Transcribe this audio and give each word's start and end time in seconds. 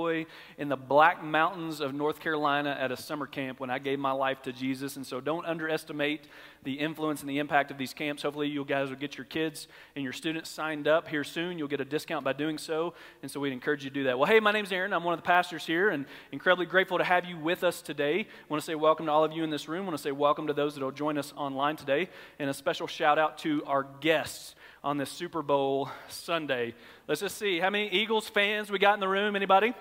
in 0.00 0.68
the 0.68 0.74
Black 0.74 1.22
Mountains 1.22 1.78
of 1.78 1.94
North 1.94 2.18
Carolina 2.18 2.76
at 2.80 2.90
a 2.90 2.96
summer 2.96 3.28
camp 3.28 3.60
when 3.60 3.70
I 3.70 3.78
gave 3.78 4.00
my 4.00 4.10
life 4.10 4.42
to 4.42 4.52
Jesus. 4.52 4.96
And 4.96 5.06
so 5.06 5.20
don't 5.20 5.46
underestimate 5.46 6.26
the 6.64 6.72
influence 6.72 7.20
and 7.20 7.30
the 7.30 7.38
impact 7.38 7.70
of 7.70 7.78
these 7.78 7.94
camps. 7.94 8.24
Hopefully, 8.24 8.48
you 8.48 8.64
guys 8.64 8.88
will 8.88 8.96
get 8.96 9.16
your 9.16 9.24
kids 9.24 9.68
and 9.94 10.02
your 10.02 10.12
students 10.12 10.50
signed 10.50 10.88
up 10.88 11.06
here 11.06 11.22
soon. 11.22 11.58
You'll 11.58 11.68
get 11.68 11.80
a 11.80 11.84
discount 11.84 12.24
by 12.24 12.32
doing 12.32 12.58
so. 12.58 12.94
And 13.22 13.30
so 13.30 13.38
we'd 13.38 13.52
encourage 13.52 13.84
you 13.84 13.90
to 13.90 13.94
do 13.94 14.02
that. 14.04 14.18
Well, 14.18 14.28
hey, 14.28 14.40
my 14.40 14.50
name's 14.50 14.72
Aaron. 14.72 14.92
I'm 14.92 15.04
one 15.04 15.14
of 15.14 15.20
the 15.20 15.26
pastors 15.26 15.64
here 15.64 15.90
and 15.90 16.06
incredibly 16.32 16.66
grateful 16.66 16.98
to 16.98 17.04
have 17.04 17.24
you 17.24 17.38
with 17.38 17.62
us 17.62 17.80
today. 17.80 18.18
I 18.18 18.26
want 18.48 18.60
to 18.60 18.66
say 18.66 18.74
welcome 18.74 19.06
to 19.06 19.12
all 19.12 19.22
of 19.22 19.30
you 19.30 19.44
in 19.44 19.50
this 19.50 19.68
room. 19.68 19.82
I 19.82 19.84
want 19.90 19.96
to 19.96 20.02
say 20.02 20.10
welcome 20.10 20.48
to 20.48 20.54
those 20.54 20.74
that 20.74 20.82
will 20.82 20.90
join 20.90 21.18
us 21.18 21.32
online 21.36 21.76
today. 21.76 22.08
And 22.40 22.50
a 22.50 22.54
special 22.54 22.88
shout 22.88 23.20
out 23.20 23.38
to 23.38 23.62
our 23.64 23.86
guests 24.00 24.56
on 24.84 24.98
this 24.98 25.10
Super 25.10 25.40
Bowl 25.40 25.88
Sunday. 26.08 26.74
Let's 27.08 27.22
just 27.22 27.38
see 27.38 27.58
how 27.58 27.70
many 27.70 27.88
Eagles 27.88 28.28
fans 28.28 28.70
we 28.70 28.78
got 28.78 28.92
in 28.92 29.00
the 29.00 29.08
room. 29.08 29.34
Anybody? 29.34 29.72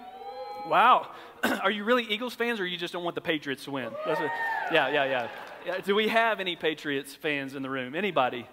Wow. 0.66 1.10
Are 1.44 1.70
you 1.70 1.84
really 1.84 2.06
Eagles 2.06 2.34
fans 2.34 2.62
or 2.62 2.66
you 2.66 2.78
just 2.78 2.94
don't 2.94 3.04
want 3.04 3.16
the 3.16 3.22
Patriots 3.22 3.66
to 3.66 3.72
win? 3.72 3.92
A, 4.06 4.32
yeah, 4.72 4.88
yeah, 4.88 5.28
yeah. 5.66 5.78
Do 5.82 5.94
we 5.94 6.08
have 6.08 6.40
any 6.40 6.56
Patriots 6.56 7.14
fans 7.14 7.54
in 7.54 7.64
the 7.64 7.70
room? 7.70 7.96
Anybody? 7.96 8.48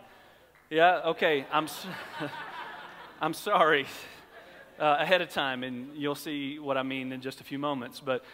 Yeah, 0.70 1.02
okay. 1.06 1.46
I'm, 1.52 1.68
I'm 3.20 3.32
sorry 3.32 3.86
uh, 4.80 4.96
ahead 4.98 5.22
of 5.22 5.30
time, 5.30 5.62
and 5.62 5.96
you'll 5.96 6.16
see 6.16 6.58
what 6.58 6.76
I 6.76 6.82
mean 6.82 7.12
in 7.12 7.20
just 7.20 7.40
a 7.40 7.44
few 7.44 7.60
moments. 7.60 8.00
But, 8.00 8.24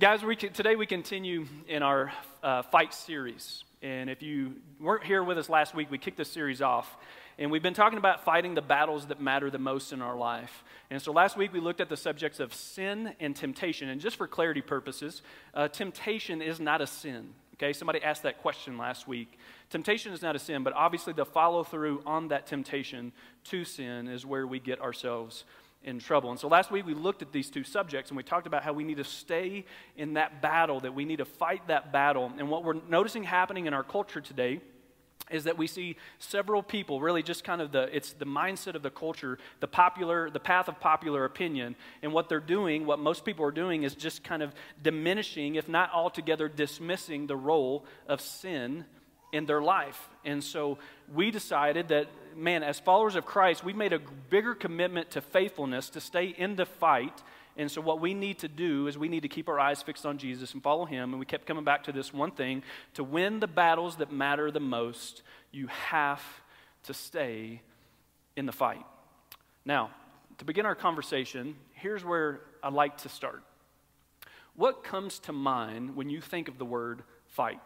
guys, 0.00 0.22
we 0.24 0.34
today 0.34 0.76
we 0.76 0.86
continue 0.86 1.46
in 1.68 1.82
our 1.82 2.10
uh, 2.42 2.62
fight 2.62 2.94
series. 2.94 3.64
And 3.82 4.08
if 4.08 4.22
you 4.22 4.54
weren't 4.80 5.04
here 5.04 5.22
with 5.22 5.36
us 5.36 5.50
last 5.50 5.74
week, 5.74 5.90
we 5.90 5.98
kicked 5.98 6.16
this 6.16 6.30
series 6.30 6.62
off. 6.62 6.96
And 7.38 7.50
we've 7.50 7.62
been 7.62 7.74
talking 7.74 7.98
about 7.98 8.24
fighting 8.24 8.54
the 8.54 8.62
battles 8.62 9.06
that 9.06 9.20
matter 9.20 9.50
the 9.50 9.58
most 9.58 9.92
in 9.92 10.00
our 10.00 10.16
life. 10.16 10.64
And 10.90 11.02
so 11.02 11.12
last 11.12 11.36
week 11.36 11.52
we 11.52 11.60
looked 11.60 11.82
at 11.82 11.90
the 11.90 11.96
subjects 11.96 12.40
of 12.40 12.54
sin 12.54 13.14
and 13.20 13.36
temptation. 13.36 13.90
And 13.90 14.00
just 14.00 14.16
for 14.16 14.26
clarity 14.26 14.62
purposes, 14.62 15.20
uh, 15.52 15.68
temptation 15.68 16.40
is 16.40 16.60
not 16.60 16.80
a 16.80 16.86
sin. 16.86 17.34
Okay, 17.54 17.72
somebody 17.72 18.02
asked 18.02 18.22
that 18.22 18.42
question 18.42 18.78
last 18.78 19.06
week. 19.06 19.38
Temptation 19.70 20.12
is 20.12 20.22
not 20.22 20.36
a 20.36 20.38
sin, 20.38 20.62
but 20.62 20.72
obviously 20.74 21.12
the 21.12 21.24
follow 21.24 21.64
through 21.64 22.02
on 22.06 22.28
that 22.28 22.46
temptation 22.46 23.12
to 23.44 23.64
sin 23.64 24.08
is 24.08 24.24
where 24.24 24.46
we 24.46 24.58
get 24.58 24.80
ourselves 24.80 25.44
in 25.82 25.98
trouble. 25.98 26.30
And 26.30 26.40
so 26.40 26.48
last 26.48 26.70
week 26.70 26.86
we 26.86 26.94
looked 26.94 27.22
at 27.22 27.32
these 27.32 27.50
two 27.50 27.64
subjects 27.64 28.10
and 28.10 28.16
we 28.16 28.22
talked 28.22 28.46
about 28.46 28.62
how 28.62 28.72
we 28.72 28.84
need 28.84 28.96
to 28.96 29.04
stay 29.04 29.64
in 29.96 30.14
that 30.14 30.40
battle, 30.40 30.80
that 30.80 30.94
we 30.94 31.04
need 31.04 31.18
to 31.18 31.24
fight 31.24 31.66
that 31.68 31.92
battle. 31.92 32.32
And 32.38 32.48
what 32.48 32.64
we're 32.64 32.80
noticing 32.88 33.22
happening 33.22 33.66
in 33.66 33.74
our 33.74 33.84
culture 33.84 34.20
today 34.20 34.60
is 35.30 35.44
that 35.44 35.58
we 35.58 35.66
see 35.66 35.96
several 36.18 36.62
people 36.62 37.00
really 37.00 37.22
just 37.22 37.44
kind 37.44 37.60
of 37.60 37.72
the 37.72 37.94
it's 37.94 38.12
the 38.12 38.24
mindset 38.24 38.74
of 38.74 38.82
the 38.82 38.90
culture 38.90 39.38
the 39.60 39.66
popular 39.66 40.30
the 40.30 40.40
path 40.40 40.68
of 40.68 40.78
popular 40.80 41.24
opinion. 41.24 41.76
And 42.02 42.12
what 42.12 42.28
they're 42.28 42.40
doing 42.40 42.86
what 42.86 42.98
most 42.98 43.24
people 43.24 43.44
are 43.44 43.50
doing 43.50 43.82
is 43.82 43.94
just 43.94 44.22
kind 44.22 44.42
of 44.42 44.54
diminishing 44.82 45.56
if 45.56 45.68
not 45.68 45.92
altogether 45.92 46.48
dismissing 46.48 47.26
the 47.26 47.36
role 47.36 47.84
of 48.08 48.20
sin 48.20 48.84
in 49.32 49.46
their 49.46 49.60
life. 49.60 50.08
And 50.24 50.42
so 50.42 50.78
we 51.12 51.30
decided 51.30 51.88
that 51.88 52.06
man 52.36 52.62
as 52.62 52.78
followers 52.78 53.16
of 53.16 53.24
christ 53.24 53.64
we've 53.64 53.76
made 53.76 53.94
a 53.94 53.98
bigger 54.28 54.54
commitment 54.54 55.10
to 55.10 55.22
faithfulness 55.22 55.88
to 55.88 56.00
stay 56.02 56.26
in 56.26 56.54
the 56.54 56.66
fight 56.66 57.22
and 57.58 57.70
so, 57.70 57.80
what 57.80 58.00
we 58.00 58.12
need 58.12 58.38
to 58.40 58.48
do 58.48 58.86
is 58.86 58.98
we 58.98 59.08
need 59.08 59.22
to 59.22 59.28
keep 59.28 59.48
our 59.48 59.58
eyes 59.58 59.82
fixed 59.82 60.04
on 60.04 60.18
Jesus 60.18 60.52
and 60.52 60.62
follow 60.62 60.84
Him. 60.84 61.12
And 61.12 61.18
we 61.18 61.24
kept 61.24 61.46
coming 61.46 61.64
back 61.64 61.84
to 61.84 61.92
this 61.92 62.12
one 62.12 62.30
thing 62.30 62.62
to 62.94 63.02
win 63.02 63.40
the 63.40 63.46
battles 63.46 63.96
that 63.96 64.12
matter 64.12 64.50
the 64.50 64.60
most, 64.60 65.22
you 65.52 65.66
have 65.68 66.22
to 66.82 66.92
stay 66.92 67.62
in 68.36 68.44
the 68.44 68.52
fight. 68.52 68.84
Now, 69.64 69.90
to 70.38 70.44
begin 70.44 70.66
our 70.66 70.74
conversation, 70.74 71.56
here's 71.72 72.04
where 72.04 72.42
I'd 72.62 72.74
like 72.74 72.98
to 72.98 73.08
start. 73.08 73.42
What 74.54 74.84
comes 74.84 75.18
to 75.20 75.32
mind 75.32 75.96
when 75.96 76.10
you 76.10 76.20
think 76.20 76.48
of 76.48 76.58
the 76.58 76.64
word 76.64 77.02
fight? 77.28 77.60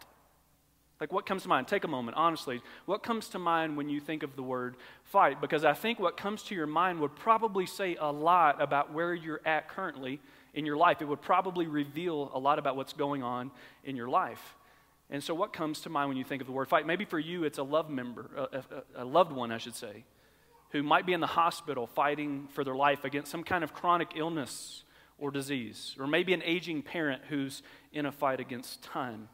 Like, 1.00 1.12
what 1.12 1.24
comes 1.24 1.44
to 1.44 1.48
mind? 1.48 1.66
Take 1.66 1.84
a 1.84 1.88
moment, 1.88 2.16
honestly. 2.18 2.60
What 2.84 3.02
comes 3.02 3.28
to 3.28 3.38
mind 3.38 3.78
when 3.78 3.88
you 3.88 4.00
think 4.00 4.22
of 4.22 4.36
the 4.36 4.42
word 4.42 4.76
fight? 5.04 5.40
Because 5.40 5.64
I 5.64 5.72
think 5.72 5.98
what 5.98 6.18
comes 6.18 6.42
to 6.44 6.54
your 6.54 6.66
mind 6.66 7.00
would 7.00 7.16
probably 7.16 7.64
say 7.64 7.96
a 7.98 8.12
lot 8.12 8.60
about 8.60 8.92
where 8.92 9.14
you're 9.14 9.40
at 9.46 9.70
currently 9.70 10.20
in 10.52 10.66
your 10.66 10.76
life. 10.76 11.00
It 11.00 11.06
would 11.06 11.22
probably 11.22 11.66
reveal 11.66 12.30
a 12.34 12.38
lot 12.38 12.58
about 12.58 12.76
what's 12.76 12.92
going 12.92 13.22
on 13.22 13.50
in 13.82 13.96
your 13.96 14.08
life. 14.08 14.56
And 15.08 15.24
so, 15.24 15.34
what 15.34 15.52
comes 15.54 15.80
to 15.80 15.88
mind 15.88 16.08
when 16.08 16.18
you 16.18 16.24
think 16.24 16.42
of 16.42 16.46
the 16.46 16.52
word 16.52 16.68
fight? 16.68 16.86
Maybe 16.86 17.06
for 17.06 17.18
you, 17.18 17.44
it's 17.44 17.58
a 17.58 17.62
love 17.62 17.88
member, 17.88 18.30
a, 18.36 18.58
a, 18.98 19.02
a 19.02 19.04
loved 19.04 19.32
one, 19.32 19.50
I 19.50 19.58
should 19.58 19.74
say, 19.74 20.04
who 20.70 20.82
might 20.82 21.06
be 21.06 21.14
in 21.14 21.20
the 21.20 21.26
hospital 21.26 21.86
fighting 21.86 22.46
for 22.52 22.62
their 22.62 22.76
life 22.76 23.04
against 23.04 23.32
some 23.32 23.42
kind 23.42 23.64
of 23.64 23.72
chronic 23.72 24.10
illness 24.16 24.84
or 25.18 25.30
disease. 25.30 25.96
Or 25.98 26.06
maybe 26.06 26.34
an 26.34 26.42
aging 26.44 26.82
parent 26.82 27.22
who's 27.28 27.62
in 27.92 28.06
a 28.06 28.12
fight 28.12 28.38
against 28.38 28.82
time. 28.82 29.28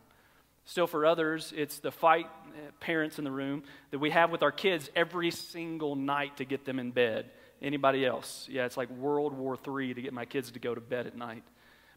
Still, 0.67 0.89
for 0.89 1.07
others, 1.07 1.53
it's 1.57 1.79
the 1.79 1.93
fight, 1.93 2.27
uh, 2.27 2.71
parents 2.81 3.19
in 3.19 3.25
the 3.25 3.31
room, 3.31 3.63
that 3.93 4.01
we 4.01 4.11
have 4.11 4.31
with 4.31 4.43
our 4.43 4.51
kids 4.51 4.91
every 4.97 5.31
single 5.31 5.95
night 5.95 6.37
to 6.39 6.45
get 6.45 6.65
them 6.65 6.81
in 6.81 6.91
bed. 6.91 7.31
Anybody 7.63 8.05
else? 8.05 8.49
Yeah, 8.51 8.67
it's 8.67 8.77
like 8.77 8.91
World 8.91 9.33
War 9.33 9.57
III 9.57 9.95
to 9.95 10.03
get 10.03 10.13
my 10.13 10.25
kids 10.25 10.51
to 10.51 10.59
go 10.59 10.75
to 10.75 10.81
bed 10.81 11.07
at 11.07 11.17
night. 11.17 11.45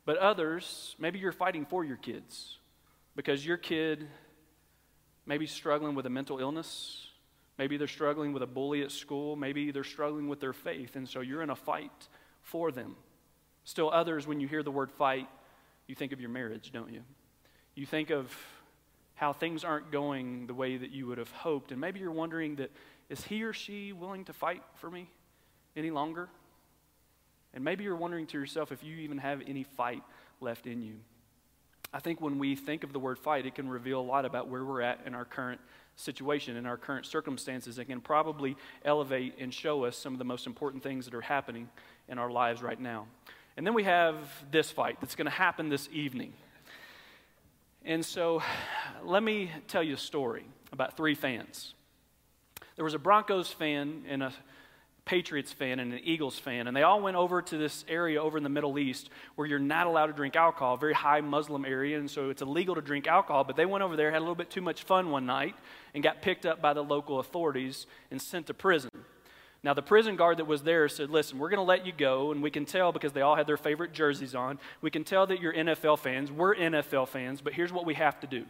But 0.05 0.17
others, 0.17 0.95
maybe 0.99 1.17
you're 1.17 1.31
fighting 1.31 1.65
for 1.65 1.83
your 1.83 1.97
kids 1.97 2.57
because 3.15 3.45
your 3.45 3.57
kid 3.57 4.07
maybe 5.25 5.47
struggling 5.47 5.95
with 5.95 6.05
a 6.05 6.09
mental 6.09 6.39
illness. 6.39 7.07
Maybe 7.57 7.75
they're 7.75 7.87
struggling 7.87 8.33
with 8.33 8.43
a 8.43 8.47
bully 8.47 8.83
at 8.83 8.91
school. 8.91 9.35
Maybe 9.35 9.71
they're 9.71 9.83
struggling 9.83 10.27
with 10.27 10.39
their 10.39 10.53
faith. 10.53 10.95
And 10.95 11.09
so 11.09 11.21
you're 11.21 11.41
in 11.41 11.49
a 11.49 11.55
fight 11.55 12.07
for 12.41 12.71
them. 12.71 12.95
Still, 13.63 13.89
others, 13.91 14.25
when 14.25 14.39
you 14.39 14.47
hear 14.47 14.63
the 14.63 14.71
word 14.71 14.91
fight, 14.91 15.27
you 15.87 15.95
think 15.95 16.11
of 16.13 16.21
your 16.21 16.29
marriage, 16.29 16.71
don't 16.71 16.93
you? 16.93 17.01
You 17.75 17.85
think 17.85 18.09
of 18.09 18.35
how 19.19 19.33
things 19.33 19.65
aren't 19.65 19.91
going 19.91 20.47
the 20.47 20.53
way 20.53 20.77
that 20.77 20.91
you 20.91 21.05
would 21.05 21.17
have 21.17 21.29
hoped. 21.31 21.73
And 21.73 21.81
maybe 21.81 21.99
you're 21.99 22.09
wondering 22.09 22.55
that 22.55 22.71
is 23.09 23.21
he 23.21 23.43
or 23.43 23.51
she 23.51 23.91
willing 23.91 24.23
to 24.25 24.33
fight 24.33 24.63
for 24.75 24.89
me 24.89 25.09
any 25.75 25.91
longer? 25.91 26.29
And 27.53 27.61
maybe 27.61 27.83
you're 27.83 27.97
wondering 27.97 28.27
to 28.27 28.39
yourself 28.39 28.71
if 28.71 28.81
you 28.81 28.95
even 28.95 29.17
have 29.17 29.41
any 29.45 29.63
fight 29.63 30.03
left 30.39 30.67
in 30.67 30.81
you. 30.81 30.93
I 31.91 31.99
think 31.99 32.21
when 32.21 32.39
we 32.39 32.55
think 32.55 32.85
of 32.85 32.93
the 32.93 32.99
word 32.99 33.19
fight, 33.19 33.45
it 33.45 33.55
can 33.55 33.67
reveal 33.67 33.99
a 33.99 34.01
lot 34.01 34.23
about 34.23 34.47
where 34.47 34.63
we're 34.63 34.81
at 34.81 35.01
in 35.05 35.13
our 35.13 35.25
current 35.25 35.59
situation, 35.97 36.55
in 36.55 36.65
our 36.65 36.77
current 36.77 37.05
circumstances. 37.05 37.77
It 37.77 37.85
can 37.85 37.99
probably 37.99 38.55
elevate 38.85 39.35
and 39.37 39.53
show 39.53 39.83
us 39.83 39.97
some 39.97 40.13
of 40.13 40.19
the 40.19 40.25
most 40.25 40.47
important 40.47 40.81
things 40.81 41.03
that 41.03 41.13
are 41.13 41.19
happening 41.19 41.67
in 42.07 42.19
our 42.19 42.31
lives 42.31 42.61
right 42.61 42.79
now. 42.79 43.07
And 43.57 43.67
then 43.67 43.73
we 43.73 43.83
have 43.83 44.15
this 44.49 44.71
fight 44.71 45.01
that's 45.01 45.15
going 45.15 45.25
to 45.25 45.31
happen 45.31 45.67
this 45.67 45.89
evening. 45.91 46.31
And 47.89 48.05
so 48.05 48.43
let 49.03 49.23
me 49.23 49.49
tell 49.67 49.81
you 49.81 49.95
a 49.95 49.97
story 49.97 50.45
about 50.71 50.95
three 50.95 51.15
fans. 51.15 51.73
There 52.75 52.85
was 52.85 52.93
a 52.93 52.99
Broncos 52.99 53.51
fan 53.51 54.03
and 54.07 54.21
a 54.21 54.31
Patriots 55.05 55.51
fan 55.51 55.79
and 55.79 55.93
an 55.93 56.01
Eagles 56.03 56.37
fan, 56.37 56.67
and 56.67 56.77
they 56.77 56.83
all 56.83 57.01
went 57.01 57.17
over 57.17 57.41
to 57.41 57.57
this 57.57 57.83
area 57.87 58.21
over 58.21 58.37
in 58.37 58.43
the 58.43 58.49
Middle 58.49 58.77
East 58.77 59.09
where 59.33 59.47
you're 59.47 59.57
not 59.57 59.87
allowed 59.87 60.05
to 60.05 60.13
drink 60.13 60.35
alcohol, 60.35 60.77
very 60.77 60.93
high 60.93 61.21
Muslim 61.21 61.65
area, 61.65 61.97
and 61.97 62.11
so 62.11 62.29
it's 62.29 62.43
illegal 62.43 62.75
to 62.75 62.81
drink 62.81 63.07
alcohol. 63.07 63.43
But 63.43 63.55
they 63.55 63.65
went 63.65 63.83
over 63.83 63.95
there, 63.95 64.11
had 64.11 64.19
a 64.19 64.19
little 64.19 64.35
bit 64.35 64.51
too 64.51 64.61
much 64.61 64.83
fun 64.83 65.09
one 65.09 65.25
night, 65.25 65.55
and 65.95 66.03
got 66.03 66.21
picked 66.21 66.45
up 66.45 66.61
by 66.61 66.73
the 66.73 66.83
local 66.83 67.17
authorities 67.19 67.87
and 68.11 68.21
sent 68.21 68.45
to 68.45 68.53
prison. 68.53 68.88
Now, 69.61 69.73
the 69.73 69.81
prison 69.81 70.15
guard 70.15 70.37
that 70.37 70.47
was 70.47 70.63
there 70.63 70.87
said, 70.87 71.09
Listen, 71.09 71.37
we're 71.37 71.49
going 71.49 71.57
to 71.57 71.63
let 71.63 71.85
you 71.85 71.91
go, 71.91 72.31
and 72.31 72.41
we 72.41 72.49
can 72.49 72.65
tell 72.65 72.91
because 72.91 73.11
they 73.11 73.21
all 73.21 73.35
had 73.35 73.45
their 73.45 73.57
favorite 73.57 73.91
jerseys 73.91 74.33
on. 74.33 74.57
We 74.81 74.89
can 74.89 75.03
tell 75.03 75.27
that 75.27 75.41
you're 75.41 75.53
NFL 75.53 75.99
fans. 75.99 76.31
We're 76.31 76.55
NFL 76.55 77.09
fans, 77.09 77.41
but 77.41 77.53
here's 77.53 77.73
what 77.73 77.85
we 77.85 77.93
have 77.95 78.19
to 78.21 78.27
do 78.27 78.45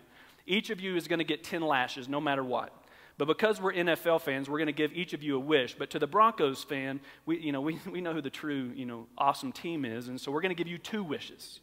each 0.45 0.71
of 0.71 0.81
you 0.81 0.95
is 0.95 1.07
going 1.07 1.19
to 1.19 1.25
get 1.25 1.43
10 1.43 1.61
lashes 1.61 2.09
no 2.09 2.19
matter 2.19 2.43
what. 2.43 2.73
But 3.19 3.27
because 3.27 3.61
we're 3.61 3.73
NFL 3.73 4.21
fans, 4.21 4.49
we're 4.49 4.57
going 4.57 4.67
to 4.67 4.71
give 4.71 4.93
each 4.93 5.13
of 5.13 5.21
you 5.21 5.35
a 5.35 5.39
wish. 5.39 5.75
But 5.75 5.89
to 5.91 5.99
the 5.99 6.07
Broncos 6.07 6.63
fan, 6.63 7.01
we, 7.25 7.37
you 7.37 7.51
know, 7.51 7.61
we, 7.61 7.77
we 7.91 8.01
know 8.01 8.13
who 8.13 8.21
the 8.21 8.29
true, 8.29 8.71
you 8.75 8.85
know, 8.85 9.07
awesome 9.17 9.51
team 9.51 9.85
is, 9.85 10.07
and 10.07 10.19
so 10.19 10.31
we're 10.31 10.41
going 10.41 10.55
to 10.55 10.55
give 10.55 10.67
you 10.67 10.77
two 10.77 11.03
wishes. 11.03 11.59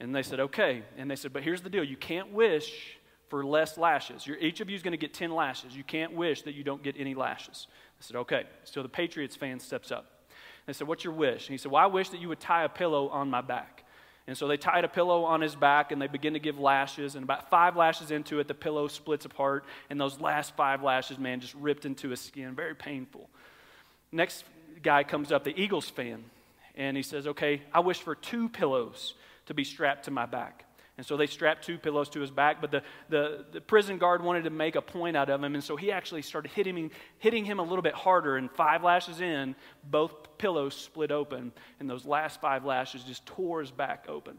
And 0.00 0.14
they 0.14 0.22
said, 0.22 0.40
okay. 0.40 0.82
And 0.96 1.10
they 1.10 1.16
said, 1.16 1.32
but 1.32 1.42
here's 1.42 1.60
the 1.60 1.70
deal 1.70 1.84
you 1.84 1.96
can't 1.96 2.32
wish 2.32 2.98
for 3.28 3.44
less 3.44 3.76
lashes. 3.76 4.26
You're, 4.26 4.38
each 4.38 4.60
of 4.60 4.70
you 4.70 4.76
is 4.76 4.82
going 4.82 4.92
to 4.92 4.98
get 4.98 5.12
10 5.12 5.34
lashes. 5.34 5.76
You 5.76 5.84
can't 5.84 6.12
wish 6.14 6.42
that 6.42 6.54
you 6.54 6.64
don't 6.64 6.82
get 6.82 6.94
any 6.98 7.14
lashes. 7.14 7.66
I 8.00 8.02
said, 8.02 8.16
okay. 8.16 8.44
So 8.64 8.82
the 8.82 8.88
Patriots 8.88 9.36
fan 9.36 9.60
steps 9.60 9.90
up. 9.90 10.06
They 10.66 10.72
said, 10.72 10.86
what's 10.86 11.04
your 11.04 11.14
wish? 11.14 11.48
And 11.48 11.54
he 11.54 11.58
said, 11.58 11.72
well, 11.72 11.82
I 11.82 11.86
wish 11.86 12.10
that 12.10 12.20
you 12.20 12.28
would 12.28 12.40
tie 12.40 12.64
a 12.64 12.68
pillow 12.68 13.08
on 13.08 13.30
my 13.30 13.40
back. 13.40 13.84
And 14.26 14.36
so 14.36 14.46
they 14.46 14.58
tied 14.58 14.84
a 14.84 14.88
pillow 14.88 15.24
on 15.24 15.40
his 15.40 15.54
back 15.56 15.90
and 15.90 16.02
they 16.02 16.06
begin 16.06 16.34
to 16.34 16.38
give 16.38 16.58
lashes. 16.58 17.14
And 17.14 17.24
about 17.24 17.48
five 17.48 17.76
lashes 17.76 18.10
into 18.10 18.40
it, 18.40 18.46
the 18.46 18.54
pillow 18.54 18.86
splits 18.86 19.24
apart. 19.24 19.64
And 19.88 19.98
those 19.98 20.20
last 20.20 20.54
five 20.54 20.82
lashes, 20.82 21.18
man, 21.18 21.40
just 21.40 21.54
ripped 21.54 21.86
into 21.86 22.10
his 22.10 22.20
skin. 22.20 22.54
Very 22.54 22.74
painful. 22.74 23.30
Next 24.12 24.44
guy 24.82 25.02
comes 25.02 25.32
up, 25.32 25.44
the 25.44 25.58
Eagles 25.58 25.88
fan. 25.88 26.24
And 26.74 26.96
he 26.96 27.02
says, 27.02 27.26
okay, 27.26 27.62
I 27.72 27.80
wish 27.80 28.00
for 28.00 28.14
two 28.14 28.50
pillows 28.50 29.14
to 29.46 29.54
be 29.54 29.64
strapped 29.64 30.04
to 30.04 30.10
my 30.10 30.26
back. 30.26 30.66
And 30.98 31.06
so 31.06 31.16
they 31.16 31.28
strapped 31.28 31.64
two 31.64 31.78
pillows 31.78 32.08
to 32.10 32.20
his 32.20 32.32
back, 32.32 32.60
but 32.60 32.72
the, 32.72 32.82
the, 33.08 33.44
the, 33.52 33.60
prison 33.60 33.98
guard 33.98 34.20
wanted 34.20 34.44
to 34.44 34.50
make 34.50 34.74
a 34.74 34.82
point 34.82 35.16
out 35.16 35.30
of 35.30 35.42
him, 35.42 35.54
and 35.54 35.62
so 35.62 35.76
he 35.76 35.92
actually 35.92 36.22
started 36.22 36.50
hitting 36.50 36.76
him, 36.76 36.90
hitting 37.18 37.44
him 37.44 37.60
a 37.60 37.62
little 37.62 37.82
bit 37.82 37.94
harder. 37.94 38.36
And 38.36 38.50
five 38.50 38.82
lashes 38.82 39.20
in, 39.20 39.54
both 39.88 40.12
pillows 40.38 40.74
split 40.74 41.12
open, 41.12 41.52
and 41.78 41.88
those 41.88 42.04
last 42.04 42.40
five 42.40 42.64
lashes 42.64 43.04
just 43.04 43.24
tore 43.26 43.60
his 43.60 43.70
back 43.70 44.06
open. 44.08 44.38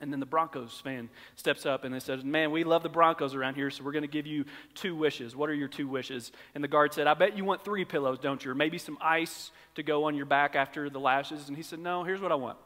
And 0.00 0.12
then 0.12 0.20
the 0.20 0.26
Broncos 0.26 0.80
fan 0.82 1.08
steps 1.34 1.66
up 1.66 1.84
and 1.84 1.94
they 1.94 2.00
says, 2.00 2.24
Man, 2.24 2.50
we 2.50 2.64
love 2.64 2.82
the 2.82 2.88
Broncos 2.88 3.34
around 3.34 3.54
here, 3.54 3.70
so 3.70 3.82
we're 3.84 3.92
going 3.92 4.02
to 4.02 4.08
give 4.08 4.26
you 4.26 4.44
two 4.74 4.96
wishes. 4.96 5.34
What 5.34 5.48
are 5.48 5.54
your 5.54 5.68
two 5.68 5.86
wishes? 5.86 6.30
And 6.54 6.62
the 6.62 6.68
guard 6.68 6.92
said, 6.92 7.06
I 7.06 7.14
bet 7.14 7.36
you 7.36 7.44
want 7.44 7.64
three 7.64 7.84
pillows, 7.84 8.18
don't 8.20 8.44
you? 8.44 8.50
Or 8.50 8.54
maybe 8.54 8.78
some 8.78 8.98
ice 9.00 9.52
to 9.76 9.82
go 9.82 10.04
on 10.04 10.16
your 10.16 10.26
back 10.26 10.56
after 10.56 10.90
the 10.90 10.98
lashes. 10.98 11.46
And 11.48 11.56
he 11.56 11.62
said, 11.62 11.78
No, 11.80 12.02
here's 12.02 12.20
what 12.20 12.32
I 12.32 12.36
want. 12.36 12.58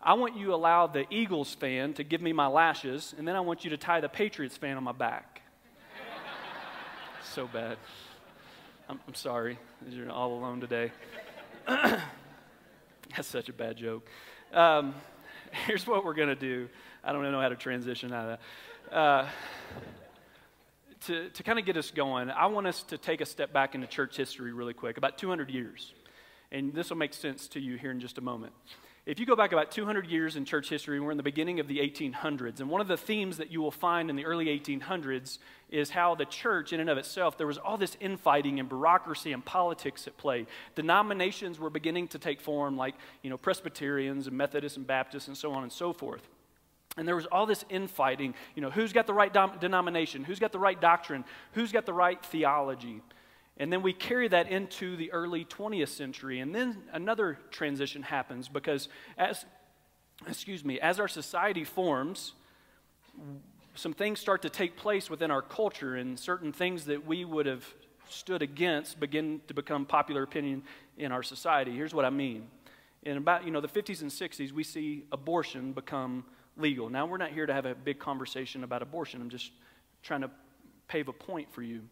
I 0.00 0.14
want 0.14 0.36
you 0.36 0.46
to 0.46 0.54
allow 0.54 0.86
the 0.86 1.06
Eagles 1.10 1.52
fan 1.54 1.92
to 1.94 2.04
give 2.04 2.22
me 2.22 2.32
my 2.32 2.46
lashes, 2.46 3.14
and 3.18 3.26
then 3.26 3.34
I 3.34 3.40
want 3.40 3.64
you 3.64 3.70
to 3.70 3.76
tie 3.76 4.00
the 4.00 4.08
Patriots 4.08 4.56
fan 4.56 4.76
on 4.76 4.84
my 4.84 4.92
back. 4.92 5.42
so 7.32 7.48
bad. 7.48 7.78
I'm, 8.88 9.00
I'm 9.08 9.14
sorry. 9.14 9.58
You're 9.90 10.10
all 10.10 10.34
alone 10.34 10.60
today. 10.60 10.92
That's 11.66 13.26
such 13.28 13.48
a 13.48 13.52
bad 13.52 13.76
joke. 13.76 14.08
Um, 14.52 14.94
here's 15.66 15.86
what 15.86 16.04
we're 16.04 16.14
going 16.14 16.28
to 16.28 16.36
do. 16.36 16.68
I 17.02 17.12
don't 17.12 17.22
know 17.30 17.40
how 17.40 17.48
to 17.48 17.56
transition 17.56 18.12
out 18.12 18.28
of 18.28 18.38
that. 18.90 18.96
Uh, 18.96 19.28
to, 21.06 21.28
to 21.30 21.42
kind 21.42 21.58
of 21.58 21.64
get 21.64 21.76
us 21.76 21.90
going, 21.90 22.30
I 22.30 22.46
want 22.46 22.68
us 22.68 22.82
to 22.84 22.98
take 22.98 23.20
a 23.20 23.26
step 23.26 23.52
back 23.52 23.74
into 23.74 23.86
church 23.86 24.16
history 24.16 24.52
really 24.52 24.74
quick, 24.74 24.96
about 24.96 25.18
200 25.18 25.50
years. 25.50 25.92
And 26.52 26.72
this 26.72 26.90
will 26.90 26.96
make 26.96 27.14
sense 27.14 27.48
to 27.48 27.60
you 27.60 27.76
here 27.76 27.90
in 27.90 28.00
just 28.00 28.18
a 28.18 28.20
moment. 28.20 28.52
If 29.08 29.18
you 29.18 29.24
go 29.24 29.34
back 29.34 29.52
about 29.52 29.70
200 29.70 30.06
years 30.06 30.36
in 30.36 30.44
church 30.44 30.68
history, 30.68 31.00
we're 31.00 31.12
in 31.12 31.16
the 31.16 31.22
beginning 31.22 31.60
of 31.60 31.66
the 31.66 31.78
1800s. 31.78 32.60
And 32.60 32.68
one 32.68 32.82
of 32.82 32.88
the 32.88 32.96
themes 32.98 33.38
that 33.38 33.50
you 33.50 33.62
will 33.62 33.70
find 33.70 34.10
in 34.10 34.16
the 34.16 34.26
early 34.26 34.48
1800s 34.48 35.38
is 35.70 35.88
how 35.88 36.14
the 36.14 36.26
church, 36.26 36.74
in 36.74 36.80
and 36.80 36.90
of 36.90 36.98
itself, 36.98 37.38
there 37.38 37.46
was 37.46 37.56
all 37.56 37.78
this 37.78 37.96
infighting 38.00 38.60
and 38.60 38.68
bureaucracy 38.68 39.32
and 39.32 39.42
politics 39.42 40.06
at 40.06 40.18
play. 40.18 40.46
Denominations 40.74 41.58
were 41.58 41.70
beginning 41.70 42.08
to 42.08 42.18
take 42.18 42.38
form, 42.38 42.76
like 42.76 42.96
you 43.22 43.30
know, 43.30 43.38
Presbyterians 43.38 44.26
and 44.26 44.36
Methodists 44.36 44.76
and 44.76 44.86
Baptists 44.86 45.26
and 45.26 45.36
so 45.38 45.54
on 45.54 45.62
and 45.62 45.72
so 45.72 45.94
forth. 45.94 46.28
And 46.98 47.08
there 47.08 47.16
was 47.16 47.24
all 47.32 47.46
this 47.46 47.64
infighting. 47.70 48.34
You 48.56 48.60
know, 48.60 48.70
who's 48.70 48.92
got 48.92 49.06
the 49.06 49.14
right 49.14 49.32
dom- 49.32 49.56
denomination? 49.58 50.22
Who's 50.22 50.38
got 50.38 50.52
the 50.52 50.58
right 50.58 50.78
doctrine? 50.78 51.24
Who's 51.52 51.72
got 51.72 51.86
the 51.86 51.94
right 51.94 52.22
theology? 52.26 53.00
And 53.58 53.72
then 53.72 53.82
we 53.82 53.92
carry 53.92 54.28
that 54.28 54.50
into 54.50 54.96
the 54.96 55.10
early 55.12 55.44
20th 55.44 55.88
century. 55.88 56.38
And 56.40 56.54
then 56.54 56.78
another 56.92 57.38
transition 57.50 58.02
happens 58.02 58.48
because 58.48 58.88
as, 59.16 59.44
excuse 60.26 60.64
me, 60.64 60.78
as 60.80 61.00
our 61.00 61.08
society 61.08 61.64
forms, 61.64 62.34
some 63.74 63.92
things 63.92 64.20
start 64.20 64.42
to 64.42 64.48
take 64.48 64.76
place 64.76 65.10
within 65.10 65.30
our 65.30 65.42
culture, 65.42 65.96
and 65.96 66.18
certain 66.18 66.52
things 66.52 66.84
that 66.86 67.06
we 67.06 67.24
would 67.24 67.46
have 67.46 67.64
stood 68.08 68.42
against 68.42 68.98
begin 68.98 69.40
to 69.48 69.54
become 69.54 69.84
popular 69.84 70.22
opinion 70.22 70.62
in 70.96 71.12
our 71.12 71.22
society. 71.22 71.72
Here's 71.72 71.94
what 71.94 72.04
I 72.04 72.10
mean. 72.10 72.48
In 73.02 73.16
about, 73.16 73.44
you 73.44 73.50
know, 73.50 73.60
the 73.60 73.68
50s 73.68 74.02
and 74.02 74.10
60s, 74.10 74.52
we 74.52 74.64
see 74.64 75.04
abortion 75.12 75.72
become 75.72 76.24
legal. 76.56 76.88
Now, 76.90 77.06
we're 77.06 77.18
not 77.18 77.30
here 77.30 77.46
to 77.46 77.52
have 77.52 77.66
a 77.66 77.74
big 77.74 77.98
conversation 77.98 78.64
about 78.64 78.82
abortion. 78.82 79.20
I'm 79.20 79.30
just 79.30 79.52
trying 80.02 80.22
to 80.22 80.30
pave 80.88 81.08
a 81.08 81.12
point 81.12 81.52
for 81.52 81.62
you. 81.62 81.82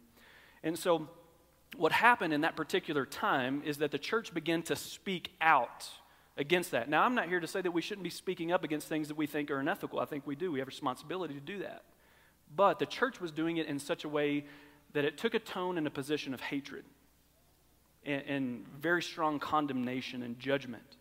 And 0.65 0.77
so 0.77 1.09
what 1.77 1.93
happened 1.93 2.33
in 2.33 2.43
that 2.43 2.57
particular 2.57 3.05
time 3.05 3.63
is 3.65 3.79
that 3.79 3.91
the 3.91 3.99
church 3.99 4.33
began 4.33 4.63
to 4.63 4.77
speak 4.77 5.33
out 5.41 5.89
against 6.37 6.71
that. 6.71 6.89
Now, 6.89 7.03
I'm 7.03 7.15
not 7.15 7.29
here 7.29 7.41
to 7.41 7.47
say 7.47 7.61
that 7.61 7.71
we 7.71 7.81
shouldn't 7.81 8.05
be 8.05 8.11
speaking 8.11 8.53
up 8.53 8.63
against 8.65 8.89
things 8.89 9.09
that 9.09 9.17
we 9.17 9.27
think 9.27 9.51
are 9.51 9.59
unethical. 9.59 9.99
I 9.99 10.05
think 10.05 10.27
we 10.27 10.37
do. 10.37 10.53
We 10.53 10.59
have 10.59 10.69
a 10.69 10.71
responsibility 10.71 11.35
to 11.35 11.41
do 11.41 11.59
that. 11.61 11.83
But 12.55 12.79
the 12.79 12.87
church 12.87 13.21
was 13.21 13.33
doing 13.33 13.57
it 13.57 13.67
in 13.67 13.79
such 13.79 14.05
a 14.05 14.09
way 14.09 14.45
that 14.93 15.05
it 15.05 15.19
took 15.19 15.35
a 15.35 15.39
tone 15.39 15.79
and 15.79 15.87
a 15.87 15.91
position 15.91 16.33
of 16.33 16.41
hatred 16.41 16.85
and, 18.05 18.23
and 18.27 18.67
very 18.79 19.03
strong 19.03 19.39
condemnation 19.39 20.23
and 20.23 20.39
judgment. 20.39 20.97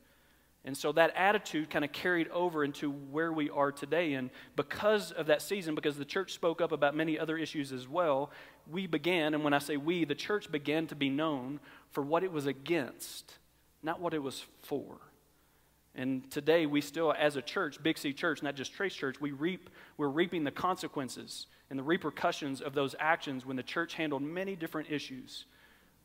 And 0.66 0.76
so 0.76 0.92
that 0.94 1.14
attitude 1.16 1.70
kind 1.70 1.86
of 1.86 1.92
carried 1.92 2.28
over 2.30 2.64
into 2.64 2.90
where 2.90 3.32
we 3.32 3.52
are 3.52 3.72
today. 3.72 4.14
And 4.14 4.32
because 4.56 5.12
of 5.12 5.28
that 5.28 5.44
season, 5.44 5.76
because 5.76 5.96
the 5.98 6.06
church 6.06 6.34
spoke 6.34 6.60
up 6.60 6.72
about 6.72 6.96
many 6.96 7.20
other 7.20 7.38
issues 7.38 7.72
as 7.72 7.88
well, 7.88 8.32
we 8.72 8.88
began, 8.88 9.34
and 9.34 9.44
when 9.44 9.54
I 9.54 9.60
say 9.60 9.78
we, 9.78 10.06
the 10.06 10.16
church 10.16 10.52
began 10.52 10.88
to 10.88 10.96
be 10.96 11.10
known 11.10 11.60
for 11.92 12.02
what 12.02 12.24
it 12.24 12.32
was 12.32 12.46
against, 12.46 13.34
not 13.84 14.00
what 14.00 14.14
it 14.14 14.24
was 14.24 14.46
for. 14.62 14.98
And 15.94 16.30
today 16.30 16.66
we 16.66 16.82
still, 16.82 17.14
as 17.18 17.36
a 17.36 17.42
church, 17.42 17.82
Big 17.82 17.98
C 17.98 18.12
Church, 18.12 18.44
not 18.44 18.56
just 18.56 18.74
Trace 18.74 18.94
Church, 18.94 19.22
we 19.22 19.32
reap, 19.32 19.70
we're 19.98 20.10
reaping 20.10 20.44
the 20.44 20.52
consequences 20.52 21.48
and 21.70 21.80
the 21.80 21.84
repercussions 21.84 22.62
of 22.62 22.74
those 22.74 22.96
actions 23.00 23.46
when 23.46 23.56
the 23.56 23.64
church 23.64 23.94
handled 23.94 24.22
many 24.22 24.56
different 24.56 24.92
issues 24.92 25.46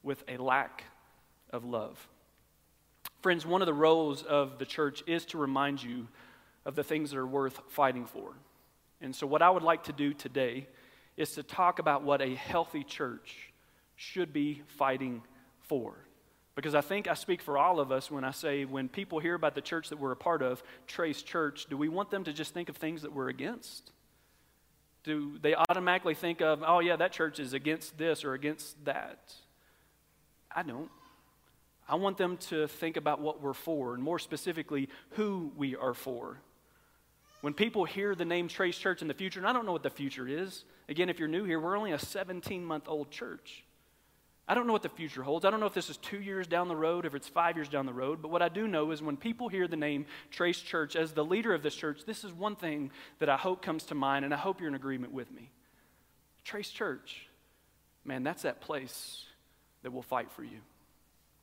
with 0.03 0.23
a 0.29 0.37
lack 0.37 0.85
of 1.51 1.65
love. 1.65 2.09
Friends, 3.21 3.45
one 3.45 3.61
of 3.61 3.67
the 3.67 3.75
roles 3.75 4.23
of 4.23 4.59
the 4.59 4.65
church 4.65 5.03
is 5.07 5.27
to 5.27 5.39
remind 5.39 5.83
you 5.83 6.09
of 6.65 6.75
the 6.75 6.85
things 6.85 7.11
that 7.11 7.19
are 7.19 7.27
worth 7.27 7.61
fighting 7.69 8.07
for. 8.07 8.33
And 9.01 9.15
so, 9.15 9.27
what 9.27 9.43
I 9.43 9.51
would 9.51 9.63
like 9.63 9.85
to 9.85 9.93
do 9.93 10.15
today 10.15 10.69
is 11.21 11.33
to 11.33 11.43
talk 11.43 11.79
about 11.79 12.03
what 12.03 12.23
a 12.23 12.35
healthy 12.35 12.83
church 12.83 13.53
should 13.95 14.33
be 14.33 14.63
fighting 14.79 15.23
for. 15.61 15.95
Because 16.55 16.75
I 16.75 16.81
think 16.81 17.09
I 17.09 17.15
speak 17.15 17.43
for 17.43 17.59
all 17.59 17.79
of 17.79 17.93
us 17.93 18.11
when 18.11 18.25
I 18.25 18.31
say, 18.31 18.65
when 18.65 18.89
people 18.89 19.19
hear 19.19 19.35
about 19.35 19.55
the 19.55 19.61
church 19.61 19.91
that 19.91 19.99
we're 20.01 20.13
a 20.13 20.17
part 20.17 20.41
of, 20.41 20.63
Trace 20.87 21.23
Church, 21.23 21.67
do 21.69 21.77
we 21.77 21.89
want 21.89 22.11
them 22.11 22.25
to 22.25 22.33
just 22.33 22.55
think 22.55 22.71
of 22.71 22.77
things 22.77 23.03
that 23.03 23.13
we're 23.13 23.29
against? 23.29 23.93
Do 25.05 25.39
they 25.41 25.55
automatically 25.55 26.15
think 26.15 26.41
of, 26.41 26.63
oh, 26.67 26.81
yeah, 26.81 26.97
that 26.97 27.13
church 27.13 27.39
is 27.39 27.53
against 27.53 27.99
this 27.99 28.25
or 28.25 28.33
against 28.33 28.83
that? 28.87 29.35
I 30.51 30.63
don't. 30.63 30.91
I 31.87 31.97
want 31.97 32.17
them 32.17 32.39
to 32.49 32.67
think 32.67 32.97
about 32.97 33.21
what 33.21 33.43
we're 33.43 33.53
for, 33.53 33.95
and 33.95 34.03
more 34.03 34.19
specifically, 34.19 34.89
who 35.11 35.53
we 35.57 35.77
are 35.77 35.95
for. 35.95 36.39
When 37.41 37.55
people 37.55 37.85
hear 37.85 38.15
the 38.15 38.25
name 38.25 38.49
Trace 38.49 38.77
Church 38.77 39.03
in 39.03 39.09
the 39.09 39.15
future, 39.15 39.41
and 39.41 39.47
I 39.47 39.53
don't 39.53 39.65
know 39.65 39.73
what 39.73 39.83
the 39.83 39.91
future 39.91 40.29
is. 40.29 40.65
Again, 40.89 41.09
if 41.09 41.19
you're 41.19 41.29
new 41.29 41.45
here, 41.45 41.59
we're 41.59 41.77
only 41.77 41.93
a 41.93 41.99
17 41.99 42.65
month 42.65 42.85
old 42.87 43.11
church. 43.11 43.65
I 44.47 44.55
don't 44.55 44.67
know 44.67 44.73
what 44.73 44.83
the 44.83 44.89
future 44.89 45.23
holds. 45.23 45.45
I 45.45 45.51
don't 45.51 45.61
know 45.61 45.67
if 45.67 45.75
this 45.75 45.91
is 45.91 45.97
two 45.97 46.21
years 46.21 46.49
down 46.49 46.67
the 46.67 46.77
road, 46.77 47.07
if 47.07 47.15
it's 47.15 47.29
five 47.29 47.57
years 47.57 47.69
down 47.69 47.87
the 47.87 47.93
road. 47.93 48.21
But 48.21 48.33
what 48.33 48.43
I 48.43 48.49
do 48.49 48.67
know 48.67 48.91
is 48.91 49.01
when 49.01 49.17
people 49.17 49.49
hear 49.49 49.69
the 49.69 49.77
name 49.77 50.07
Trace 50.33 50.61
Church, 50.61 50.97
as 50.97 51.13
the 51.13 51.25
leader 51.25 51.55
of 51.55 51.63
this 51.63 51.75
church, 51.75 52.01
this 52.05 52.25
is 52.25 52.33
one 52.33 52.57
thing 52.57 52.91
that 53.21 53.29
I 53.29 53.37
hope 53.37 53.63
comes 53.63 53.85
to 53.85 53.95
mind, 53.95 54.25
and 54.25 54.35
I 54.35 54.37
hope 54.37 54.59
you're 54.59 54.69
in 54.69 54.75
agreement 54.75 55.13
with 55.13 55.31
me. 55.31 55.51
Trace 56.43 56.71
Church, 56.71 57.29
man, 58.05 58.25
that's 58.25 58.43
that 58.43 58.61
place 58.61 59.25
that 59.83 59.93
will 59.93 60.03
fight 60.03 60.33
for 60.33 60.43
you. 60.43 60.59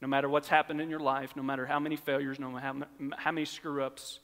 No 0.01 0.07
matter 0.07 0.27
what's 0.27 0.49
happened 0.49 0.81
in 0.81 0.89
your 0.89 0.99
life, 0.99 1.33
no 1.35 1.43
matter 1.43 1.65
how 1.65 1.79
many 1.79 1.95
failures, 1.95 2.39
no 2.39 2.51
matter 2.51 2.65
how, 2.65 3.15
how 3.17 3.31
many 3.31 3.45
screw 3.45 3.83
ups, 3.83 4.19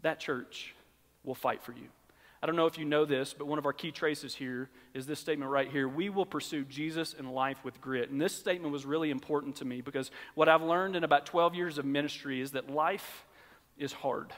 that 0.00 0.18
church 0.20 0.74
will 1.26 1.34
fight 1.34 1.62
for 1.62 1.72
you. 1.72 1.88
I 2.42 2.46
don't 2.46 2.56
know 2.56 2.66
if 2.66 2.78
you 2.78 2.84
know 2.84 3.04
this, 3.04 3.34
but 3.36 3.46
one 3.46 3.58
of 3.58 3.66
our 3.66 3.72
key 3.72 3.90
traces 3.90 4.34
here 4.34 4.70
is 4.94 5.06
this 5.06 5.18
statement 5.18 5.50
right 5.50 5.70
here. 5.70 5.88
We 5.88 6.10
will 6.10 6.26
pursue 6.26 6.64
Jesus 6.64 7.12
in 7.12 7.30
life 7.30 7.58
with 7.64 7.80
grit. 7.80 8.10
And 8.10 8.20
this 8.20 8.34
statement 8.34 8.72
was 8.72 8.86
really 8.86 9.10
important 9.10 9.56
to 9.56 9.64
me 9.64 9.80
because 9.80 10.10
what 10.34 10.48
I've 10.48 10.62
learned 10.62 10.96
in 10.96 11.04
about 11.04 11.26
12 11.26 11.54
years 11.54 11.78
of 11.78 11.84
ministry 11.84 12.40
is 12.40 12.52
that 12.52 12.70
life 12.70 13.24
is 13.78 13.92
hard. 13.92 14.32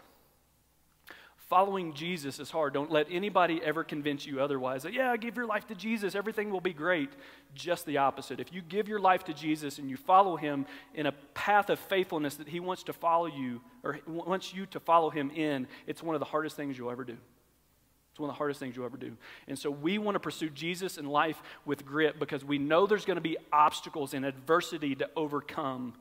Following 1.48 1.94
Jesus 1.94 2.38
is 2.40 2.50
hard. 2.50 2.74
Don't 2.74 2.90
let 2.90 3.06
anybody 3.10 3.58
ever 3.64 3.82
convince 3.82 4.26
you 4.26 4.38
otherwise 4.38 4.82
that, 4.82 4.92
yeah, 4.92 5.16
give 5.16 5.34
your 5.34 5.46
life 5.46 5.66
to 5.68 5.74
Jesus, 5.74 6.14
everything 6.14 6.50
will 6.50 6.60
be 6.60 6.74
great. 6.74 7.08
Just 7.54 7.86
the 7.86 7.96
opposite. 7.96 8.38
If 8.38 8.52
you 8.52 8.60
give 8.60 8.86
your 8.86 8.98
life 8.98 9.24
to 9.24 9.32
Jesus 9.32 9.78
and 9.78 9.88
you 9.88 9.96
follow 9.96 10.36
him 10.36 10.66
in 10.94 11.06
a 11.06 11.12
path 11.32 11.70
of 11.70 11.78
faithfulness 11.78 12.34
that 12.34 12.48
he 12.48 12.60
wants 12.60 12.82
to 12.84 12.92
follow 12.92 13.26
you, 13.26 13.62
or 13.82 13.98
wants 14.06 14.52
you 14.52 14.66
to 14.66 14.80
follow 14.80 15.08
him 15.08 15.30
in, 15.30 15.66
it's 15.86 16.02
one 16.02 16.14
of 16.14 16.18
the 16.18 16.26
hardest 16.26 16.54
things 16.54 16.76
you'll 16.76 16.90
ever 16.90 17.04
do. 17.04 17.16
It's 18.10 18.20
one 18.20 18.28
of 18.28 18.34
the 18.34 18.38
hardest 18.38 18.60
things 18.60 18.76
you'll 18.76 18.84
ever 18.84 18.98
do. 18.98 19.16
And 19.46 19.58
so 19.58 19.70
we 19.70 19.96
want 19.96 20.16
to 20.16 20.20
pursue 20.20 20.50
Jesus 20.50 20.98
in 20.98 21.06
life 21.06 21.40
with 21.64 21.86
grit 21.86 22.18
because 22.18 22.44
we 22.44 22.58
know 22.58 22.86
there's 22.86 23.06
going 23.06 23.16
to 23.16 23.22
be 23.22 23.38
obstacles 23.54 24.12
and 24.12 24.26
adversity 24.26 24.94
to 24.96 25.08
overcome. 25.16 25.94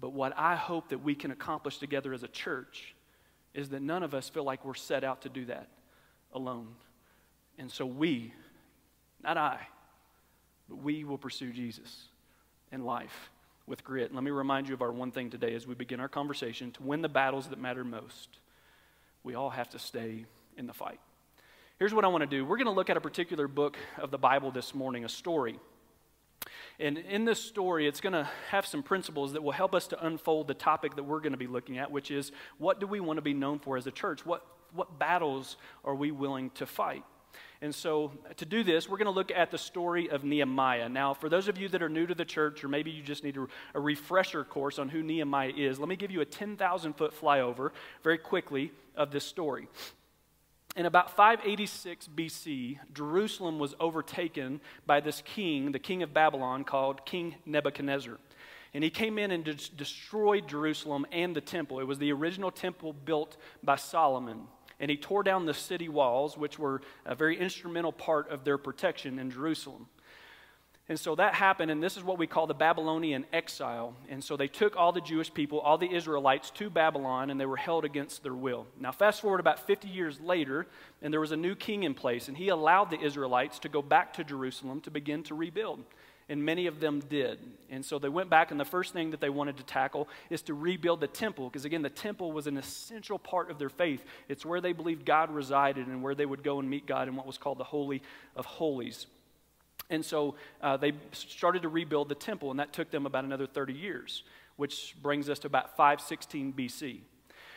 But 0.00 0.14
what 0.14 0.32
I 0.38 0.56
hope 0.56 0.88
that 0.88 1.04
we 1.04 1.14
can 1.14 1.30
accomplish 1.30 1.76
together 1.76 2.14
as 2.14 2.22
a 2.22 2.28
church 2.28 2.94
is 3.54 3.70
that 3.70 3.82
none 3.82 4.02
of 4.02 4.14
us 4.14 4.28
feel 4.28 4.44
like 4.44 4.64
we're 4.64 4.74
set 4.74 5.04
out 5.04 5.22
to 5.22 5.28
do 5.28 5.44
that 5.46 5.68
alone. 6.32 6.68
And 7.58 7.70
so 7.70 7.84
we, 7.84 8.32
not 9.22 9.36
I, 9.36 9.58
but 10.68 10.82
we 10.82 11.04
will 11.04 11.18
pursue 11.18 11.52
Jesus 11.52 12.08
in 12.72 12.84
life 12.84 13.30
with 13.66 13.84
grit. 13.84 14.06
And 14.06 14.14
let 14.14 14.24
me 14.24 14.30
remind 14.30 14.68
you 14.68 14.74
of 14.74 14.82
our 14.82 14.92
one 14.92 15.10
thing 15.10 15.30
today 15.30 15.54
as 15.54 15.66
we 15.66 15.74
begin 15.74 16.00
our 16.00 16.08
conversation 16.08 16.70
to 16.72 16.82
win 16.82 17.02
the 17.02 17.08
battles 17.08 17.48
that 17.48 17.58
matter 17.58 17.84
most. 17.84 18.28
We 19.22 19.34
all 19.34 19.50
have 19.50 19.68
to 19.70 19.78
stay 19.78 20.24
in 20.56 20.66
the 20.66 20.72
fight. 20.72 21.00
Here's 21.78 21.94
what 21.94 22.04
I 22.04 22.08
want 22.08 22.22
to 22.22 22.26
do. 22.26 22.44
We're 22.44 22.56
going 22.56 22.66
to 22.66 22.72
look 22.72 22.90
at 22.90 22.96
a 22.96 23.00
particular 23.00 23.48
book 23.48 23.76
of 23.98 24.10
the 24.10 24.18
Bible 24.18 24.50
this 24.50 24.74
morning, 24.74 25.04
a 25.04 25.08
story. 25.08 25.58
And 26.80 26.96
in 26.96 27.26
this 27.26 27.38
story, 27.38 27.86
it's 27.86 28.00
going 28.00 28.14
to 28.14 28.28
have 28.48 28.64
some 28.66 28.82
principles 28.82 29.34
that 29.34 29.42
will 29.42 29.52
help 29.52 29.74
us 29.74 29.86
to 29.88 30.06
unfold 30.06 30.48
the 30.48 30.54
topic 30.54 30.96
that 30.96 31.02
we're 31.02 31.20
going 31.20 31.32
to 31.32 31.38
be 31.38 31.46
looking 31.46 31.76
at, 31.78 31.90
which 31.90 32.10
is 32.10 32.32
what 32.56 32.80
do 32.80 32.86
we 32.86 33.00
want 33.00 33.18
to 33.18 33.22
be 33.22 33.34
known 33.34 33.58
for 33.58 33.76
as 33.76 33.86
a 33.86 33.90
church? 33.90 34.24
What 34.24 34.44
what 34.72 34.98
battles 34.98 35.56
are 35.84 35.94
we 35.94 36.10
willing 36.10 36.50
to 36.50 36.66
fight? 36.66 37.04
And 37.62 37.74
so, 37.74 38.12
to 38.38 38.46
do 38.46 38.64
this, 38.64 38.88
we're 38.88 38.96
going 38.96 39.06
to 39.06 39.12
look 39.12 39.30
at 39.30 39.50
the 39.50 39.58
story 39.58 40.08
of 40.08 40.24
Nehemiah. 40.24 40.88
Now, 40.88 41.12
for 41.12 41.28
those 41.28 41.46
of 41.46 41.58
you 41.58 41.68
that 41.68 41.82
are 41.82 41.88
new 41.88 42.06
to 42.06 42.14
the 42.14 42.24
church, 42.24 42.64
or 42.64 42.68
maybe 42.68 42.90
you 42.90 43.02
just 43.02 43.22
need 43.22 43.36
a, 43.36 43.46
a 43.74 43.80
refresher 43.80 44.44
course 44.44 44.78
on 44.78 44.88
who 44.88 45.02
Nehemiah 45.02 45.52
is, 45.54 45.78
let 45.78 45.88
me 45.88 45.96
give 45.96 46.10
you 46.10 46.22
a 46.22 46.24
10,000 46.24 46.94
foot 46.94 47.12
flyover 47.18 47.70
very 48.02 48.18
quickly 48.18 48.72
of 48.96 49.10
this 49.10 49.24
story. 49.24 49.68
In 50.76 50.86
about 50.86 51.16
586 51.16 52.08
BC, 52.14 52.78
Jerusalem 52.94 53.58
was 53.58 53.74
overtaken 53.80 54.60
by 54.86 55.00
this 55.00 55.22
king, 55.22 55.72
the 55.72 55.78
king 55.78 56.02
of 56.02 56.14
Babylon, 56.14 56.64
called 56.64 57.04
King 57.04 57.34
Nebuchadnezzar. 57.44 58.18
And 58.72 58.84
he 58.84 58.90
came 58.90 59.18
in 59.18 59.32
and 59.32 59.44
de- 59.44 59.54
destroyed 59.54 60.46
Jerusalem 60.46 61.06
and 61.10 61.34
the 61.34 61.40
temple. 61.40 61.80
It 61.80 61.88
was 61.88 61.98
the 61.98 62.12
original 62.12 62.52
temple 62.52 62.92
built 62.92 63.36
by 63.64 63.76
Solomon 63.76 64.46
and 64.80 64.90
he 64.90 64.96
tore 64.96 65.22
down 65.22 65.44
the 65.44 65.54
city 65.54 65.88
walls, 65.88 66.36
which 66.38 66.58
were 66.58 66.80
a 67.04 67.14
very 67.14 67.38
instrumental 67.38 67.92
part 67.92 68.30
of 68.30 68.44
their 68.44 68.56
protection 68.56 69.18
in 69.18 69.30
Jerusalem. 69.30 69.86
And 70.90 70.98
so 70.98 71.14
that 71.14 71.34
happened, 71.34 71.70
and 71.70 71.80
this 71.80 71.96
is 71.96 72.02
what 72.02 72.18
we 72.18 72.26
call 72.26 72.48
the 72.48 72.52
Babylonian 72.54 73.24
exile. 73.32 73.94
And 74.08 74.24
so 74.24 74.36
they 74.36 74.48
took 74.48 74.74
all 74.76 74.90
the 74.90 75.00
Jewish 75.00 75.32
people, 75.32 75.60
all 75.60 75.78
the 75.78 75.88
Israelites, 75.88 76.50
to 76.50 76.68
Babylon, 76.68 77.30
and 77.30 77.40
they 77.40 77.46
were 77.46 77.56
held 77.56 77.84
against 77.84 78.24
their 78.24 78.34
will. 78.34 78.66
Now, 78.76 78.90
fast 78.90 79.20
forward 79.20 79.38
about 79.38 79.64
50 79.68 79.86
years 79.86 80.20
later, 80.20 80.66
and 81.00 81.12
there 81.12 81.20
was 81.20 81.30
a 81.30 81.36
new 81.36 81.54
king 81.54 81.84
in 81.84 81.94
place, 81.94 82.26
and 82.26 82.36
he 82.36 82.48
allowed 82.48 82.90
the 82.90 83.00
Israelites 83.00 83.60
to 83.60 83.68
go 83.68 83.82
back 83.82 84.14
to 84.14 84.24
Jerusalem 84.24 84.80
to 84.80 84.90
begin 84.90 85.22
to 85.24 85.34
rebuild 85.36 85.78
and 86.28 86.44
many 86.44 86.68
of 86.68 86.78
them 86.78 87.00
did. 87.00 87.40
And 87.70 87.84
so 87.84 87.98
they 87.98 88.08
went 88.08 88.30
back, 88.30 88.52
and 88.52 88.60
the 88.60 88.64
first 88.64 88.92
thing 88.92 89.10
that 89.10 89.20
they 89.20 89.28
wanted 89.28 89.56
to 89.56 89.64
tackle 89.64 90.08
is 90.30 90.42
to 90.42 90.54
rebuild 90.54 91.00
the 91.00 91.08
temple, 91.08 91.48
because 91.48 91.64
again, 91.64 91.82
the 91.82 91.90
temple 91.90 92.30
was 92.30 92.46
an 92.46 92.56
essential 92.56 93.18
part 93.18 93.50
of 93.50 93.58
their 93.58 93.68
faith. 93.68 94.04
It's 94.28 94.46
where 94.46 94.60
they 94.60 94.72
believed 94.72 95.04
God 95.04 95.34
resided 95.34 95.88
and 95.88 96.04
where 96.04 96.14
they 96.14 96.26
would 96.26 96.44
go 96.44 96.60
and 96.60 96.70
meet 96.70 96.86
God 96.86 97.08
in 97.08 97.16
what 97.16 97.26
was 97.26 97.36
called 97.36 97.58
the 97.58 97.64
Holy 97.64 98.00
of 98.36 98.46
Holies. 98.46 99.06
And 99.90 100.04
so 100.04 100.36
uh, 100.62 100.76
they 100.76 100.92
started 101.12 101.62
to 101.62 101.68
rebuild 101.68 102.08
the 102.08 102.14
temple, 102.14 102.50
and 102.50 102.60
that 102.60 102.72
took 102.72 102.90
them 102.90 103.04
about 103.04 103.24
another 103.24 103.46
30 103.46 103.74
years, 103.74 104.22
which 104.56 104.94
brings 105.02 105.28
us 105.28 105.40
to 105.40 105.48
about 105.48 105.76
516 105.76 106.52
BC. 106.52 107.00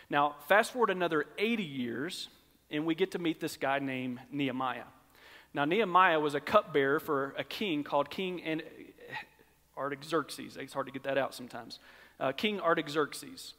Now, 0.10 0.36
fast 0.48 0.74
forward 0.74 0.90
another 0.90 1.26
80 1.38 1.64
years, 1.64 2.28
and 2.70 2.86
we 2.86 2.96
get 2.96 3.12
to 3.12 3.20
meet 3.20 3.40
this 3.40 3.56
guy 3.56 3.80
named 3.80 4.20
Nehemiah. 4.32 4.84
Now, 5.54 5.66
Nehemiah 5.66 6.20
was 6.20 6.34
a 6.34 6.40
cupbearer 6.40 7.00
for 7.00 7.36
a 7.38 7.44
king 7.44 7.84
called 7.84 8.10
King 8.10 8.62
Artaxerxes. 9.78 10.58
It's 10.58 10.74
hard 10.74 10.88
to 10.88 10.92
get 10.92 11.04
that 11.04 11.18
out 11.18 11.36
sometimes. 11.36 11.80
Uh, 12.20 12.32
king 12.32 12.60
Artaxerxes. 12.60 13.54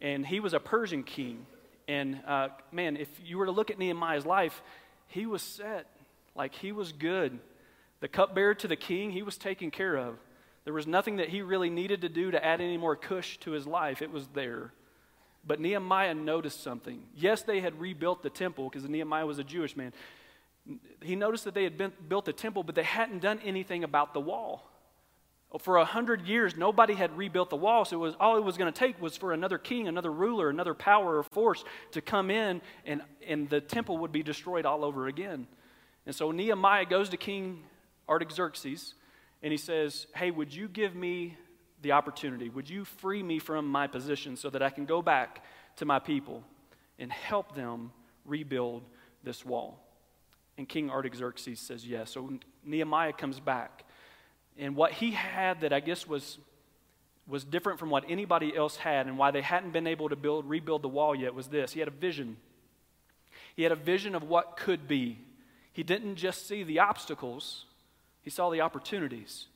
And 0.00 0.24
he 0.24 0.40
was 0.40 0.54
a 0.54 0.60
Persian 0.60 1.02
king. 1.02 1.46
And 1.88 2.20
uh, 2.26 2.48
man, 2.72 2.96
if 2.96 3.08
you 3.24 3.38
were 3.38 3.46
to 3.46 3.52
look 3.52 3.70
at 3.70 3.78
Nehemiah's 3.78 4.24
life, 4.24 4.62
he 5.08 5.26
was 5.26 5.42
set. 5.42 5.86
Like 6.34 6.54
he 6.54 6.72
was 6.72 6.92
good. 6.92 7.38
The 8.00 8.08
cupbearer 8.08 8.54
to 8.56 8.68
the 8.68 8.76
king, 8.76 9.10
he 9.10 9.22
was 9.22 9.36
taken 9.36 9.70
care 9.70 9.96
of. 9.96 10.16
There 10.64 10.74
was 10.74 10.86
nothing 10.86 11.16
that 11.16 11.28
he 11.28 11.42
really 11.42 11.70
needed 11.70 12.02
to 12.02 12.08
do 12.08 12.30
to 12.30 12.44
add 12.44 12.60
any 12.60 12.76
more 12.76 12.96
cush 12.96 13.38
to 13.38 13.52
his 13.52 13.66
life. 13.66 14.02
It 14.02 14.10
was 14.10 14.26
there. 14.34 14.72
But 15.46 15.60
Nehemiah 15.60 16.14
noticed 16.14 16.62
something. 16.62 17.02
Yes, 17.14 17.42
they 17.42 17.60
had 17.60 17.80
rebuilt 17.80 18.22
the 18.22 18.30
temple 18.30 18.68
because 18.68 18.88
Nehemiah 18.88 19.26
was 19.26 19.38
a 19.38 19.44
Jewish 19.44 19.76
man 19.76 19.92
he 21.02 21.16
noticed 21.16 21.44
that 21.44 21.54
they 21.54 21.64
had 21.64 21.78
been, 21.78 21.92
built 22.08 22.24
the 22.24 22.32
temple, 22.32 22.62
but 22.62 22.74
they 22.74 22.82
hadn't 22.82 23.20
done 23.20 23.40
anything 23.44 23.84
about 23.84 24.14
the 24.14 24.20
wall. 24.20 24.66
For 25.58 25.78
a 25.78 25.84
hundred 25.84 26.22
years, 26.22 26.56
nobody 26.56 26.94
had 26.94 27.16
rebuilt 27.16 27.50
the 27.50 27.56
wall, 27.56 27.84
so 27.84 27.96
it 27.96 27.98
was, 27.98 28.14
all 28.20 28.36
it 28.36 28.44
was 28.44 28.56
going 28.56 28.72
to 28.72 28.78
take 28.78 29.00
was 29.02 29.16
for 29.16 29.32
another 29.32 29.58
king, 29.58 29.88
another 29.88 30.12
ruler, 30.12 30.48
another 30.48 30.74
power 30.74 31.18
or 31.18 31.22
force 31.24 31.64
to 31.90 32.00
come 32.00 32.30
in, 32.30 32.62
and, 32.86 33.02
and 33.26 33.50
the 33.50 33.60
temple 33.60 33.98
would 33.98 34.12
be 34.12 34.22
destroyed 34.22 34.64
all 34.64 34.84
over 34.84 35.08
again. 35.08 35.48
And 36.06 36.14
so 36.14 36.30
Nehemiah 36.30 36.84
goes 36.84 37.08
to 37.08 37.16
King 37.16 37.64
Artaxerxes, 38.10 38.94
and 39.42 39.52
he 39.52 39.56
says, 39.56 40.06
Hey, 40.14 40.30
would 40.30 40.52
you 40.52 40.68
give 40.68 40.94
me 40.94 41.36
the 41.82 41.92
opportunity? 41.92 42.48
Would 42.48 42.68
you 42.68 42.84
free 42.84 43.22
me 43.22 43.38
from 43.38 43.66
my 43.66 43.86
position 43.86 44.36
so 44.36 44.50
that 44.50 44.62
I 44.62 44.70
can 44.70 44.84
go 44.84 45.00
back 45.00 45.44
to 45.76 45.84
my 45.84 45.98
people 45.98 46.42
and 46.98 47.10
help 47.10 47.54
them 47.54 47.92
rebuild 48.24 48.82
this 49.22 49.44
wall? 49.44 49.80
And 50.58 50.68
King 50.68 50.90
Artaxerxes 50.90 51.58
says 51.58 51.86
yes. 51.86 52.10
So 52.10 52.38
Nehemiah 52.64 53.14
comes 53.14 53.40
back. 53.40 53.84
And 54.58 54.76
what 54.76 54.92
he 54.92 55.12
had 55.12 55.62
that 55.62 55.72
I 55.72 55.80
guess 55.80 56.06
was, 56.06 56.38
was 57.26 57.44
different 57.44 57.78
from 57.78 57.88
what 57.88 58.04
anybody 58.08 58.54
else 58.54 58.76
had 58.76 59.06
and 59.06 59.16
why 59.16 59.30
they 59.30 59.40
hadn't 59.40 59.72
been 59.72 59.86
able 59.86 60.10
to 60.10 60.16
build, 60.16 60.48
rebuild 60.48 60.82
the 60.82 60.88
wall 60.88 61.14
yet 61.14 61.34
was 61.34 61.48
this. 61.48 61.72
He 61.72 61.80
had 61.80 61.88
a 61.88 61.92
vision. 61.92 62.36
He 63.56 63.62
had 63.62 63.72
a 63.72 63.76
vision 63.76 64.14
of 64.14 64.22
what 64.22 64.56
could 64.56 64.86
be. 64.86 65.18
He 65.72 65.82
didn't 65.82 66.16
just 66.16 66.46
see 66.46 66.62
the 66.62 66.80
obstacles, 66.80 67.64
he 68.22 68.30
saw 68.30 68.50
the 68.50 68.60
opportunities. 68.60 69.46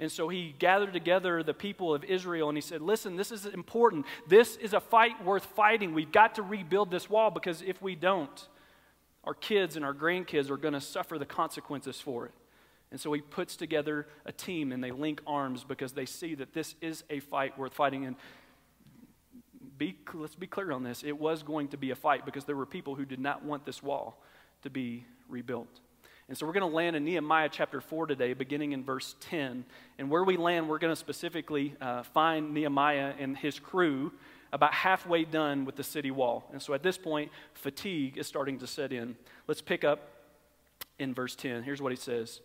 And 0.00 0.10
so 0.10 0.28
he 0.28 0.54
gathered 0.58 0.92
together 0.92 1.42
the 1.42 1.54
people 1.54 1.92
of 1.92 2.04
Israel 2.04 2.48
and 2.48 2.56
he 2.56 2.62
said, 2.62 2.80
Listen, 2.80 3.16
this 3.16 3.32
is 3.32 3.46
important. 3.46 4.06
This 4.28 4.56
is 4.56 4.72
a 4.72 4.80
fight 4.80 5.24
worth 5.24 5.44
fighting. 5.44 5.92
We've 5.92 6.12
got 6.12 6.36
to 6.36 6.42
rebuild 6.42 6.90
this 6.90 7.10
wall 7.10 7.30
because 7.30 7.62
if 7.62 7.82
we 7.82 7.96
don't, 7.96 8.48
our 9.24 9.34
kids 9.34 9.76
and 9.76 9.84
our 9.84 9.94
grandkids 9.94 10.50
are 10.50 10.56
going 10.56 10.74
to 10.74 10.80
suffer 10.80 11.18
the 11.18 11.26
consequences 11.26 12.00
for 12.00 12.26
it. 12.26 12.32
And 12.90 13.00
so 13.00 13.12
he 13.12 13.20
puts 13.20 13.56
together 13.56 14.06
a 14.24 14.32
team 14.32 14.72
and 14.72 14.82
they 14.82 14.92
link 14.92 15.20
arms 15.26 15.64
because 15.64 15.92
they 15.92 16.06
see 16.06 16.34
that 16.36 16.54
this 16.54 16.76
is 16.80 17.04
a 17.10 17.20
fight 17.20 17.58
worth 17.58 17.74
fighting. 17.74 18.06
And 18.06 18.16
be, 19.76 19.96
let's 20.14 20.34
be 20.34 20.46
clear 20.46 20.72
on 20.72 20.82
this 20.84 21.02
it 21.04 21.18
was 21.18 21.42
going 21.42 21.68
to 21.68 21.76
be 21.76 21.90
a 21.90 21.96
fight 21.96 22.24
because 22.24 22.44
there 22.44 22.56
were 22.56 22.66
people 22.66 22.94
who 22.94 23.04
did 23.04 23.20
not 23.20 23.44
want 23.44 23.66
this 23.66 23.82
wall 23.82 24.22
to 24.62 24.70
be 24.70 25.04
rebuilt. 25.28 25.80
And 26.28 26.36
so 26.36 26.44
we're 26.46 26.52
going 26.52 26.70
to 26.70 26.76
land 26.76 26.94
in 26.94 27.04
Nehemiah 27.06 27.48
chapter 27.50 27.80
4 27.80 28.06
today, 28.06 28.34
beginning 28.34 28.72
in 28.72 28.84
verse 28.84 29.16
10. 29.20 29.64
And 29.98 30.10
where 30.10 30.24
we 30.24 30.36
land, 30.36 30.68
we're 30.68 30.78
going 30.78 30.92
to 30.92 30.96
specifically 30.96 31.74
uh, 31.80 32.02
find 32.02 32.52
Nehemiah 32.52 33.14
and 33.18 33.34
his 33.34 33.58
crew 33.58 34.12
about 34.52 34.74
halfway 34.74 35.24
done 35.24 35.64
with 35.64 35.76
the 35.76 35.82
city 35.82 36.10
wall. 36.10 36.44
And 36.52 36.60
so 36.60 36.74
at 36.74 36.82
this 36.82 36.98
point, 36.98 37.30
fatigue 37.54 38.18
is 38.18 38.26
starting 38.26 38.58
to 38.58 38.66
set 38.66 38.92
in. 38.92 39.16
Let's 39.46 39.62
pick 39.62 39.84
up 39.84 40.10
in 40.98 41.14
verse 41.14 41.34
10. 41.34 41.62
Here's 41.62 41.80
what 41.80 41.92
he 41.92 41.96
says. 41.96 42.40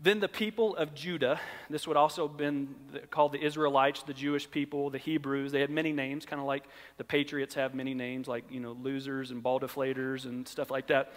Then 0.00 0.20
the 0.20 0.28
people 0.28 0.74
of 0.76 0.94
Judah, 0.94 1.38
this 1.68 1.86
would 1.86 1.98
also 1.98 2.26
have 2.26 2.38
been 2.38 2.74
called 3.10 3.32
the 3.32 3.44
Israelites, 3.44 4.02
the 4.02 4.14
Jewish 4.14 4.50
people, 4.50 4.88
the 4.88 4.96
Hebrews. 4.98 5.52
They 5.52 5.60
had 5.60 5.70
many 5.70 5.92
names, 5.92 6.24
kind 6.24 6.40
of 6.40 6.46
like 6.46 6.64
the 6.96 7.04
Patriots 7.04 7.54
have 7.56 7.74
many 7.74 7.92
names, 7.92 8.26
like, 8.26 8.44
you 8.50 8.60
know, 8.60 8.72
losers 8.82 9.30
and 9.30 9.42
ball 9.42 9.60
deflators 9.60 10.24
and 10.24 10.48
stuff 10.48 10.70
like 10.70 10.86
that. 10.86 11.12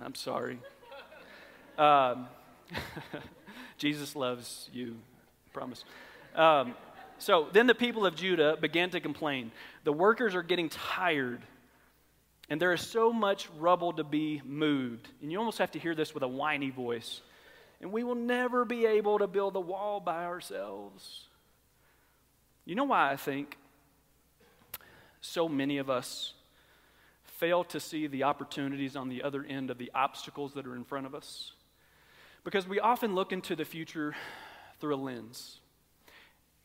I'm 0.00 0.14
sorry. 0.14 0.58
Um, 1.78 2.28
Jesus 3.78 4.16
loves 4.16 4.68
you, 4.72 4.96
I 5.46 5.52
promise. 5.52 5.84
Um, 6.34 6.74
so 7.18 7.48
then 7.52 7.66
the 7.66 7.74
people 7.74 8.04
of 8.04 8.14
Judah 8.14 8.56
began 8.60 8.90
to 8.90 9.00
complain. 9.00 9.52
The 9.84 9.92
workers 9.92 10.34
are 10.34 10.42
getting 10.42 10.68
tired, 10.68 11.42
and 12.48 12.60
there 12.60 12.72
is 12.72 12.80
so 12.80 13.12
much 13.12 13.48
rubble 13.58 13.92
to 13.94 14.04
be 14.04 14.42
moved. 14.44 15.08
And 15.22 15.32
you 15.32 15.38
almost 15.38 15.58
have 15.58 15.72
to 15.72 15.78
hear 15.78 15.94
this 15.94 16.14
with 16.14 16.22
a 16.22 16.28
whiny 16.28 16.70
voice. 16.70 17.22
And 17.80 17.92
we 17.92 18.04
will 18.04 18.14
never 18.14 18.64
be 18.64 18.86
able 18.86 19.18
to 19.18 19.26
build 19.26 19.56
a 19.56 19.60
wall 19.60 20.00
by 20.00 20.24
ourselves. 20.24 21.24
You 22.64 22.74
know 22.74 22.84
why 22.84 23.12
I 23.12 23.16
think 23.16 23.56
so 25.20 25.48
many 25.48 25.78
of 25.78 25.90
us 25.90 26.34
fail 27.38 27.64
to 27.64 27.80
see 27.80 28.06
the 28.06 28.24
opportunities 28.24 28.96
on 28.96 29.08
the 29.08 29.22
other 29.22 29.44
end 29.44 29.70
of 29.70 29.78
the 29.78 29.90
obstacles 29.94 30.54
that 30.54 30.66
are 30.66 30.76
in 30.76 30.84
front 30.84 31.06
of 31.06 31.14
us? 31.14 31.52
Because 32.44 32.68
we 32.68 32.80
often 32.80 33.14
look 33.14 33.32
into 33.32 33.56
the 33.56 33.64
future 33.64 34.14
through 34.80 34.94
a 34.94 34.96
lens 34.96 35.60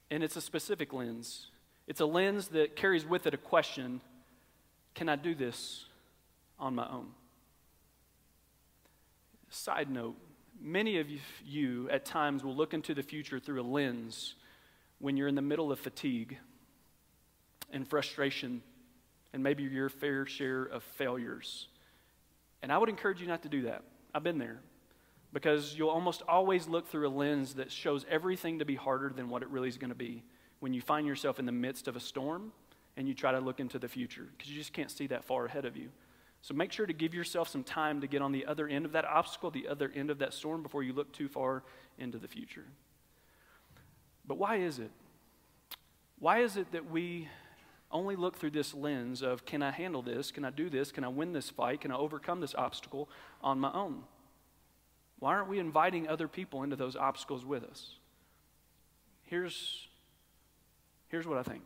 and 0.10 0.24
it's 0.24 0.36
a 0.36 0.42
specific 0.42 0.94
lens. 0.94 1.48
It's 1.88 2.02
a 2.02 2.06
lens 2.06 2.50
that 2.50 2.76
carries 2.76 3.06
with 3.06 3.26
it 3.26 3.34
a 3.34 3.38
question 3.38 4.02
Can 4.94 5.10
I 5.10 5.16
do 5.16 5.34
this 5.34 5.86
on 6.60 6.76
my 6.76 6.88
own? 6.88 7.08
Side 9.50 9.90
note 9.90 10.16
many 10.62 11.00
of 11.00 11.08
you 11.44 11.90
at 11.90 12.06
times 12.06 12.44
will 12.44 12.56
look 12.56 12.74
into 12.74 12.94
the 12.94 13.02
future 13.02 13.40
through 13.40 13.62
a 13.62 13.64
lens 13.64 14.36
when 15.00 15.18
you're 15.18 15.28
in 15.28 15.36
the 15.36 15.42
middle 15.42 15.72
of 15.72 15.80
fatigue 15.80 16.38
and 17.72 17.88
frustration 17.88 18.62
and 19.34 19.44
maybe 19.44 19.64
your 19.64 19.90
fair 19.90 20.26
share 20.26 20.64
of 20.64 20.84
failures. 20.84 21.68
And 22.62 22.72
I 22.72 22.78
would 22.78 22.90
encourage 22.90 23.22
you 23.22 23.28
not 23.28 23.44
to 23.44 23.50
do 23.50 23.64
that. 23.64 23.84
I've 24.14 24.24
been 24.24 24.38
there 24.38 24.60
because 25.34 25.76
you'll 25.78 25.90
almost 25.90 26.22
always 26.28 26.68
look 26.68 26.88
through 26.88 27.08
a 27.08 27.10
lens 27.10 27.56
that 27.56 27.72
shows 27.72 28.06
everything 28.10 28.60
to 28.60 28.66
be 28.66 28.76
harder 28.76 29.10
than 29.10 29.30
what 29.30 29.42
it 29.42 29.50
really 29.50 29.70
is 29.70 29.78
going 29.78 29.90
to 29.90 29.96
be 29.96 30.24
when 30.60 30.74
you 30.74 30.82
find 30.82 31.08
yourself 31.08 31.40
in 31.40 31.46
the 31.46 31.52
midst 31.52 31.88
of 31.88 31.96
a 31.96 32.00
storm 32.00 32.52
and 32.98 33.08
you 33.08 33.14
try 33.14 33.32
to 33.32 33.40
look 33.40 33.60
into 33.60 33.80
the 33.80 33.88
future 33.88 34.28
because 34.38 34.52
you 34.52 34.58
just 34.58 34.74
can't 34.74 34.92
see 34.92 35.08
that 35.08 35.24
far 35.24 35.46
ahead 35.46 35.66
of 35.66 35.78
you. 35.78 35.90
So 36.42 36.54
make 36.54 36.72
sure 36.72 36.86
to 36.86 36.94
give 36.94 37.14
yourself 37.14 37.48
some 37.50 37.64
time 37.64 38.02
to 38.02 38.08
get 38.08 38.22
on 38.22 38.32
the 38.32 38.46
other 38.46 38.68
end 38.68 38.86
of 38.86 38.92
that 38.94 39.06
obstacle, 39.06 39.52
the 39.52 39.68
other 39.68 39.92
end 39.96 40.10
of 40.10 40.20
that 40.20 40.34
storm 40.34 40.64
before 40.64 40.84
you 40.84 40.92
look 40.92 41.12
too 41.14 41.30
far 41.30 41.64
into 41.98 42.18
the 42.18 42.28
future. 42.28 42.66
But 44.26 44.38
why 44.38 44.58
is 44.58 44.80
it? 44.80 44.92
Why 46.20 46.40
is 46.40 46.58
it 46.58 46.72
that 46.72 46.90
we 46.90 47.28
only 47.92 48.16
look 48.16 48.38
through 48.38 48.52
this 48.52 48.74
lens 48.74 49.22
of 49.22 49.46
can 49.46 49.62
I 49.62 49.72
handle 49.72 50.02
this? 50.02 50.32
Can 50.32 50.46
I 50.46 50.50
do 50.50 50.70
this? 50.70 50.92
Can 50.92 51.04
I 51.04 51.08
win 51.08 51.34
this 51.34 51.50
fight? 51.50 51.82
Can 51.82 51.92
I 51.92 51.96
overcome 51.96 52.42
this 52.42 52.56
obstacle 52.56 53.10
on 53.42 53.60
my 53.60 53.72
own? 53.74 54.04
Why 55.20 55.34
aren't 55.34 55.50
we 55.50 55.60
inviting 55.60 56.08
other 56.08 56.28
people 56.28 56.64
into 56.64 56.76
those 56.76 56.96
obstacles 56.96 57.46
with 57.46 57.64
us? 57.64 57.96
Here's, 59.24 59.88
here's 61.10 61.28
what 61.28 61.38
I 61.38 61.44
think 61.44 61.64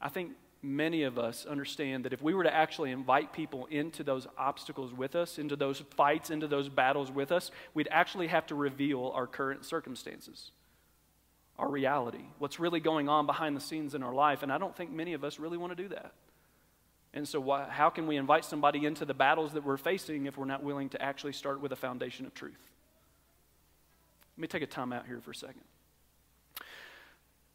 I 0.00 0.08
think 0.08 0.32
many 0.64 1.02
of 1.02 1.18
us 1.18 1.46
understand 1.46 2.04
that 2.04 2.12
if 2.12 2.22
we 2.22 2.34
were 2.34 2.42
to 2.42 2.52
actually 2.52 2.90
invite 2.90 3.32
people 3.32 3.66
into 3.66 4.02
those 4.02 4.26
obstacles 4.36 4.92
with 4.92 5.14
us, 5.14 5.38
into 5.38 5.56
those 5.56 5.82
fights, 5.96 6.30
into 6.30 6.48
those 6.48 6.68
battles 6.68 7.12
with 7.12 7.30
us, 7.30 7.50
we'd 7.74 7.88
actually 7.90 8.26
have 8.26 8.46
to 8.46 8.54
reveal 8.54 9.12
our 9.14 9.26
current 9.26 9.64
circumstances, 9.64 10.50
our 11.58 11.70
reality, 11.70 12.24
what's 12.38 12.58
really 12.58 12.80
going 12.80 13.08
on 13.08 13.26
behind 13.26 13.56
the 13.56 13.60
scenes 13.60 13.94
in 13.94 14.02
our 14.02 14.12
life. 14.12 14.42
And 14.42 14.52
I 14.52 14.58
don't 14.58 14.76
think 14.76 14.90
many 14.90 15.12
of 15.12 15.22
us 15.22 15.38
really 15.38 15.56
want 15.56 15.76
to 15.76 15.80
do 15.82 15.88
that. 15.90 16.12
And 17.12 17.28
so, 17.28 17.38
why, 17.38 17.68
how 17.68 17.90
can 17.90 18.08
we 18.08 18.16
invite 18.16 18.44
somebody 18.44 18.84
into 18.84 19.04
the 19.04 19.14
battles 19.14 19.52
that 19.52 19.64
we're 19.64 19.76
facing 19.76 20.26
if 20.26 20.36
we're 20.36 20.46
not 20.46 20.64
willing 20.64 20.88
to 20.90 21.00
actually 21.00 21.32
start 21.32 21.60
with 21.60 21.70
a 21.70 21.76
foundation 21.76 22.26
of 22.26 22.34
truth? 22.34 22.58
Let 24.36 24.42
me 24.42 24.48
take 24.48 24.62
a 24.62 24.66
time 24.66 24.92
out 24.92 25.06
here 25.06 25.20
for 25.20 25.30
a 25.30 25.34
second. 25.34 25.62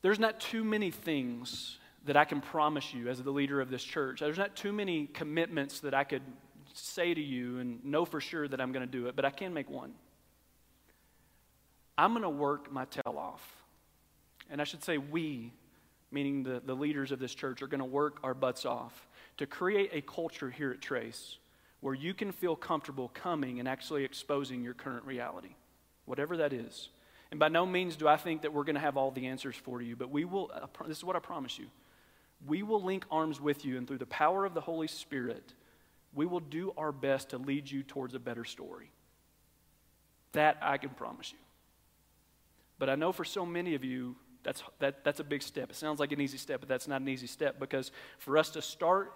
There's 0.01 0.19
not 0.19 0.39
too 0.39 0.63
many 0.63 0.91
things 0.91 1.77
that 2.05 2.15
I 2.15 2.23
can 2.23 2.39
promise 2.39 2.93
you 2.93 3.09
as 3.09 3.21
the 3.21 3.31
leader 3.31 3.59
of 3.59 3.69
this 3.69 3.83
church. 3.83 4.21
There's 4.21 4.37
not 4.37 4.55
too 4.55 4.71
many 4.71 5.07
commitments 5.07 5.81
that 5.81 5.93
I 5.93 6.05
could 6.05 6.21
say 6.73 7.13
to 7.13 7.21
you 7.21 7.59
and 7.59 7.83
know 7.83 8.05
for 8.05 8.21
sure 8.21 8.47
that 8.47 8.61
I'm 8.61 8.71
going 8.71 8.85
to 8.85 8.91
do 8.91 9.07
it, 9.07 9.15
but 9.17 9.25
I 9.25 9.29
can 9.29 9.53
make 9.53 9.69
one. 9.69 9.93
I'm 11.97 12.13
going 12.13 12.23
to 12.23 12.29
work 12.29 12.71
my 12.71 12.85
tail 12.85 13.15
off. 13.17 13.58
And 14.49 14.61
I 14.61 14.63
should 14.63 14.83
say, 14.83 14.97
we, 14.97 15.53
meaning 16.11 16.43
the, 16.43 16.61
the 16.65 16.73
leaders 16.73 17.11
of 17.11 17.19
this 17.19 17.33
church, 17.33 17.61
are 17.61 17.67
going 17.67 17.79
to 17.79 17.85
work 17.85 18.19
our 18.23 18.33
butts 18.33 18.65
off 18.65 19.07
to 19.37 19.45
create 19.45 19.91
a 19.93 20.01
culture 20.01 20.49
here 20.49 20.71
at 20.71 20.81
Trace 20.81 21.37
where 21.81 21.93
you 21.93 22.13
can 22.13 22.31
feel 22.31 22.55
comfortable 22.55 23.09
coming 23.13 23.59
and 23.59 23.67
actually 23.67 24.03
exposing 24.03 24.63
your 24.63 24.73
current 24.73 25.05
reality, 25.05 25.55
whatever 26.05 26.37
that 26.37 26.51
is. 26.51 26.89
And 27.31 27.39
by 27.39 27.47
no 27.47 27.65
means 27.65 27.95
do 27.95 28.07
I 28.07 28.17
think 28.17 28.41
that 28.41 28.51
we're 28.51 28.63
going 28.63 28.75
to 28.75 28.81
have 28.81 28.97
all 28.97 29.11
the 29.11 29.27
answers 29.27 29.55
for 29.55 29.81
you, 29.81 29.95
but 29.95 30.09
we 30.09 30.25
will, 30.25 30.51
this 30.87 30.97
is 30.97 31.03
what 31.03 31.15
I 31.15 31.19
promise 31.19 31.57
you 31.57 31.67
we 32.45 32.63
will 32.63 32.81
link 32.81 33.05
arms 33.11 33.41
with 33.41 33.65
you, 33.65 33.77
and 33.77 33.87
through 33.87 33.97
the 33.97 34.05
power 34.05 34.45
of 34.45 34.53
the 34.53 34.61
Holy 34.61 34.87
Spirit, 34.87 35.53
we 36.13 36.25
will 36.25 36.39
do 36.39 36.73
our 36.77 36.91
best 36.91 37.29
to 37.29 37.37
lead 37.37 37.69
you 37.69 37.83
towards 37.83 38.15
a 38.15 38.19
better 38.19 38.45
story. 38.45 38.91
That 40.33 40.57
I 40.61 40.77
can 40.77 40.91
promise 40.91 41.31
you. 41.31 41.37
But 42.77 42.89
I 42.89 42.95
know 42.95 43.11
for 43.11 43.25
so 43.25 43.45
many 43.45 43.75
of 43.75 43.83
you, 43.83 44.15
that's, 44.49 44.63
that, 44.79 45.03
that's 45.03 45.19
a 45.19 45.23
big 45.23 45.43
step. 45.43 45.69
It 45.69 45.75
sounds 45.75 45.99
like 45.99 46.11
an 46.11 46.19
easy 46.19 46.39
step, 46.39 46.59
but 46.59 46.67
that's 46.67 46.87
not 46.87 47.01
an 47.01 47.07
easy 47.07 47.27
step 47.27 47.59
because 47.59 47.91
for 48.17 48.35
us 48.35 48.49
to 48.51 48.63
start 48.63 49.13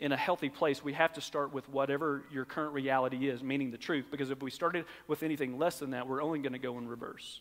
in 0.00 0.12
a 0.12 0.18
healthy 0.18 0.50
place, 0.50 0.84
we 0.84 0.92
have 0.92 1.14
to 1.14 1.22
start 1.22 1.54
with 1.54 1.66
whatever 1.70 2.24
your 2.30 2.44
current 2.44 2.74
reality 2.74 3.30
is, 3.30 3.42
meaning 3.42 3.70
the 3.70 3.78
truth. 3.78 4.04
Because 4.10 4.28
if 4.28 4.42
we 4.42 4.50
started 4.50 4.84
with 5.08 5.22
anything 5.22 5.56
less 5.56 5.78
than 5.78 5.92
that, 5.92 6.06
we're 6.06 6.22
only 6.22 6.40
going 6.40 6.52
to 6.52 6.58
go 6.58 6.76
in 6.76 6.86
reverse. 6.86 7.40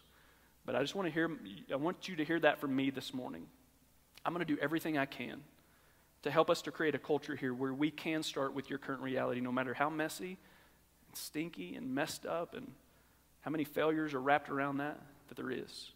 But 0.66 0.78
I 0.78 0.82
just 0.82 0.96
want 0.96 1.10
to 1.10 1.14
hear, 1.14 1.30
I 1.74 1.76
want 1.76 2.08
you 2.08 2.16
to 2.16 2.24
hear 2.24 2.40
that 2.40 2.62
from 2.62 2.74
me 2.74 2.90
this 2.90 3.14
morning. 3.14 3.48
I'm 4.26 4.34
going 4.34 4.46
to 4.46 4.56
do 4.56 4.62
everything 4.62 4.98
I 4.98 5.06
can 5.06 5.42
to 6.22 6.32
help 6.32 6.50
us 6.50 6.62
to 6.62 6.72
create 6.72 6.96
a 6.96 7.00
culture 7.00 7.36
here 7.36 7.54
where 7.54 7.74
we 7.74 7.92
can 7.92 8.24
start 8.24 8.54
with 8.54 8.70
your 8.70 8.80
current 8.80 9.02
reality, 9.02 9.42
no 9.42 9.52
matter 9.52 9.74
how 9.74 9.90
messy 9.90 10.38
and 11.10 11.18
stinky 11.18 11.76
and 11.76 11.94
messed 11.94 12.26
up 12.26 12.54
and 12.54 12.72
how 13.42 13.52
many 13.52 13.66
failures 13.66 14.14
are 14.14 14.22
wrapped 14.22 14.48
around 14.48 14.78
that, 14.78 15.02
that 15.28 15.36
there 15.36 15.52
is. 15.52 15.92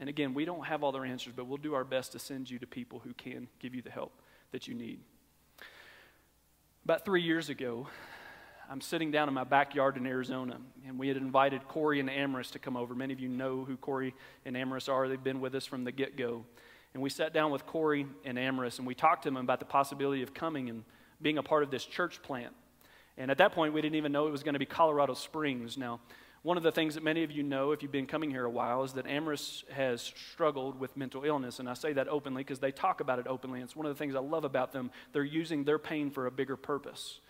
And 0.00 0.08
again, 0.08 0.34
we 0.34 0.44
don't 0.44 0.66
have 0.66 0.84
all 0.84 0.92
the 0.92 1.00
answers, 1.00 1.32
but 1.34 1.46
we'll 1.46 1.58
do 1.58 1.74
our 1.74 1.84
best 1.84 2.12
to 2.12 2.18
send 2.18 2.48
you 2.50 2.58
to 2.60 2.66
people 2.66 3.00
who 3.00 3.12
can 3.14 3.48
give 3.58 3.74
you 3.74 3.82
the 3.82 3.90
help 3.90 4.12
that 4.52 4.68
you 4.68 4.74
need. 4.74 5.00
About 6.84 7.04
three 7.04 7.22
years 7.22 7.48
ago, 7.48 7.88
I'm 8.70 8.80
sitting 8.80 9.10
down 9.10 9.28
in 9.28 9.34
my 9.34 9.44
backyard 9.44 9.96
in 9.96 10.06
Arizona, 10.06 10.58
and 10.86 10.98
we 10.98 11.08
had 11.08 11.16
invited 11.16 11.66
Corey 11.68 12.00
and 12.00 12.08
Amaris 12.08 12.50
to 12.52 12.58
come 12.58 12.76
over. 12.76 12.94
Many 12.94 13.12
of 13.12 13.20
you 13.20 13.28
know 13.28 13.64
who 13.64 13.76
Corey 13.76 14.14
and 14.44 14.54
Amaris 14.56 14.88
are, 14.88 15.08
they've 15.08 15.22
been 15.22 15.40
with 15.40 15.54
us 15.54 15.66
from 15.66 15.84
the 15.84 15.92
get 15.92 16.16
go. 16.16 16.44
And 16.94 17.02
we 17.02 17.10
sat 17.10 17.32
down 17.32 17.50
with 17.50 17.66
Corey 17.66 18.06
and 18.24 18.38
Amaris 18.38 18.78
and 18.78 18.86
we 18.86 18.94
talked 18.94 19.22
to 19.24 19.28
them 19.28 19.36
about 19.36 19.58
the 19.58 19.66
possibility 19.66 20.22
of 20.22 20.32
coming 20.34 20.68
and 20.68 20.84
being 21.20 21.38
a 21.38 21.42
part 21.42 21.62
of 21.62 21.70
this 21.70 21.84
church 21.84 22.22
plant. 22.22 22.54
And 23.16 23.30
at 23.30 23.38
that 23.38 23.52
point, 23.52 23.74
we 23.74 23.82
didn't 23.82 23.96
even 23.96 24.12
know 24.12 24.26
it 24.26 24.30
was 24.30 24.42
going 24.42 24.54
to 24.54 24.58
be 24.58 24.66
Colorado 24.66 25.14
Springs. 25.14 25.76
Now, 25.76 26.00
one 26.42 26.56
of 26.56 26.62
the 26.62 26.72
things 26.72 26.94
that 26.94 27.02
many 27.02 27.24
of 27.24 27.30
you 27.30 27.42
know 27.42 27.72
if 27.72 27.82
you've 27.82 27.92
been 27.92 28.06
coming 28.06 28.30
here 28.30 28.44
a 28.44 28.50
while 28.50 28.84
is 28.84 28.92
that 28.94 29.06
Amaris 29.06 29.68
has 29.70 30.00
struggled 30.00 30.78
with 30.78 30.96
mental 30.96 31.24
illness. 31.24 31.58
And 31.58 31.68
I 31.68 31.74
say 31.74 31.92
that 31.94 32.08
openly 32.08 32.42
because 32.42 32.60
they 32.60 32.70
talk 32.70 33.00
about 33.00 33.18
it 33.18 33.26
openly. 33.26 33.60
It's 33.60 33.76
one 33.76 33.86
of 33.86 33.94
the 33.94 33.98
things 33.98 34.14
I 34.14 34.20
love 34.20 34.44
about 34.44 34.72
them. 34.72 34.90
They're 35.12 35.24
using 35.24 35.64
their 35.64 35.78
pain 35.78 36.10
for 36.10 36.26
a 36.26 36.30
bigger 36.30 36.56
purpose. 36.56 37.20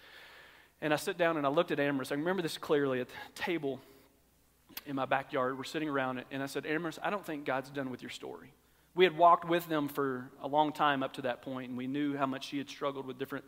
And 0.80 0.92
I 0.92 0.96
sit 0.96 1.18
down 1.18 1.36
and 1.36 1.46
I 1.46 1.50
looked 1.50 1.70
at 1.70 1.78
Amaris. 1.78 2.12
I 2.12 2.16
remember 2.16 2.42
this 2.42 2.58
clearly 2.58 3.00
at 3.00 3.08
the 3.08 3.14
table 3.34 3.80
in 4.86 4.94
my 4.94 5.06
backyard. 5.06 5.56
We're 5.56 5.64
sitting 5.64 5.88
around 5.88 6.18
it. 6.18 6.26
And 6.30 6.42
I 6.42 6.46
said, 6.46 6.64
Amaris, 6.64 6.98
I 7.02 7.10
don't 7.10 7.24
think 7.24 7.44
God's 7.44 7.70
done 7.70 7.90
with 7.90 8.02
your 8.02 8.10
story 8.10 8.52
we 8.98 9.04
had 9.04 9.16
walked 9.16 9.48
with 9.48 9.68
them 9.68 9.86
for 9.86 10.28
a 10.42 10.48
long 10.48 10.72
time 10.72 11.04
up 11.04 11.12
to 11.12 11.22
that 11.22 11.40
point, 11.40 11.68
and 11.68 11.78
we 11.78 11.86
knew 11.86 12.16
how 12.16 12.26
much 12.26 12.48
she 12.48 12.58
had 12.58 12.68
struggled 12.68 13.06
with 13.06 13.16
different, 13.16 13.44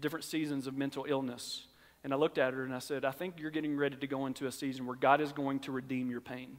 different 0.00 0.24
seasons 0.24 0.66
of 0.66 0.74
mental 0.78 1.04
illness. 1.06 1.66
And 2.04 2.12
I 2.12 2.16
looked 2.16 2.38
at 2.38 2.54
her 2.54 2.64
and 2.64 2.74
I 2.74 2.78
said, 2.78 3.04
I 3.04 3.10
think 3.10 3.34
you're 3.38 3.50
getting 3.50 3.76
ready 3.76 3.96
to 3.96 4.06
go 4.06 4.26
into 4.26 4.46
a 4.46 4.52
season 4.52 4.86
where 4.86 4.96
God 4.96 5.20
is 5.20 5.32
going 5.32 5.60
to 5.60 5.72
redeem 5.72 6.10
your 6.10 6.20
pain. 6.20 6.56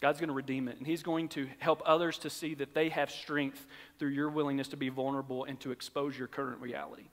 God's 0.00 0.20
going 0.20 0.28
to 0.28 0.34
redeem 0.34 0.68
it, 0.68 0.76
and 0.76 0.86
He's 0.86 1.02
going 1.02 1.28
to 1.30 1.48
help 1.58 1.82
others 1.86 2.18
to 2.18 2.30
see 2.30 2.54
that 2.56 2.74
they 2.74 2.90
have 2.90 3.10
strength 3.10 3.66
through 3.98 4.10
your 4.10 4.28
willingness 4.28 4.68
to 4.68 4.76
be 4.76 4.90
vulnerable 4.90 5.44
and 5.44 5.58
to 5.60 5.70
expose 5.70 6.18
your 6.18 6.28
current 6.28 6.60
reality. 6.60 7.08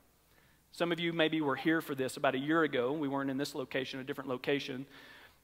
Some 0.73 0.91
of 0.91 0.99
you 0.99 1.13
maybe 1.13 1.39
were 1.39 1.55
here 1.55 1.81
for 1.81 1.95
this 1.95 2.17
about 2.17 2.35
a 2.35 2.39
year 2.39 2.63
ago. 2.63 2.91
We 2.91 3.07
weren't 3.07 3.29
in 3.29 3.37
this 3.37 3.55
location, 3.55 3.99
a 3.99 4.03
different 4.03 4.29
location. 4.29 4.85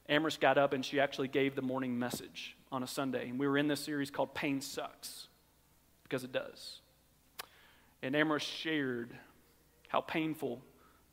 Amaris 0.08 0.38
got 0.38 0.58
up 0.58 0.72
and 0.72 0.84
she 0.84 0.98
actually 0.98 1.28
gave 1.28 1.54
the 1.54 1.62
morning 1.62 1.98
message 1.98 2.56
on 2.72 2.82
a 2.82 2.86
Sunday. 2.86 3.28
And 3.28 3.38
we 3.38 3.46
were 3.46 3.56
in 3.56 3.68
this 3.68 3.80
series 3.80 4.10
called 4.10 4.34
Pain 4.34 4.60
Sucks, 4.60 5.28
because 6.02 6.24
it 6.24 6.32
does. 6.32 6.80
And 8.02 8.14
Amaris 8.14 8.40
shared 8.40 9.16
how 9.88 10.00
painful 10.00 10.62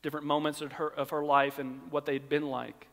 different 0.08 0.26
moments 0.26 0.62
of 0.62 0.72
her, 0.72 0.88
of 0.88 1.10
her 1.10 1.22
life 1.22 1.60
and 1.60 1.82
what 1.92 2.06
they'd 2.06 2.30
been 2.30 2.48
like 2.50 2.88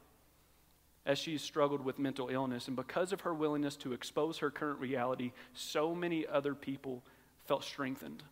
as 1.06 1.16
she 1.16 1.38
struggled 1.38 1.84
with 1.84 1.96
mental 1.96 2.28
illness. 2.28 2.66
And 2.66 2.74
because 2.74 3.12
of 3.12 3.20
her 3.20 3.32
willingness 3.32 3.76
to 3.76 3.92
expose 3.92 4.38
her 4.38 4.50
current 4.50 4.80
reality, 4.80 5.30
so 5.52 5.94
many 5.94 6.26
other 6.26 6.56
people 6.56 7.04
felt 7.46 7.62
strengthened 7.62 8.24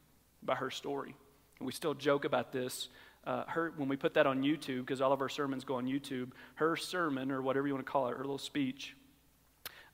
by 0.42 0.56
her 0.56 0.68
story. 0.68 1.14
And 1.60 1.66
we 1.66 1.70
still 1.70 1.94
joke 1.94 2.24
about 2.24 2.50
this. 2.50 2.88
Uh, 3.24 3.44
her, 3.46 3.72
when 3.76 3.88
we 3.88 3.94
put 3.94 4.14
that 4.14 4.26
on 4.26 4.42
YouTube, 4.42 4.80
because 4.80 5.00
all 5.00 5.12
of 5.12 5.20
our 5.20 5.28
sermons 5.28 5.62
go 5.62 5.76
on 5.76 5.86
YouTube, 5.86 6.32
her 6.56 6.74
sermon, 6.74 7.30
or 7.30 7.40
whatever 7.40 7.68
you 7.68 7.74
want 7.74 7.86
to 7.86 7.92
call 7.92 8.08
it, 8.08 8.16
her 8.16 8.24
little 8.24 8.36
speech, 8.36 8.96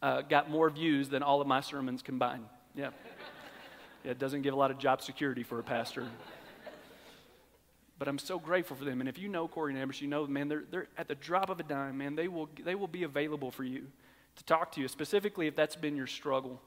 uh, 0.01 0.23
got 0.23 0.49
more 0.49 0.71
views 0.71 1.11
than 1.11 1.23
all 1.23 1.43
of 1.43 1.47
my 1.47 1.61
sermons 1.61 2.01
combined. 2.01 2.47
Yeah. 2.75 2.89
yeah. 4.05 4.13
It 4.13 4.19
doesn't 4.19 4.41
give 4.41 4.55
a 4.55 4.57
lot 4.57 4.71
of 4.71 4.79
job 4.79 5.03
security 5.03 5.43
for 5.43 5.59
a 5.59 5.63
pastor. 5.63 6.07
But 7.99 8.07
I'm 8.07 8.19
so 8.19 8.39
grateful 8.39 8.77
for 8.77 8.85
them. 8.85 9.01
And 9.01 9.09
if 9.09 9.19
you 9.19 9.29
know 9.29 9.49
Corey 9.49 9.73
and 9.73 9.81
Amber, 9.81 9.95
you 9.99 10.07
know, 10.07 10.27
man, 10.27 10.49
they're, 10.49 10.65
they're 10.71 10.87
at 10.97 11.09
the 11.09 11.17
drop 11.17 11.51
of 11.51 11.59
a 11.59 11.65
dime, 11.65 11.99
man, 11.99 12.15
they 12.15 12.29
will, 12.29 12.49
they 12.65 12.75
will 12.75 12.87
be 12.89 13.03
available 13.03 13.51
for 13.51 13.65
you 13.65 13.87
to 14.37 14.45
talk 14.45 14.73
to 14.73 14.81
you, 14.81 14.87
specifically 14.87 15.49
if 15.49 15.57
that's 15.57 15.75
been 15.75 15.97
your 15.97 16.07
struggle. 16.07 16.61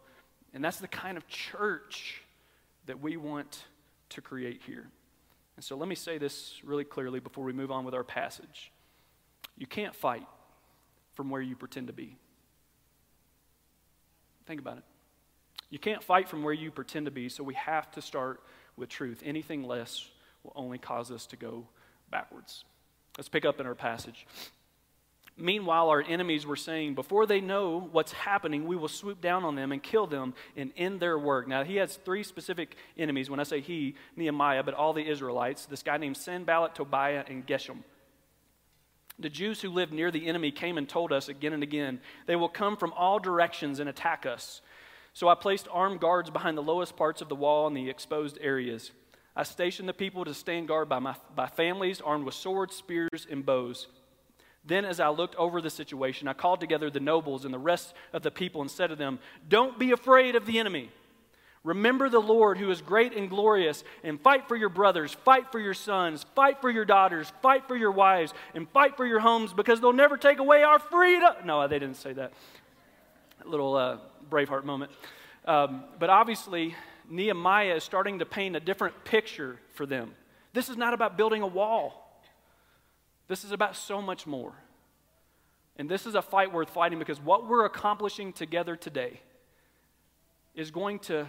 And 0.54 0.64
that's 0.64 0.80
the 0.80 0.88
kind 0.90 1.16
of 1.16 1.28
church 1.28 2.22
that 2.86 3.02
we 3.02 3.16
want 3.16 3.64
to 4.10 4.22
create 4.22 4.62
here. 4.66 4.88
And 5.56 5.64
so 5.64 5.78
let 5.78 5.88
me 5.88 5.96
say 5.96 6.18
this 6.18 6.60
really 6.64 6.84
clearly 6.84 7.20
before 7.20 7.46
we 7.46 7.54
move 7.54 7.72
on 7.72 7.86
with 7.86 7.94
our 7.94 8.04
passage. 8.04 8.72
You 9.58 9.68
can't 9.68 9.96
fight 9.96 10.28
from 11.14 11.30
where 11.30 11.42
you 11.42 11.56
pretend 11.56 11.88
to 11.88 11.94
be. 11.94 12.18
Think 14.46 14.60
about 14.60 14.78
it. 14.78 14.84
You 15.70 15.80
can't 15.80 16.04
fight 16.04 16.28
from 16.28 16.44
where 16.44 16.54
you 16.54 16.72
pretend 16.72 17.06
to 17.06 17.12
be, 17.12 17.30
so 17.30 17.44
we 17.44 17.54
have 17.54 17.90
to 17.92 18.02
start 18.02 18.42
with 18.76 18.90
truth. 18.90 19.22
Anything 19.24 19.64
less 19.64 20.10
will 20.44 20.54
only 20.56 20.78
cause 20.78 21.12
us 21.12 21.26
to 21.28 21.36
go 21.36 21.66
backwards. 22.10 22.64
Let's 23.18 23.30
pick 23.30 23.46
up 23.46 23.60
in 23.60 23.66
our 23.66 23.76
passage. 23.76 24.26
Meanwhile, 25.38 25.90
our 25.90 26.02
enemies 26.02 26.46
were 26.46 26.56
saying, 26.56 26.94
Before 26.94 27.26
they 27.26 27.42
know 27.42 27.90
what's 27.92 28.12
happening, 28.12 28.68
we 28.68 28.76
will 28.76 28.88
swoop 28.88 29.22
down 29.22 29.44
on 29.44 29.56
them 29.56 29.72
and 29.72 29.82
kill 29.82 30.06
them 30.06 30.34
and 30.56 30.72
end 30.78 31.00
their 31.00 31.18
work. 31.18 31.48
Now, 31.48 31.64
he 31.64 31.78
has 31.78 31.96
three 31.98 32.24
specific 32.24 32.76
enemies. 32.98 33.30
When 33.30 33.40
I 33.40 33.44
say 33.44 33.62
he, 33.62 33.96
Nehemiah, 34.16 34.64
but 34.64 34.74
all 34.74 34.94
the 34.94 35.08
Israelites 35.08 35.66
this 35.66 35.84
guy 35.84 35.98
named 35.98 36.18
Sanballat, 36.18 36.76
Tobiah, 36.76 37.24
and 37.28 37.46
Geshem. 37.48 37.80
The 39.20 39.30
Jews 39.30 39.62
who 39.62 39.70
lived 39.70 39.94
near 39.94 40.12
the 40.12 40.28
enemy 40.28 40.52
came 40.52 40.78
and 40.78 40.88
told 40.88 41.12
us 41.12 41.30
again 41.30 41.54
and 41.54 41.64
again, 41.64 42.02
they 42.26 42.36
will 42.36 42.50
come 42.50 42.76
from 42.76 42.94
all 42.94 43.20
directions 43.20 43.80
and 43.80 43.90
attack 43.90 44.26
us. 44.26 44.62
So 45.14 45.28
I 45.28 45.36
placed 45.36 45.68
armed 45.72 46.00
guards 46.00 46.30
behind 46.30 46.58
the 46.58 46.64
lowest 46.64 46.96
parts 46.96 47.22
of 47.22 47.30
the 47.30 47.36
wall 47.36 47.68
and 47.68 47.76
the 47.76 47.90
exposed 47.90 48.38
areas. 48.42 48.92
I 49.36 49.44
stationed 49.44 49.88
the 49.88 49.94
people 49.94 50.26
to 50.26 50.34
stand 50.34 50.68
guard 50.68 50.90
by, 50.90 51.00
my, 51.00 51.16
by 51.36 51.48
families 51.48 52.02
armed 52.02 52.26
with 52.26 52.34
swords, 52.34 52.76
spears, 52.76 53.28
and 53.30 53.46
bows. 53.46 53.88
Then, 54.64 54.86
as 54.86 55.00
I 55.00 55.10
looked 55.10 55.36
over 55.36 55.62
the 55.62 55.70
situation, 55.70 56.28
I 56.28 56.34
called 56.34 56.60
together 56.60 56.90
the 56.90 57.00
nobles 57.00 57.46
and 57.46 57.54
the 57.54 57.60
rest 57.60 57.94
of 58.14 58.22
the 58.22 58.30
people 58.30 58.62
and 58.62 58.70
said 58.70 58.88
to 58.88 58.96
them, 58.96 59.20
Don't 59.48 59.80
be 59.80 59.92
afraid 59.92 60.36
of 60.36 60.46
the 60.46 60.60
enemy. 60.60 60.92
Remember 61.64 62.10
the 62.10 62.20
Lord 62.20 62.58
who 62.58 62.72
is 62.72 62.82
great 62.82 63.16
and 63.16 63.30
glorious, 63.30 63.84
and 64.04 64.20
fight 64.20 64.48
for 64.48 64.56
your 64.56 64.70
brothers, 64.70 65.14
fight 65.14 65.52
for 65.52 65.60
your 65.60 65.76
sons, 65.76 66.26
fight 66.36 66.60
for 66.60 66.70
your 66.72 66.86
daughters, 66.86 67.32
fight 67.42 67.68
for 67.68 67.76
your 67.76 67.92
wives, 67.92 68.34
and 68.56 68.68
fight 68.70 68.98
for 68.98 69.06
your 69.06 69.20
homes 69.20 69.54
because 69.54 69.80
they'll 69.80 69.94
never 69.94 70.18
take 70.18 70.40
away 70.40 70.64
our 70.64 70.80
freedom. 70.80 71.34
No, 71.46 71.68
they 71.68 71.78
didn't 71.80 71.98
say 71.98 72.14
that. 72.14 72.34
A 73.46 73.48
little 73.48 73.76
uh, 73.76 73.98
Braveheart 74.30 74.64
moment. 74.64 74.92
Um, 75.46 75.84
but 76.00 76.10
obviously, 76.10 76.76
Nehemiah 77.12 77.76
is 77.76 77.84
starting 77.84 78.20
to 78.20 78.26
paint 78.26 78.56
a 78.56 78.60
different 78.60 79.04
picture 79.04 79.60
for 79.74 79.86
them. 79.86 80.14
This 80.54 80.70
is 80.70 80.78
not 80.78 80.94
about 80.94 81.18
building 81.18 81.42
a 81.42 81.48
wall, 81.48 82.24
this 83.28 83.44
is 83.44 83.52
about 83.52 83.76
so 83.76 84.02
much 84.02 84.26
more. 84.26 84.54
And 85.78 85.90
this 85.90 86.06
is 86.06 86.16
a 86.16 86.22
fight 86.22 86.54
worth 86.54 86.70
fighting 86.70 87.00
because 87.00 87.20
what 87.20 87.48
we're 87.48 87.66
accomplishing 87.66 88.34
together 88.34 88.76
today 88.76 89.22
is 90.54 90.70
going 90.70 91.00
to 91.00 91.26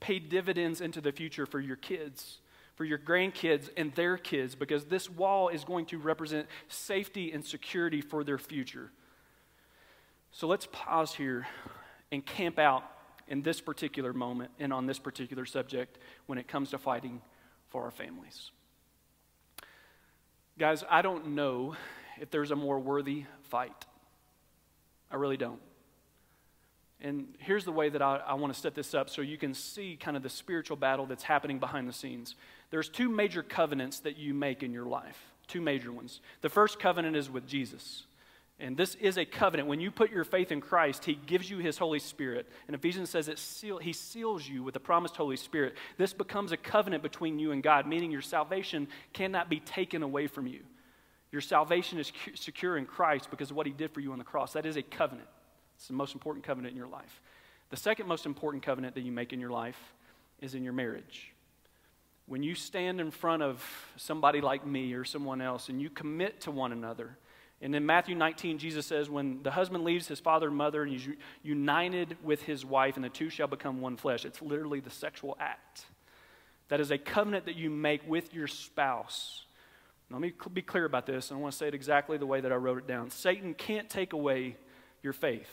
pay 0.00 0.18
dividends 0.18 0.80
into 0.80 1.00
the 1.00 1.12
future 1.12 1.46
for 1.46 1.60
your 1.60 1.76
kids, 1.76 2.38
for 2.74 2.84
your 2.84 2.98
grandkids 2.98 3.68
and 3.76 3.94
their 3.94 4.16
kids, 4.16 4.54
because 4.54 4.86
this 4.86 5.10
wall 5.10 5.48
is 5.48 5.62
going 5.62 5.86
to 5.86 5.98
represent 5.98 6.48
safety 6.68 7.32
and 7.32 7.44
security 7.44 8.00
for 8.00 8.24
their 8.24 8.38
future. 8.38 8.90
So 10.32 10.46
let's 10.46 10.66
pause 10.72 11.14
here 11.14 11.46
and 12.10 12.24
camp 12.24 12.58
out 12.58 12.84
in 13.28 13.42
this 13.42 13.60
particular 13.60 14.12
moment 14.12 14.50
and 14.58 14.72
on 14.72 14.86
this 14.86 14.98
particular 14.98 15.44
subject 15.44 15.98
when 16.26 16.38
it 16.38 16.48
comes 16.48 16.70
to 16.70 16.78
fighting 16.78 17.20
for 17.68 17.84
our 17.84 17.90
families. 17.90 18.50
Guys, 20.58 20.84
I 20.90 21.02
don't 21.02 21.28
know 21.28 21.76
if 22.20 22.30
there's 22.30 22.50
a 22.50 22.56
more 22.56 22.78
worthy 22.78 23.24
fight. 23.44 23.86
I 25.10 25.16
really 25.16 25.36
don't. 25.36 25.60
And 27.00 27.34
here's 27.38 27.64
the 27.64 27.72
way 27.72 27.88
that 27.88 28.00
I, 28.00 28.20
I 28.24 28.34
want 28.34 28.54
to 28.54 28.60
set 28.60 28.74
this 28.74 28.94
up 28.94 29.10
so 29.10 29.22
you 29.22 29.36
can 29.36 29.54
see 29.54 29.98
kind 30.00 30.16
of 30.16 30.22
the 30.22 30.28
spiritual 30.28 30.76
battle 30.76 31.04
that's 31.04 31.24
happening 31.24 31.58
behind 31.58 31.88
the 31.88 31.92
scenes. 31.92 32.36
There's 32.70 32.88
two 32.88 33.08
major 33.08 33.42
covenants 33.42 34.00
that 34.00 34.16
you 34.16 34.34
make 34.34 34.62
in 34.62 34.72
your 34.72 34.86
life, 34.86 35.18
two 35.48 35.60
major 35.60 35.90
ones. 35.90 36.20
The 36.42 36.48
first 36.48 36.78
covenant 36.78 37.16
is 37.16 37.28
with 37.28 37.46
Jesus. 37.46 38.04
And 38.62 38.76
this 38.76 38.94
is 38.94 39.18
a 39.18 39.24
covenant. 39.24 39.68
When 39.68 39.80
you 39.80 39.90
put 39.90 40.12
your 40.12 40.22
faith 40.22 40.52
in 40.52 40.60
Christ, 40.60 41.04
He 41.04 41.14
gives 41.14 41.50
you 41.50 41.58
His 41.58 41.78
Holy 41.78 41.98
Spirit. 41.98 42.48
And 42.68 42.76
Ephesians 42.76 43.10
says 43.10 43.26
it 43.26 43.40
seal, 43.40 43.78
He 43.78 43.92
seals 43.92 44.48
you 44.48 44.62
with 44.62 44.74
the 44.74 44.80
promised 44.80 45.16
Holy 45.16 45.36
Spirit. 45.36 45.74
This 45.98 46.12
becomes 46.12 46.52
a 46.52 46.56
covenant 46.56 47.02
between 47.02 47.40
you 47.40 47.50
and 47.50 47.60
God, 47.60 47.88
meaning 47.88 48.12
your 48.12 48.20
salvation 48.22 48.86
cannot 49.12 49.50
be 49.50 49.58
taken 49.58 50.04
away 50.04 50.28
from 50.28 50.46
you. 50.46 50.60
Your 51.32 51.40
salvation 51.40 51.98
is 51.98 52.12
secure 52.34 52.76
in 52.76 52.86
Christ 52.86 53.30
because 53.30 53.50
of 53.50 53.56
what 53.56 53.66
He 53.66 53.72
did 53.72 53.90
for 53.90 53.98
you 53.98 54.12
on 54.12 54.18
the 54.18 54.24
cross. 54.24 54.52
That 54.52 54.64
is 54.64 54.76
a 54.76 54.82
covenant. 54.82 55.28
It's 55.74 55.88
the 55.88 55.94
most 55.94 56.14
important 56.14 56.46
covenant 56.46 56.70
in 56.70 56.78
your 56.78 56.86
life. 56.86 57.20
The 57.70 57.76
second 57.76 58.06
most 58.06 58.26
important 58.26 58.62
covenant 58.62 58.94
that 58.94 59.00
you 59.00 59.10
make 59.10 59.32
in 59.32 59.40
your 59.40 59.50
life 59.50 59.92
is 60.40 60.54
in 60.54 60.62
your 60.62 60.72
marriage. 60.72 61.32
When 62.26 62.44
you 62.44 62.54
stand 62.54 63.00
in 63.00 63.10
front 63.10 63.42
of 63.42 63.60
somebody 63.96 64.40
like 64.40 64.64
me 64.64 64.92
or 64.92 65.04
someone 65.04 65.40
else 65.40 65.68
and 65.68 65.82
you 65.82 65.90
commit 65.90 66.42
to 66.42 66.52
one 66.52 66.70
another, 66.70 67.16
and 67.62 67.76
in 67.76 67.86
Matthew 67.86 68.16
19, 68.16 68.58
Jesus 68.58 68.86
says, 68.86 69.08
when 69.08 69.40
the 69.44 69.52
husband 69.52 69.84
leaves 69.84 70.08
his 70.08 70.18
father 70.18 70.48
and 70.48 70.56
mother 70.56 70.82
and 70.82 70.90
he's 70.90 71.08
united 71.44 72.16
with 72.24 72.42
his 72.42 72.64
wife, 72.64 72.96
and 72.96 73.04
the 73.04 73.08
two 73.08 73.30
shall 73.30 73.46
become 73.46 73.80
one 73.80 73.96
flesh. 73.96 74.24
It's 74.24 74.42
literally 74.42 74.80
the 74.80 74.90
sexual 74.90 75.36
act. 75.38 75.86
That 76.68 76.80
is 76.80 76.90
a 76.90 76.98
covenant 76.98 77.46
that 77.46 77.54
you 77.54 77.70
make 77.70 78.06
with 78.08 78.34
your 78.34 78.48
spouse. 78.48 79.44
Let 80.10 80.20
me 80.20 80.32
be 80.52 80.60
clear 80.60 80.84
about 80.84 81.06
this, 81.06 81.30
and 81.30 81.38
I 81.38 81.40
want 81.40 81.52
to 81.52 81.58
say 81.58 81.68
it 81.68 81.74
exactly 81.74 82.18
the 82.18 82.26
way 82.26 82.40
that 82.40 82.52
I 82.52 82.56
wrote 82.56 82.78
it 82.78 82.86
down. 82.88 83.10
Satan 83.10 83.54
can't 83.54 83.88
take 83.88 84.12
away 84.12 84.56
your 85.02 85.12
faith. 85.12 85.48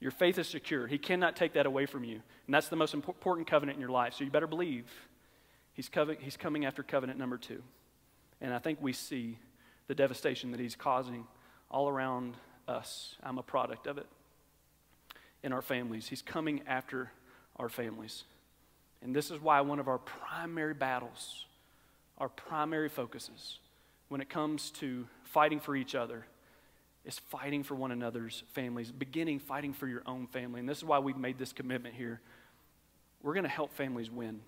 Your 0.00 0.10
faith 0.10 0.38
is 0.38 0.46
secure. 0.46 0.86
He 0.86 0.98
cannot 0.98 1.34
take 1.34 1.54
that 1.54 1.66
away 1.66 1.86
from 1.86 2.04
you. 2.04 2.20
And 2.46 2.54
that's 2.54 2.68
the 2.68 2.76
most 2.76 2.94
important 2.94 3.48
covenant 3.48 3.76
in 3.76 3.80
your 3.80 3.90
life. 3.90 4.14
So 4.14 4.22
you 4.22 4.30
better 4.30 4.46
believe 4.46 4.84
he's, 5.72 5.88
covenant, 5.88 6.22
he's 6.22 6.36
coming 6.36 6.64
after 6.66 6.82
covenant 6.82 7.18
number 7.18 7.38
two. 7.38 7.62
And 8.40 8.54
I 8.54 8.58
think 8.58 8.78
we 8.80 8.92
see 8.92 9.38
the 9.88 9.94
devastation 9.94 10.52
that 10.52 10.60
he's 10.60 10.76
causing 10.76 11.26
all 11.70 11.88
around 11.88 12.34
us. 12.66 13.16
I'm 13.22 13.38
a 13.38 13.42
product 13.42 13.86
of 13.86 13.98
it. 13.98 14.06
In 15.42 15.52
our 15.52 15.62
families, 15.62 16.08
he's 16.08 16.22
coming 16.22 16.62
after 16.66 17.10
our 17.56 17.68
families. 17.68 18.24
And 19.02 19.14
this 19.14 19.30
is 19.30 19.40
why 19.40 19.60
one 19.60 19.78
of 19.78 19.88
our 19.88 19.98
primary 19.98 20.74
battles, 20.74 21.46
our 22.18 22.28
primary 22.28 22.88
focuses, 22.88 23.58
when 24.08 24.20
it 24.20 24.28
comes 24.28 24.70
to 24.72 25.06
fighting 25.24 25.60
for 25.60 25.76
each 25.76 25.94
other, 25.94 26.26
is 27.04 27.18
fighting 27.18 27.62
for 27.62 27.74
one 27.74 27.92
another's 27.92 28.42
families, 28.52 28.90
beginning 28.90 29.38
fighting 29.38 29.72
for 29.72 29.86
your 29.86 30.02
own 30.06 30.26
family. 30.26 30.60
And 30.60 30.68
this 30.68 30.78
is 30.78 30.84
why 30.84 30.98
we've 30.98 31.16
made 31.16 31.38
this 31.38 31.52
commitment 31.52 31.94
here. 31.94 32.20
We're 33.22 33.34
going 33.34 33.44
to 33.44 33.50
help 33.50 33.72
families 33.72 34.10
win. 34.10 34.40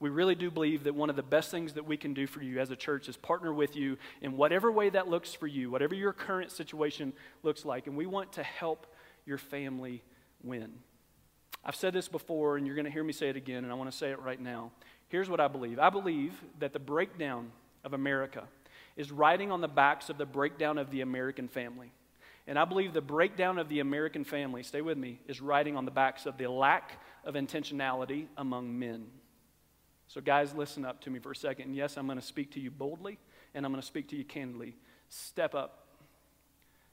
We 0.00 0.10
really 0.10 0.34
do 0.34 0.50
believe 0.50 0.84
that 0.84 0.94
one 0.94 1.08
of 1.08 1.16
the 1.16 1.22
best 1.22 1.50
things 1.50 1.74
that 1.74 1.86
we 1.86 1.96
can 1.96 2.14
do 2.14 2.26
for 2.26 2.42
you 2.42 2.60
as 2.60 2.70
a 2.70 2.76
church 2.76 3.08
is 3.08 3.16
partner 3.16 3.54
with 3.54 3.76
you 3.76 3.96
in 4.20 4.36
whatever 4.36 4.70
way 4.70 4.90
that 4.90 5.08
looks 5.08 5.32
for 5.32 5.46
you, 5.46 5.70
whatever 5.70 5.94
your 5.94 6.12
current 6.12 6.50
situation 6.50 7.12
looks 7.42 7.64
like. 7.64 7.86
And 7.86 7.96
we 7.96 8.06
want 8.06 8.32
to 8.32 8.42
help 8.42 8.86
your 9.24 9.38
family 9.38 10.02
win. 10.42 10.72
I've 11.64 11.76
said 11.76 11.94
this 11.94 12.08
before, 12.08 12.56
and 12.56 12.66
you're 12.66 12.76
going 12.76 12.84
to 12.84 12.90
hear 12.90 13.04
me 13.04 13.12
say 13.12 13.28
it 13.28 13.36
again, 13.36 13.64
and 13.64 13.72
I 13.72 13.76
want 13.76 13.90
to 13.90 13.96
say 13.96 14.10
it 14.10 14.20
right 14.20 14.40
now. 14.40 14.72
Here's 15.08 15.30
what 15.30 15.40
I 15.40 15.48
believe 15.48 15.78
I 15.78 15.90
believe 15.90 16.34
that 16.58 16.72
the 16.72 16.78
breakdown 16.78 17.52
of 17.84 17.94
America 17.94 18.44
is 18.96 19.10
riding 19.10 19.50
on 19.50 19.60
the 19.60 19.68
backs 19.68 20.08
of 20.10 20.18
the 20.18 20.26
breakdown 20.26 20.78
of 20.78 20.90
the 20.90 21.00
American 21.00 21.48
family. 21.48 21.92
And 22.46 22.58
I 22.58 22.64
believe 22.66 22.92
the 22.92 23.00
breakdown 23.00 23.58
of 23.58 23.68
the 23.68 23.80
American 23.80 24.24
family, 24.24 24.62
stay 24.62 24.82
with 24.82 24.98
me, 24.98 25.18
is 25.26 25.40
riding 25.40 25.76
on 25.76 25.84
the 25.84 25.90
backs 25.90 26.26
of 26.26 26.36
the 26.36 26.46
lack 26.46 27.00
of 27.24 27.34
intentionality 27.34 28.26
among 28.36 28.78
men. 28.78 29.06
So, 30.14 30.20
guys, 30.20 30.54
listen 30.54 30.84
up 30.84 31.00
to 31.00 31.10
me 31.10 31.18
for 31.18 31.32
a 31.32 31.36
second. 31.36 31.64
And 31.64 31.74
yes, 31.74 31.96
I'm 31.96 32.06
going 32.06 32.20
to 32.20 32.24
speak 32.24 32.52
to 32.52 32.60
you 32.60 32.70
boldly 32.70 33.18
and 33.52 33.66
I'm 33.66 33.72
going 33.72 33.80
to 33.80 33.86
speak 33.86 34.10
to 34.10 34.16
you 34.16 34.22
candidly. 34.22 34.76
Step 35.08 35.56
up. 35.56 35.88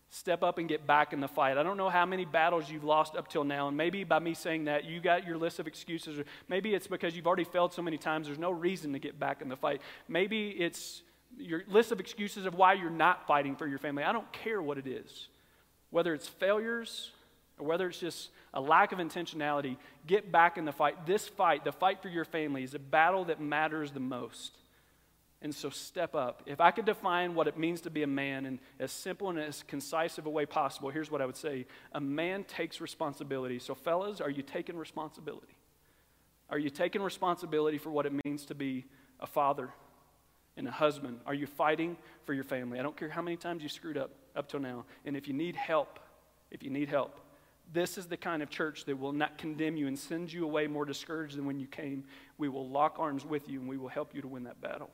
Step 0.10 0.42
up 0.42 0.58
and 0.58 0.68
get 0.68 0.88
back 0.88 1.14
in 1.14 1.20
the 1.20 1.28
fight. 1.28 1.56
I 1.56 1.62
don't 1.62 1.78
know 1.78 1.90
how 1.90 2.08
many 2.08 2.26
battles 2.26 2.68
you've 2.68 2.84
lost 2.84 3.16
up 3.16 3.28
till 3.28 3.44
now, 3.44 3.68
and 3.68 3.78
maybe 3.78 4.04
by 4.04 4.18
me 4.18 4.34
saying 4.34 4.66
that, 4.66 4.86
you 4.86 5.00
got 5.00 5.26
your 5.26 5.38
list 5.38 5.60
of 5.60 5.68
excuses, 5.68 6.20
or 6.20 6.26
maybe 6.50 6.74
it's 6.74 6.88
because 6.88 7.16
you've 7.16 7.28
already 7.28 7.46
failed 7.46 7.72
so 7.72 7.82
many 7.82 7.98
times, 7.98 8.28
there's 8.28 8.40
no 8.40 8.52
reason 8.52 8.92
to 8.92 9.00
get 9.00 9.18
back 9.18 9.42
in 9.42 9.48
the 9.48 9.56
fight. 9.56 9.82
Maybe 10.10 10.50
it's 10.50 11.02
your 11.38 11.64
list 11.70 11.94
of 11.94 12.02
excuses 12.02 12.46
of 12.46 12.56
why 12.56 12.74
you're 12.74 12.90
not 12.90 13.26
fighting 13.26 13.56
for 13.56 13.68
your 13.68 13.80
family. 13.80 14.04
I 14.04 14.12
don't 14.12 14.30
care 14.34 14.62
what 14.62 14.78
it 14.78 14.88
is. 14.88 15.30
Whether 15.92 16.14
it's 16.14 16.28
failures 16.28 17.12
or 17.62 17.67
whether 17.67 17.88
it's 17.88 18.00
just 18.00 18.32
a 18.54 18.60
lack 18.60 18.91
of 18.91 18.97
intentionality, 18.97 19.78
get 20.08 20.32
back 20.32 20.58
in 20.58 20.65
the 20.65 20.71
fight. 20.71 21.06
This 21.06 21.28
fight, 21.28 21.63
the 21.63 21.71
fight 21.71 22.02
for 22.02 22.10
your 22.10 22.26
family, 22.26 22.63
is 22.63 22.74
a 22.74 22.80
battle 22.80 23.26
that 23.26 23.39
matters 23.39 23.91
the 23.91 24.00
most. 24.00 24.58
And 25.43 25.54
so 25.54 25.69
step 25.69 26.15
up. 26.15 26.43
If 26.45 26.60
I 26.60 26.71
could 26.71 26.86
define 26.86 27.36
what 27.36 27.47
it 27.47 27.58
means 27.58 27.82
to 27.82 27.89
be 27.89 28.04
a 28.04 28.08
man 28.08 28.45
in 28.45 28.60
as 28.80 28.91
simple 28.91 29.30
and 29.30 29.39
as 29.39 29.63
concise 29.63 30.17
of 30.17 30.26
a 30.26 30.30
way 30.30 30.45
possible, 30.45 30.89
here's 30.89 31.10
what 31.10 31.21
I 31.21 31.26
would 31.26 31.38
say 31.38 31.67
a 31.93 32.02
man 32.02 32.43
takes 32.43 32.82
responsibility. 32.82 33.60
So, 33.60 33.76
fellas, 33.76 34.21
are 34.21 34.30
you 34.30 34.41
taking 34.41 34.76
responsibility? 34.76 35.56
Are 36.50 36.60
you 36.60 36.69
taking 36.69 37.02
responsibility 37.02 37.78
for 37.78 37.91
what 37.91 38.06
it 38.06 38.13
means 38.26 38.45
to 38.47 38.56
be 38.56 38.86
a 39.19 39.28
father 39.28 39.69
and 40.58 40.67
a 40.67 40.71
husband? 40.71 41.19
Are 41.26 41.34
you 41.34 41.47
fighting 41.47 41.95
for 42.26 42.34
your 42.34 42.43
family? 42.43 42.80
I 42.80 42.84
don't 42.84 42.97
care 42.97 43.10
how 43.10 43.21
many 43.21 43.38
times 43.38 43.63
you 43.63 43.69
screwed 43.69 43.97
up 43.97 44.12
up 44.36 44.50
till 44.50 44.60
now. 44.60 44.86
And 45.06 45.15
if 45.15 45.28
you 45.28 45.34
need 45.34 45.56
help, 45.56 46.00
if 46.52 46.62
you 46.63 46.69
need 46.69 46.89
help, 46.89 47.19
this 47.74 47.98
is 47.98 48.08
the 48.08 48.18
kind 48.18 48.44
of 48.44 48.50
church 48.50 48.86
that 48.86 49.00
will 49.00 49.14
not 49.14 49.38
condemn 49.38 49.78
you 49.78 49.88
and 49.88 49.98
send 49.98 50.32
you 50.32 50.44
away 50.44 50.68
more 50.68 50.86
discouraged 50.86 51.38
than 51.38 51.46
when 51.46 51.60
you 51.60 51.68
came. 51.68 52.04
We 52.38 52.50
will 52.50 52.68
lock 52.68 52.98
arms 53.00 53.26
with 53.26 53.48
you 53.48 53.60
and 53.60 53.70
we 53.70 53.78
will 53.78 53.88
help 53.88 54.14
you 54.14 54.22
to 54.22 54.28
win 54.28 54.44
that 54.44 54.60
battle. 54.62 54.90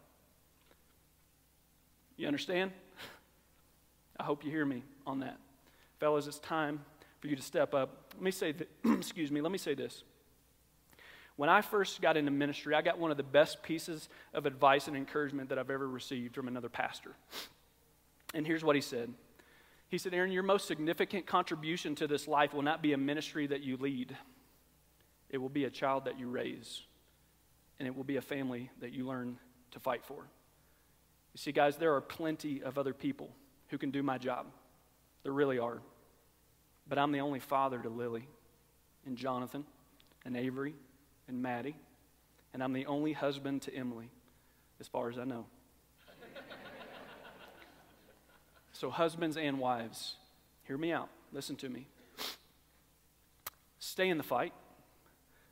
You 2.18 2.28
understand? 2.28 2.72
I 4.20 4.24
hope 4.24 4.44
you 4.44 4.52
hear 4.52 4.66
me 4.66 4.84
on 5.06 5.20
that. 5.20 5.38
Fellas, 6.00 6.28
it's 6.28 6.40
time 6.40 6.84
for 7.20 7.28
you 7.28 7.36
to 7.36 7.42
step 7.42 7.74
up. 7.74 8.14
Let 8.16 8.24
me 8.24 8.32
say 8.32 8.52
that, 8.52 8.70
excuse 8.86 9.32
me, 9.32 9.42
let 9.42 9.52
me 9.52 9.58
say 9.58 9.74
this. 9.74 10.04
When 11.36 11.50
I 11.50 11.62
first 11.62 12.02
got 12.02 12.18
into 12.18 12.32
ministry, 12.32 12.74
I 12.74 12.82
got 12.82 12.98
one 12.98 13.12
of 13.12 13.18
the 13.18 13.24
best 13.24 13.62
pieces 13.62 14.10
of 14.34 14.48
advice 14.48 14.88
and 14.88 14.98
encouragement 14.98 15.50
that 15.50 15.60
I've 15.60 15.70
ever 15.70 15.88
received 15.88 16.34
from 16.34 16.48
another 16.48 16.70
pastor. 16.70 17.16
And 18.34 18.46
here's 18.46 18.64
what 18.64 18.76
he 18.76 18.82
said 18.82 19.14
He 19.90 19.98
said, 19.98 20.14
Aaron, 20.14 20.32
your 20.32 20.44
most 20.44 20.68
significant 20.68 21.26
contribution 21.26 21.96
to 21.96 22.08
this 22.08 22.28
life 22.28 22.54
will 22.54 22.62
not 22.62 22.82
be 22.82 22.94
a 22.94 22.98
ministry 22.98 23.48
that 23.48 23.62
you 23.62 23.78
lead, 23.78 24.16
it 25.30 25.38
will 25.38 25.50
be 25.50 25.66
a 25.66 25.70
child 25.70 26.06
that 26.06 26.20
you 26.20 26.30
raise, 26.30 26.84
and 27.80 27.88
it 27.88 27.96
will 27.96 28.04
be 28.04 28.18
a 28.18 28.22
family 28.22 28.70
that 28.82 28.94
you 28.94 29.06
learn 29.06 29.38
to 29.72 29.80
fight 29.80 30.06
for. 30.06 30.28
You 31.34 31.38
see, 31.38 31.52
guys, 31.52 31.78
there 31.78 31.94
are 31.94 32.02
plenty 32.02 32.64
of 32.64 32.78
other 32.78 32.94
people 32.94 33.30
who 33.68 33.78
can 33.78 33.92
do 33.92 34.02
my 34.02 34.18
job. 34.18 34.48
There 35.24 35.34
really 35.34 35.60
are. 35.60 35.82
But 36.88 36.98
I'm 36.98 37.12
the 37.12 37.20
only 37.20 37.40
father 37.40 37.80
to 37.80 37.90
Lily 37.90 38.28
and 39.06 39.18
Jonathan 39.18 39.66
and 40.26 40.36
Avery 40.36 40.74
and 41.28 41.42
Maddie, 41.42 41.76
and 42.54 42.64
I'm 42.64 42.74
the 42.74 42.86
only 42.86 43.14
husband 43.14 43.62
to 43.64 43.76
Emily, 43.76 44.10
as 44.80 44.88
far 44.88 45.10
as 45.10 45.18
I 45.18 45.26
know. 45.26 45.46
So, 48.80 48.92
husbands 48.92 49.38
and 49.38 49.58
wives, 49.58 50.18
hear 50.66 50.78
me 50.78 50.92
out. 50.92 51.10
Listen 51.34 51.56
to 51.56 51.68
me. 51.68 51.88
Stay 53.80 54.08
in 54.08 54.20
the 54.20 54.24
fight. 54.24 54.54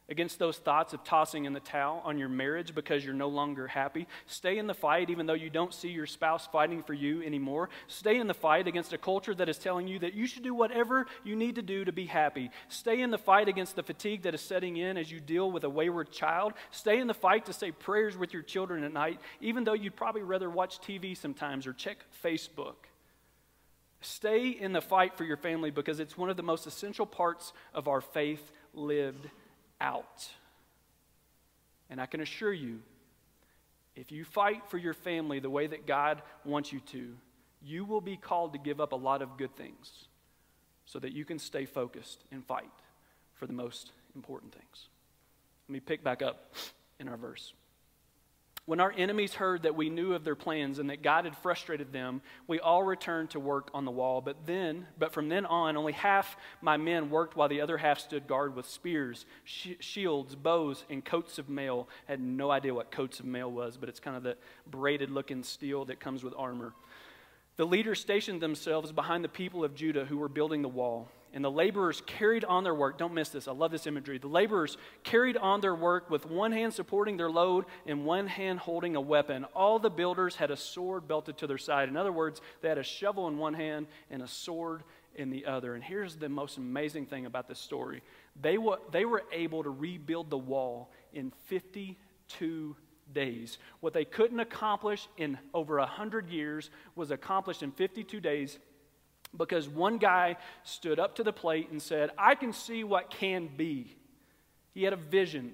against 0.07 0.37
those 0.37 0.57
thoughts 0.57 0.93
of 0.93 1.03
tossing 1.03 1.45
in 1.45 1.53
the 1.53 1.59
towel 1.59 2.01
on 2.05 2.19
your 2.19 2.29
marriage 2.29 2.75
because 2.75 3.03
you're 3.03 3.13
no 3.13 3.27
longer 3.27 3.67
happy. 3.67 4.07
Stay 4.27 4.57
in 4.57 4.67
the 4.67 4.73
fight 4.73 5.09
even 5.09 5.25
though 5.25 5.33
you 5.33 5.49
don't 5.49 5.73
see 5.73 5.89
your 5.89 6.05
spouse 6.05 6.47
fighting 6.47 6.83
for 6.83 6.93
you 6.93 7.23
anymore. 7.23 7.69
Stay 7.87 8.19
in 8.19 8.27
the 8.27 8.33
fight 8.33 8.67
against 8.67 8.93
a 8.93 8.97
culture 8.97 9.33
that 9.33 9.49
is 9.49 9.57
telling 9.57 9.87
you 9.87 9.97
that 9.99 10.13
you 10.13 10.27
should 10.27 10.43
do 10.43 10.53
whatever 10.53 11.07
you 11.23 11.35
need 11.35 11.55
to 11.55 11.61
do 11.61 11.83
to 11.85 11.91
be 11.91 12.05
happy. 12.05 12.51
Stay 12.67 13.01
in 13.01 13.09
the 13.09 13.17
fight 13.17 13.47
against 13.47 13.75
the 13.75 13.83
fatigue 13.83 14.21
that 14.23 14.35
is 14.35 14.41
setting 14.41 14.77
in 14.77 14.97
as 14.97 15.11
you 15.11 15.19
deal 15.19 15.51
with 15.51 15.63
a 15.63 15.69
wayward 15.69 16.11
child. 16.11 16.53
Stay 16.69 16.99
in 16.99 17.07
the 17.07 17.13
fight 17.13 17.45
to 17.47 17.53
say 17.53 17.71
prayers 17.71 18.15
with 18.15 18.33
your 18.33 18.43
children 18.43 18.83
at 18.83 18.93
night, 18.93 19.19
even 19.41 19.63
though 19.63 19.73
you'd 19.73 19.95
probably 19.95 20.21
rather 20.21 20.49
watch 20.49 20.79
TV 20.79 21.17
sometimes 21.17 21.65
or 21.65 21.73
check 21.73 21.97
Facebook. 22.23 22.75
Stay 24.05 24.49
in 24.49 24.71
the 24.71 24.81
fight 24.81 25.17
for 25.17 25.23
your 25.23 25.35
family 25.35 25.71
because 25.71 25.99
it's 25.99 26.15
one 26.15 26.29
of 26.29 26.37
the 26.37 26.43
most 26.43 26.67
essential 26.67 27.07
parts 27.07 27.53
of 27.73 27.87
our 27.87 28.01
faith 28.01 28.51
lived 28.73 29.27
out. 29.81 30.29
And 31.89 31.99
I 31.99 32.05
can 32.05 32.21
assure 32.21 32.53
you, 32.53 32.81
if 33.95 34.11
you 34.11 34.23
fight 34.23 34.67
for 34.69 34.77
your 34.77 34.93
family 34.93 35.39
the 35.39 35.49
way 35.49 35.65
that 35.65 35.87
God 35.87 36.21
wants 36.43 36.71
you 36.71 36.81
to, 36.91 37.15
you 37.63 37.83
will 37.83 38.01
be 38.01 38.15
called 38.15 38.53
to 38.53 38.59
give 38.59 38.79
up 38.79 38.91
a 38.91 38.95
lot 38.95 39.23
of 39.23 39.37
good 39.37 39.55
things 39.55 40.07
so 40.85 40.99
that 40.99 41.13
you 41.13 41.25
can 41.25 41.39
stay 41.39 41.65
focused 41.65 42.23
and 42.31 42.45
fight 42.45 42.69
for 43.33 43.47
the 43.47 43.53
most 43.53 43.91
important 44.15 44.53
things. 44.53 44.89
Let 45.67 45.73
me 45.73 45.79
pick 45.79 46.03
back 46.03 46.21
up 46.21 46.53
in 46.99 47.07
our 47.07 47.17
verse. 47.17 47.53
When 48.67 48.79
our 48.79 48.91
enemies 48.97 49.35
heard 49.35 49.63
that 49.63 49.75
we 49.75 49.91
knew 49.91 50.13
of 50.13 50.23
their 50.23 50.35
plans 50.35 50.79
and 50.79 50.89
that 50.89 51.03
God 51.03 51.25
had 51.25 51.37
frustrated 51.37 51.93
them, 51.93 52.21
we 52.47 52.59
all 52.59 52.81
returned 52.81 53.29
to 53.31 53.39
work 53.39 53.69
on 53.75 53.85
the 53.85 53.91
wall. 53.91 54.21
But 54.21 54.47
then, 54.47 54.87
but 54.97 55.13
from 55.13 55.29
then 55.29 55.45
on, 55.45 55.77
only 55.77 55.93
half 55.93 56.35
my 56.61 56.75
men 56.75 57.11
worked 57.11 57.35
while 57.35 57.47
the 57.47 57.61
other 57.61 57.77
half 57.77 57.99
stood 57.99 58.25
guard 58.25 58.55
with 58.55 58.65
spears, 58.65 59.27
sh- 59.43 59.73
shields, 59.79 60.33
bows, 60.33 60.83
and 60.89 61.05
coats 61.05 61.37
of 61.37 61.47
mail. 61.47 61.87
I 62.07 62.13
had 62.13 62.19
no 62.21 62.49
idea 62.49 62.73
what 62.73 62.89
coats 62.89 63.19
of 63.19 63.27
mail 63.27 63.51
was, 63.51 63.77
but 63.77 63.87
it's 63.87 63.99
kind 63.99 64.17
of 64.17 64.23
the 64.23 64.35
braided 64.65 65.11
looking 65.11 65.43
steel 65.43 65.85
that 65.85 65.99
comes 65.99 66.23
with 66.23 66.33
armor. 66.35 66.73
The 67.57 67.65
leaders 67.67 68.01
stationed 68.01 68.41
themselves 68.41 68.91
behind 68.91 69.23
the 69.23 69.29
people 69.29 69.63
of 69.63 69.75
Judah 69.75 70.05
who 70.05 70.17
were 70.17 70.27
building 70.27 70.63
the 70.63 70.69
wall. 70.69 71.07
And 71.35 71.43
the 71.43 71.51
laborers 71.51 72.01
carried 72.05 72.45
on 72.45 72.63
their 72.63 72.73
work. 72.73 72.97
Don't 72.97 73.13
miss 73.13 73.27
this. 73.27 73.49
I 73.49 73.51
love 73.51 73.69
this 73.69 73.87
imagery. 73.87 74.17
The 74.17 74.29
laborers 74.29 74.77
carried 75.03 75.35
on 75.35 75.59
their 75.59 75.75
work 75.75 76.09
with 76.09 76.25
one 76.25 76.53
hand 76.53 76.73
supporting 76.73 77.17
their 77.17 77.29
load 77.29 77.65
and 77.85 78.05
one 78.05 78.25
hand 78.25 78.59
holding 78.59 78.95
a 78.95 79.01
weapon. 79.01 79.43
All 79.53 79.77
the 79.77 79.89
builders 79.89 80.37
had 80.37 80.49
a 80.49 80.55
sword 80.55 81.09
belted 81.09 81.37
to 81.39 81.47
their 81.47 81.57
side. 81.57 81.89
In 81.89 81.97
other 81.97 82.13
words, 82.13 82.39
they 82.61 82.69
had 82.69 82.77
a 82.77 82.83
shovel 82.83 83.27
in 83.27 83.37
one 83.37 83.53
hand 83.53 83.87
and 84.09 84.21
a 84.21 84.27
sword 84.29 84.83
in 85.13 85.29
the 85.29 85.45
other. 85.45 85.75
And 85.75 85.83
here's 85.83 86.15
the 86.15 86.29
most 86.29 86.57
amazing 86.57 87.05
thing 87.05 87.25
about 87.25 87.49
this 87.49 87.59
story 87.59 88.01
they, 88.41 88.57
were, 88.57 88.79
they 88.91 89.03
were 89.03 89.23
able 89.33 89.61
to 89.63 89.69
rebuild 89.69 90.29
the 90.29 90.37
wall 90.37 90.89
in 91.11 91.33
52 91.47 92.75
days. 93.13 93.57
What 93.81 93.91
they 93.91 94.05
couldn't 94.05 94.39
accomplish 94.39 95.09
in 95.17 95.37
over 95.53 95.79
100 95.79 96.29
years 96.29 96.69
was 96.95 97.11
accomplished 97.11 97.61
in 97.61 97.71
52 97.71 98.21
days 98.21 98.57
because 99.37 99.67
one 99.67 99.97
guy 99.97 100.37
stood 100.63 100.99
up 100.99 101.15
to 101.15 101.23
the 101.23 101.33
plate 101.33 101.69
and 101.69 101.81
said, 101.81 102.11
I 102.17 102.35
can 102.35 102.53
see 102.53 102.83
what 102.83 103.09
can 103.09 103.49
be. 103.55 103.95
He 104.73 104.83
had 104.83 104.93
a 104.93 104.97
vision 104.97 105.53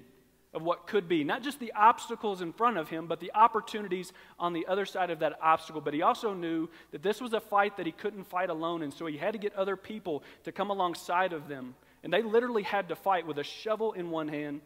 of 0.54 0.62
what 0.62 0.86
could 0.86 1.08
be, 1.08 1.24
not 1.24 1.42
just 1.42 1.58
the 1.60 1.72
obstacles 1.72 2.42
in 2.42 2.52
front 2.52 2.76
of 2.76 2.88
him, 2.88 3.06
but 3.06 3.20
the 3.20 3.32
opportunities 3.34 4.12
on 4.38 4.52
the 4.52 4.66
other 4.66 4.84
side 4.84 5.10
of 5.10 5.20
that 5.20 5.38
obstacle. 5.40 5.80
But 5.80 5.94
he 5.94 6.02
also 6.02 6.34
knew 6.34 6.68
that 6.90 7.02
this 7.02 7.20
was 7.20 7.32
a 7.32 7.40
fight 7.40 7.78
that 7.78 7.86
he 7.86 7.92
couldn't 7.92 8.24
fight 8.24 8.50
alone, 8.50 8.82
and 8.82 8.92
so 8.92 9.06
he 9.06 9.16
had 9.16 9.32
to 9.32 9.38
get 9.38 9.54
other 9.54 9.76
people 9.76 10.22
to 10.44 10.52
come 10.52 10.70
alongside 10.70 11.32
of 11.32 11.48
them. 11.48 11.74
And 12.02 12.12
they 12.12 12.22
literally 12.22 12.64
had 12.64 12.88
to 12.88 12.96
fight 12.96 13.26
with 13.26 13.38
a 13.38 13.44
shovel 13.44 13.92
in 13.92 14.10
one 14.10 14.28
hand 14.28 14.60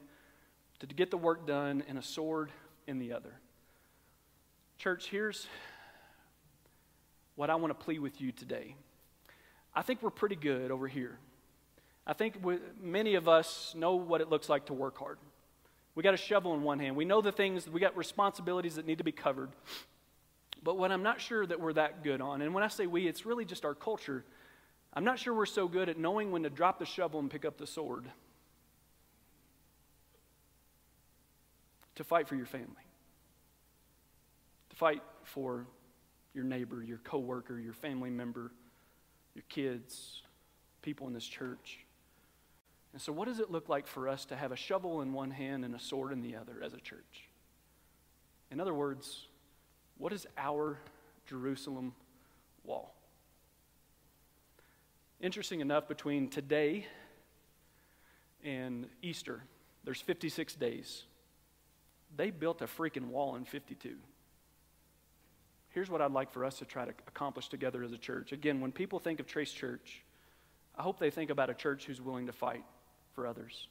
to 0.80 0.86
get 0.86 1.10
the 1.10 1.16
work 1.16 1.46
done 1.46 1.84
and 1.88 1.98
a 1.98 2.02
sword 2.02 2.50
in 2.86 2.98
the 2.98 3.12
other. 3.12 3.32
Church, 4.78 5.08
here's 5.08 5.46
what 7.36 7.48
I 7.48 7.54
want 7.54 7.78
to 7.78 7.84
plead 7.84 8.00
with 8.00 8.20
you 8.20 8.32
today. 8.32 8.74
I 9.76 9.82
think 9.82 10.02
we're 10.02 10.10
pretty 10.10 10.36
good 10.36 10.70
over 10.70 10.88
here. 10.88 11.18
I 12.06 12.14
think 12.14 12.38
we, 12.42 12.58
many 12.80 13.14
of 13.16 13.28
us 13.28 13.74
know 13.76 13.96
what 13.96 14.22
it 14.22 14.30
looks 14.30 14.48
like 14.48 14.66
to 14.66 14.72
work 14.72 14.98
hard. 14.98 15.18
We 15.94 16.02
got 16.02 16.14
a 16.14 16.18
shovel 16.18 16.54
in 16.54 16.62
one 16.62 16.78
hand. 16.78 16.96
We 16.96 17.04
know 17.04 17.20
the 17.20 17.30
things, 17.32 17.68
we 17.68 17.78
got 17.78 17.94
responsibilities 17.94 18.76
that 18.76 18.86
need 18.86 18.98
to 18.98 19.04
be 19.04 19.12
covered. 19.12 19.50
But 20.62 20.78
what 20.78 20.90
I'm 20.90 21.02
not 21.02 21.20
sure 21.20 21.44
that 21.46 21.60
we're 21.60 21.74
that 21.74 22.02
good 22.02 22.22
on, 22.22 22.40
and 22.40 22.54
when 22.54 22.64
I 22.64 22.68
say 22.68 22.86
we, 22.86 23.06
it's 23.06 23.26
really 23.26 23.44
just 23.44 23.66
our 23.66 23.74
culture. 23.74 24.24
I'm 24.94 25.04
not 25.04 25.18
sure 25.18 25.34
we're 25.34 25.44
so 25.44 25.68
good 25.68 25.90
at 25.90 25.98
knowing 25.98 26.32
when 26.32 26.42
to 26.44 26.50
drop 26.50 26.78
the 26.78 26.86
shovel 26.86 27.20
and 27.20 27.30
pick 27.30 27.44
up 27.44 27.58
the 27.58 27.66
sword 27.66 28.06
to 31.96 32.04
fight 32.04 32.28
for 32.28 32.34
your 32.34 32.46
family, 32.46 32.66
to 34.70 34.76
fight 34.76 35.02
for 35.22 35.66
your 36.34 36.44
neighbor, 36.44 36.82
your 36.82 36.98
coworker, 36.98 37.58
your 37.58 37.74
family 37.74 38.10
member 38.10 38.52
your 39.36 39.44
kids, 39.50 40.22
people 40.80 41.06
in 41.06 41.12
this 41.12 41.26
church. 41.26 41.80
And 42.94 43.02
so, 43.02 43.12
what 43.12 43.28
does 43.28 43.38
it 43.38 43.50
look 43.50 43.68
like 43.68 43.86
for 43.86 44.08
us 44.08 44.24
to 44.26 44.36
have 44.36 44.50
a 44.50 44.56
shovel 44.56 45.02
in 45.02 45.12
one 45.12 45.30
hand 45.30 45.64
and 45.64 45.74
a 45.74 45.78
sword 45.78 46.10
in 46.10 46.22
the 46.22 46.36
other 46.36 46.62
as 46.64 46.72
a 46.72 46.80
church? 46.80 47.28
In 48.50 48.60
other 48.60 48.72
words, 48.72 49.26
what 49.98 50.14
is 50.14 50.26
our 50.38 50.78
Jerusalem 51.26 51.92
wall? 52.64 52.94
Interesting 55.20 55.60
enough, 55.60 55.86
between 55.86 56.28
today 56.28 56.86
and 58.42 58.86
Easter, 59.02 59.42
there's 59.84 60.00
56 60.00 60.54
days. 60.54 61.02
They 62.16 62.30
built 62.30 62.62
a 62.62 62.66
freaking 62.66 63.08
wall 63.08 63.36
in 63.36 63.44
52. 63.44 63.96
Here's 65.76 65.90
what 65.90 66.00
I'd 66.00 66.12
like 66.12 66.32
for 66.32 66.42
us 66.42 66.58
to 66.60 66.64
try 66.64 66.86
to 66.86 66.94
accomplish 67.06 67.48
together 67.48 67.82
as 67.84 67.92
a 67.92 67.98
church. 67.98 68.32
Again, 68.32 68.62
when 68.62 68.72
people 68.72 68.98
think 68.98 69.20
of 69.20 69.26
Trace 69.26 69.52
Church, 69.52 70.00
I 70.74 70.80
hope 70.80 70.98
they 70.98 71.10
think 71.10 71.28
about 71.28 71.50
a 71.50 71.54
church 71.54 71.84
who's 71.84 72.00
willing 72.00 72.28
to 72.28 72.32
fight 72.32 72.64
for 73.14 73.26
others. 73.26 73.68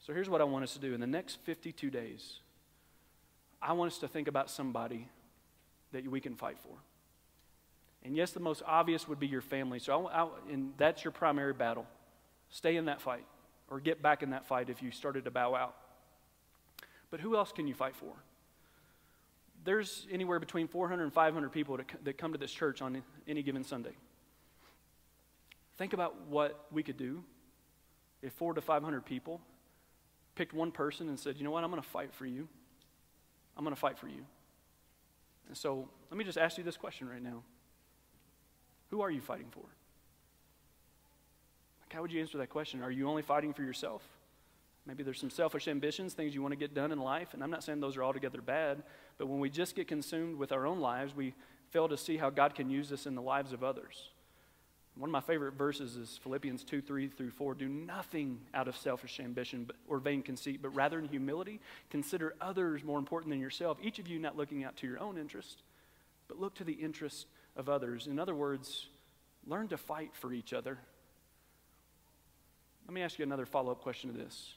So 0.00 0.14
here's 0.14 0.30
what 0.30 0.40
I 0.40 0.44
want 0.44 0.64
us 0.64 0.72
to 0.72 0.78
do. 0.78 0.94
In 0.94 1.00
the 1.00 1.06
next 1.06 1.36
52 1.44 1.90
days, 1.90 2.38
I 3.60 3.74
want 3.74 3.92
us 3.92 3.98
to 3.98 4.08
think 4.08 4.26
about 4.26 4.48
somebody 4.48 5.06
that 5.92 6.10
we 6.10 6.18
can 6.18 6.34
fight 6.34 6.56
for. 6.58 6.78
And 8.02 8.16
yes, 8.16 8.30
the 8.30 8.40
most 8.40 8.62
obvious 8.66 9.06
would 9.06 9.20
be 9.20 9.26
your 9.26 9.42
family. 9.42 9.80
So 9.80 10.06
I, 10.06 10.22
I, 10.22 10.28
and 10.50 10.72
that's 10.78 11.04
your 11.04 11.12
primary 11.12 11.52
battle. 11.52 11.84
Stay 12.48 12.76
in 12.76 12.86
that 12.86 13.02
fight 13.02 13.26
or 13.68 13.80
get 13.80 14.00
back 14.00 14.22
in 14.22 14.30
that 14.30 14.46
fight 14.46 14.70
if 14.70 14.82
you 14.82 14.90
started 14.90 15.26
to 15.26 15.30
bow 15.30 15.54
out. 15.54 15.76
But 17.10 17.20
who 17.20 17.36
else 17.36 17.52
can 17.52 17.66
you 17.66 17.74
fight 17.74 17.96
for? 17.96 18.14
There's 19.64 20.06
anywhere 20.10 20.38
between 20.38 20.68
400 20.68 21.04
and 21.04 21.12
500 21.12 21.52
people 21.52 21.78
that 22.04 22.18
come 22.18 22.32
to 22.32 22.38
this 22.38 22.52
church 22.52 22.82
on 22.82 23.02
any 23.26 23.42
given 23.42 23.64
Sunday. 23.64 23.92
Think 25.76 25.92
about 25.92 26.26
what 26.28 26.66
we 26.70 26.82
could 26.82 26.96
do 26.96 27.22
if 28.22 28.32
four 28.32 28.54
to 28.54 28.60
500 28.60 29.04
people 29.04 29.40
picked 30.34 30.52
one 30.54 30.70
person 30.70 31.08
and 31.08 31.18
said, 31.18 31.36
you 31.36 31.44
know 31.44 31.50
what, 31.50 31.64
I'm 31.64 31.70
going 31.70 31.82
to 31.82 31.88
fight 31.88 32.12
for 32.14 32.26
you. 32.26 32.48
I'm 33.56 33.64
going 33.64 33.74
to 33.74 33.80
fight 33.80 33.98
for 33.98 34.08
you. 34.08 34.24
And 35.48 35.56
so 35.56 35.88
let 36.10 36.16
me 36.16 36.24
just 36.24 36.38
ask 36.38 36.56
you 36.56 36.64
this 36.64 36.76
question 36.76 37.08
right 37.08 37.22
now 37.22 37.42
Who 38.90 39.00
are 39.02 39.10
you 39.10 39.20
fighting 39.20 39.48
for? 39.50 39.64
Like, 41.82 41.92
how 41.92 42.02
would 42.02 42.12
you 42.12 42.20
answer 42.20 42.38
that 42.38 42.50
question? 42.50 42.82
Are 42.82 42.90
you 42.90 43.08
only 43.08 43.22
fighting 43.22 43.52
for 43.52 43.62
yourself? 43.62 44.02
Maybe 44.86 45.02
there's 45.02 45.20
some 45.20 45.30
selfish 45.30 45.68
ambitions, 45.68 46.14
things 46.14 46.34
you 46.34 46.42
want 46.42 46.52
to 46.52 46.56
get 46.56 46.74
done 46.74 46.90
in 46.90 46.98
life, 46.98 47.34
and 47.34 47.42
I'm 47.42 47.50
not 47.50 47.62
saying 47.62 47.80
those 47.80 47.96
are 47.96 48.02
altogether 48.02 48.40
bad, 48.40 48.82
but 49.16 49.28
when 49.28 49.38
we 49.38 49.48
just 49.48 49.76
get 49.76 49.86
consumed 49.86 50.36
with 50.38 50.50
our 50.50 50.66
own 50.66 50.80
lives, 50.80 51.14
we 51.14 51.34
fail 51.70 51.88
to 51.88 51.96
see 51.96 52.16
how 52.16 52.30
God 52.30 52.54
can 52.54 52.68
use 52.68 52.92
us 52.92 53.06
in 53.06 53.14
the 53.14 53.22
lives 53.22 53.52
of 53.52 53.62
others. 53.62 54.10
One 54.96 55.08
of 55.08 55.12
my 55.12 55.20
favorite 55.20 55.54
verses 55.54 55.96
is 55.96 56.20
Philippians 56.22 56.64
2 56.64 56.82
3 56.82 57.08
through 57.08 57.30
4. 57.30 57.54
Do 57.54 57.68
nothing 57.68 58.40
out 58.52 58.68
of 58.68 58.76
selfish 58.76 59.20
ambition 59.20 59.70
or 59.88 59.98
vain 59.98 60.22
conceit, 60.22 60.60
but 60.60 60.68
rather 60.70 60.98
in 60.98 61.06
humility, 61.06 61.60
consider 61.88 62.34
others 62.40 62.84
more 62.84 62.98
important 62.98 63.30
than 63.30 63.40
yourself. 63.40 63.78
Each 63.82 63.98
of 63.98 64.08
you 64.08 64.18
not 64.18 64.36
looking 64.36 64.64
out 64.64 64.76
to 64.78 64.86
your 64.86 65.00
own 65.00 65.16
interest, 65.16 65.62
but 66.28 66.38
look 66.38 66.54
to 66.56 66.64
the 66.64 66.74
interest 66.74 67.26
of 67.56 67.70
others. 67.70 68.06
In 68.06 68.18
other 68.18 68.34
words, 68.34 68.88
learn 69.46 69.68
to 69.68 69.78
fight 69.78 70.10
for 70.14 70.32
each 70.32 70.52
other. 70.52 70.76
Let 72.86 72.92
me 72.92 73.02
ask 73.02 73.18
you 73.18 73.22
another 73.22 73.46
follow 73.46 73.72
up 73.72 73.80
question 73.80 74.12
to 74.12 74.18
this 74.18 74.54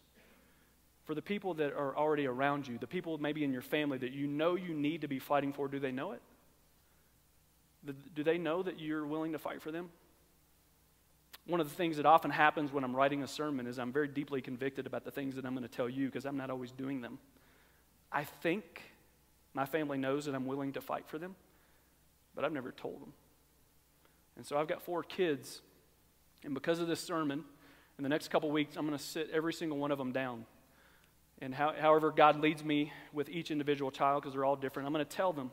for 1.06 1.14
the 1.14 1.22
people 1.22 1.54
that 1.56 1.74
are 1.74 1.96
already 1.96 2.26
around 2.26 2.68
you, 2.68 2.78
the 2.78 2.88
people 2.88 3.18
maybe 3.20 3.44
in 3.44 3.54
your 3.54 3.62
family 3.62 3.98
that 4.00 4.12
you 4.12 4.28
know 4.28 4.56
you 4.56 4.74
need 4.74 5.02
to 5.02 5.08
be 5.08 5.20
fighting 5.20 5.54
for, 5.54 5.68
do 5.68 5.80
they 5.80 5.92
know 5.92 6.12
it? 6.12 6.22
Do 8.16 8.24
they 8.24 8.40
know 8.40 8.64
that 8.64 8.80
you're 8.80 9.06
willing 9.06 9.34
to 9.34 9.40
fight 9.40 9.62
for 9.62 9.72
them? 9.72 9.90
One 11.46 11.60
of 11.60 11.70
the 11.70 11.76
things 11.76 11.98
that 11.98 12.08
often 12.08 12.32
happens 12.32 12.74
when 12.74 12.84
I'm 12.84 12.96
writing 12.96 13.22
a 13.22 13.28
sermon 13.28 13.68
is 13.68 13.78
I'm 13.78 13.94
very 13.94 14.08
deeply 14.08 14.42
convicted 14.42 14.88
about 14.88 15.06
the 15.06 15.12
things 15.12 15.36
that 15.36 15.46
I'm 15.46 15.54
going 15.54 15.68
to 15.68 15.74
tell 15.74 15.88
you 15.88 16.08
because 16.08 16.26
I'm 16.26 16.38
not 16.38 16.50
always 16.50 16.72
doing 16.72 17.02
them. 17.02 17.20
I 18.12 18.24
think 18.24 18.82
my 19.54 19.68
family 19.68 20.00
knows 20.00 20.26
that 20.26 20.34
I'm 20.34 20.48
willing 20.48 20.74
to 20.74 20.82
fight 20.82 21.08
for 21.08 21.20
them, 21.20 21.36
but 22.34 22.44
I've 22.44 22.52
never 22.52 22.72
told 22.72 23.00
them. 23.00 23.14
And 24.38 24.46
so 24.46 24.58
I've 24.58 24.68
got 24.68 24.82
four 24.82 25.04
kids, 25.04 25.62
and 26.44 26.56
because 26.56 26.80
of 26.80 26.88
this 26.88 27.00
sermon, 27.00 27.44
in 28.00 28.04
the 28.04 28.10
next 28.10 28.30
couple 28.30 28.50
weeks, 28.50 28.76
I'm 28.76 28.88
going 28.88 28.98
to 28.98 29.04
sit 29.04 29.30
every 29.32 29.54
single 29.54 29.78
one 29.78 29.92
of 29.92 30.00
them 30.00 30.12
down 30.12 30.46
And 31.42 31.54
how, 31.54 31.74
however, 31.78 32.12
God 32.12 32.40
leads 32.40 32.64
me 32.64 32.94
with 33.12 33.30
each 33.30 33.52
individual 33.52 33.92
child, 33.92 34.22
because 34.22 34.34
they're 34.34 34.46
all 34.46 34.56
different, 34.56 34.88
I'm 34.88 34.94
going 34.94 35.06
to 35.06 35.16
tell 35.16 35.34
them 35.34 35.52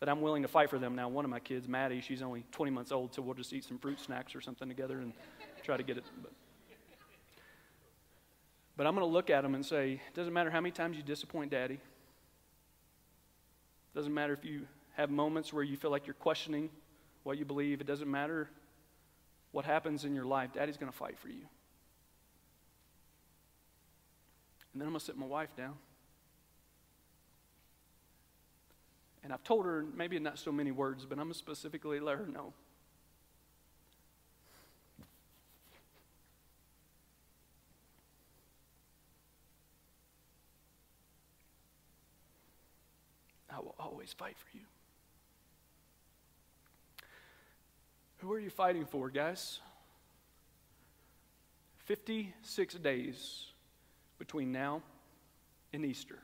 that 0.00 0.08
I'm 0.08 0.20
willing 0.20 0.42
to 0.42 0.48
fight 0.48 0.70
for 0.70 0.78
them. 0.78 0.96
Now, 0.96 1.08
one 1.08 1.24
of 1.24 1.30
my 1.30 1.40
kids, 1.40 1.68
Maddie, 1.68 2.00
she's 2.00 2.20
only 2.20 2.44
20 2.50 2.72
months 2.72 2.90
old, 2.92 3.14
so 3.14 3.22
we'll 3.22 3.34
just 3.34 3.52
eat 3.52 3.64
some 3.64 3.78
fruit 3.78 4.00
snacks 4.00 4.34
or 4.34 4.40
something 4.40 4.68
together 4.68 4.98
and 4.98 5.12
try 5.62 5.76
to 5.76 5.82
get 5.82 5.96
it. 5.96 6.04
But, 6.20 6.32
but 8.76 8.86
I'm 8.86 8.94
going 8.94 9.06
to 9.06 9.12
look 9.12 9.30
at 9.30 9.42
them 9.42 9.54
and 9.54 9.64
say, 9.64 9.92
it 9.92 10.14
doesn't 10.14 10.32
matter 10.32 10.50
how 10.50 10.60
many 10.60 10.72
times 10.72 10.96
you 10.96 11.02
disappoint 11.02 11.52
daddy. 11.52 11.74
It 11.74 11.80
doesn't 13.94 14.12
matter 14.12 14.32
if 14.32 14.44
you 14.44 14.66
have 14.94 15.10
moments 15.10 15.52
where 15.52 15.62
you 15.62 15.76
feel 15.76 15.92
like 15.92 16.06
you're 16.06 16.14
questioning 16.14 16.70
what 17.22 17.38
you 17.38 17.44
believe. 17.44 17.80
It 17.80 17.86
doesn't 17.86 18.10
matter 18.10 18.50
what 19.52 19.64
happens 19.64 20.04
in 20.04 20.14
your 20.14 20.24
life. 20.24 20.50
Daddy's 20.54 20.76
going 20.76 20.90
to 20.90 20.98
fight 20.98 21.18
for 21.18 21.28
you. 21.28 21.46
And 24.74 24.80
then 24.80 24.88
I'm 24.88 24.92
going 24.92 24.98
to 24.98 25.06
sit 25.06 25.16
my 25.16 25.24
wife 25.24 25.54
down. 25.56 25.74
And 29.22 29.32
I've 29.32 29.44
told 29.44 29.64
her, 29.66 29.86
maybe 29.96 30.18
not 30.18 30.36
so 30.36 30.50
many 30.50 30.72
words, 30.72 31.06
but 31.06 31.14
I'm 31.14 31.26
going 31.26 31.32
to 31.32 31.38
specifically 31.38 32.00
let 32.00 32.18
her 32.18 32.26
know. 32.26 32.52
I 43.48 43.60
will 43.60 43.76
always 43.78 44.12
fight 44.12 44.36
for 44.36 44.58
you. 44.58 44.64
Who 48.18 48.32
are 48.32 48.40
you 48.40 48.50
fighting 48.50 48.86
for, 48.86 49.08
guys? 49.08 49.60
56 51.84 52.74
days 52.74 53.53
between 54.18 54.52
now 54.52 54.82
and 55.72 55.84
Easter 55.84 56.18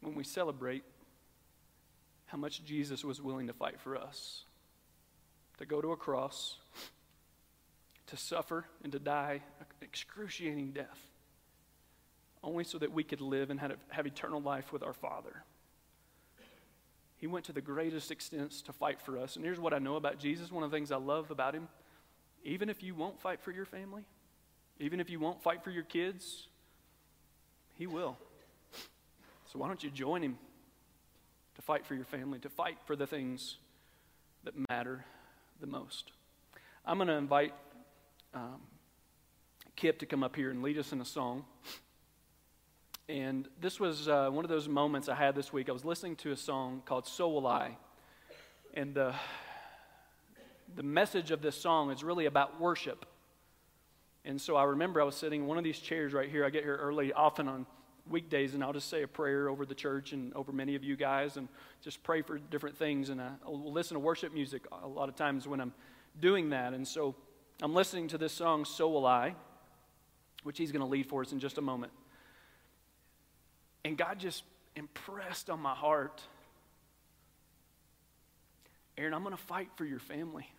when 0.00 0.14
we 0.14 0.24
celebrate 0.24 0.84
how 2.26 2.38
much 2.38 2.64
Jesus 2.64 3.04
was 3.04 3.20
willing 3.20 3.46
to 3.46 3.52
fight 3.52 3.80
for 3.80 3.96
us 3.96 4.44
to 5.58 5.66
go 5.66 5.80
to 5.80 5.90
a 5.90 5.96
cross, 5.96 6.56
to 8.06 8.16
suffer, 8.16 8.64
and 8.84 8.92
to 8.92 8.98
die 9.00 9.42
an 9.58 9.66
excruciating 9.82 10.70
death, 10.70 11.00
only 12.44 12.62
so 12.62 12.78
that 12.78 12.92
we 12.92 13.02
could 13.02 13.20
live 13.20 13.50
and 13.50 13.58
have, 13.58 14.06
eternal 14.06 14.40
life 14.40 14.72
with 14.72 14.84
our 14.84 14.92
Father. 14.92 15.42
He 17.16 17.26
went 17.26 17.46
to 17.46 17.52
the 17.52 17.60
greatest 17.60 18.12
extents 18.12 18.62
to 18.62 18.72
fight 18.72 19.00
for 19.00 19.18
us. 19.18 19.34
And 19.34 19.44
here's 19.44 19.58
what 19.58 19.74
I 19.74 19.78
know 19.78 19.96
about 19.96 20.20
Jesus 20.20 20.52
one 20.52 20.62
of 20.62 20.70
the 20.70 20.76
things 20.76 20.92
I 20.92 20.96
love 20.96 21.32
about 21.32 21.54
him 21.54 21.66
even 22.44 22.68
if 22.68 22.82
you 22.82 22.94
won't 22.94 23.20
fight 23.20 23.40
for 23.40 23.50
your 23.50 23.64
family, 23.64 24.02
even 24.78 25.00
if 25.00 25.10
you 25.10 25.18
won't 25.18 25.42
fight 25.42 25.64
for 25.64 25.70
your 25.70 25.82
kids, 25.82 26.46
he 27.74 27.86
will. 27.86 28.16
So 29.52 29.58
why 29.58 29.66
don't 29.66 29.82
you 29.82 29.90
join 29.90 30.22
him 30.22 30.38
to 31.56 31.62
fight 31.62 31.86
for 31.86 31.94
your 31.94 32.04
family, 32.04 32.38
to 32.40 32.48
fight 32.48 32.78
for 32.86 32.94
the 32.94 33.06
things 33.06 33.56
that 34.44 34.54
matter 34.68 35.04
the 35.60 35.66
most? 35.66 36.12
I'm 36.84 36.98
going 36.98 37.08
to 37.08 37.14
invite 37.14 37.54
um, 38.34 38.60
Kip 39.74 39.98
to 40.00 40.06
come 40.06 40.22
up 40.22 40.36
here 40.36 40.50
and 40.50 40.62
lead 40.62 40.78
us 40.78 40.92
in 40.92 41.00
a 41.00 41.04
song. 41.04 41.44
And 43.08 43.48
this 43.60 43.80
was 43.80 44.06
uh, 44.06 44.28
one 44.30 44.44
of 44.44 44.50
those 44.50 44.68
moments 44.68 45.08
I 45.08 45.14
had 45.14 45.34
this 45.34 45.52
week. 45.52 45.68
I 45.68 45.72
was 45.72 45.84
listening 45.84 46.16
to 46.16 46.32
a 46.32 46.36
song 46.36 46.82
called 46.84 47.06
So 47.06 47.28
Will 47.28 47.46
I. 47.46 47.76
And 48.74 48.94
the, 48.94 49.14
the 50.76 50.82
message 50.82 51.30
of 51.30 51.40
this 51.40 51.56
song 51.56 51.90
is 51.90 52.04
really 52.04 52.26
about 52.26 52.60
worship. 52.60 53.06
And 54.24 54.40
so 54.40 54.56
I 54.56 54.64
remember 54.64 55.00
I 55.00 55.04
was 55.04 55.14
sitting 55.14 55.42
in 55.42 55.46
one 55.46 55.58
of 55.58 55.64
these 55.64 55.78
chairs 55.78 56.12
right 56.12 56.28
here. 56.28 56.44
I 56.44 56.50
get 56.50 56.62
here 56.62 56.76
early, 56.76 57.12
often 57.12 57.48
on 57.48 57.66
weekdays, 58.08 58.54
and 58.54 58.62
I'll 58.62 58.72
just 58.72 58.88
say 58.88 59.02
a 59.02 59.08
prayer 59.08 59.48
over 59.48 59.64
the 59.64 59.74
church 59.74 60.12
and 60.12 60.32
over 60.34 60.52
many 60.52 60.74
of 60.74 60.84
you 60.84 60.96
guys 60.96 61.36
and 61.36 61.48
just 61.82 62.02
pray 62.02 62.22
for 62.22 62.38
different 62.38 62.76
things. 62.76 63.10
And 63.10 63.20
I'll 63.20 63.72
listen 63.72 63.94
to 63.94 64.00
worship 64.00 64.32
music 64.32 64.66
a 64.82 64.86
lot 64.86 65.08
of 65.08 65.16
times 65.16 65.46
when 65.46 65.60
I'm 65.60 65.72
doing 66.20 66.50
that. 66.50 66.74
And 66.74 66.86
so 66.86 67.14
I'm 67.62 67.74
listening 67.74 68.08
to 68.08 68.18
this 68.18 68.32
song, 68.32 68.64
So 68.64 68.88
Will 68.88 69.06
I, 69.06 69.34
which 70.42 70.58
he's 70.58 70.72
going 70.72 70.84
to 70.84 70.90
lead 70.90 71.06
for 71.06 71.22
us 71.22 71.32
in 71.32 71.40
just 71.40 71.58
a 71.58 71.62
moment. 71.62 71.92
And 73.84 73.96
God 73.96 74.18
just 74.18 74.44
impressed 74.76 75.50
on 75.50 75.60
my 75.60 75.74
heart 75.74 76.22
Aaron, 78.98 79.14
I'm 79.14 79.22
going 79.22 79.34
to 79.34 79.42
fight 79.42 79.70
for 79.76 79.84
your 79.84 80.00
family. 80.00 80.50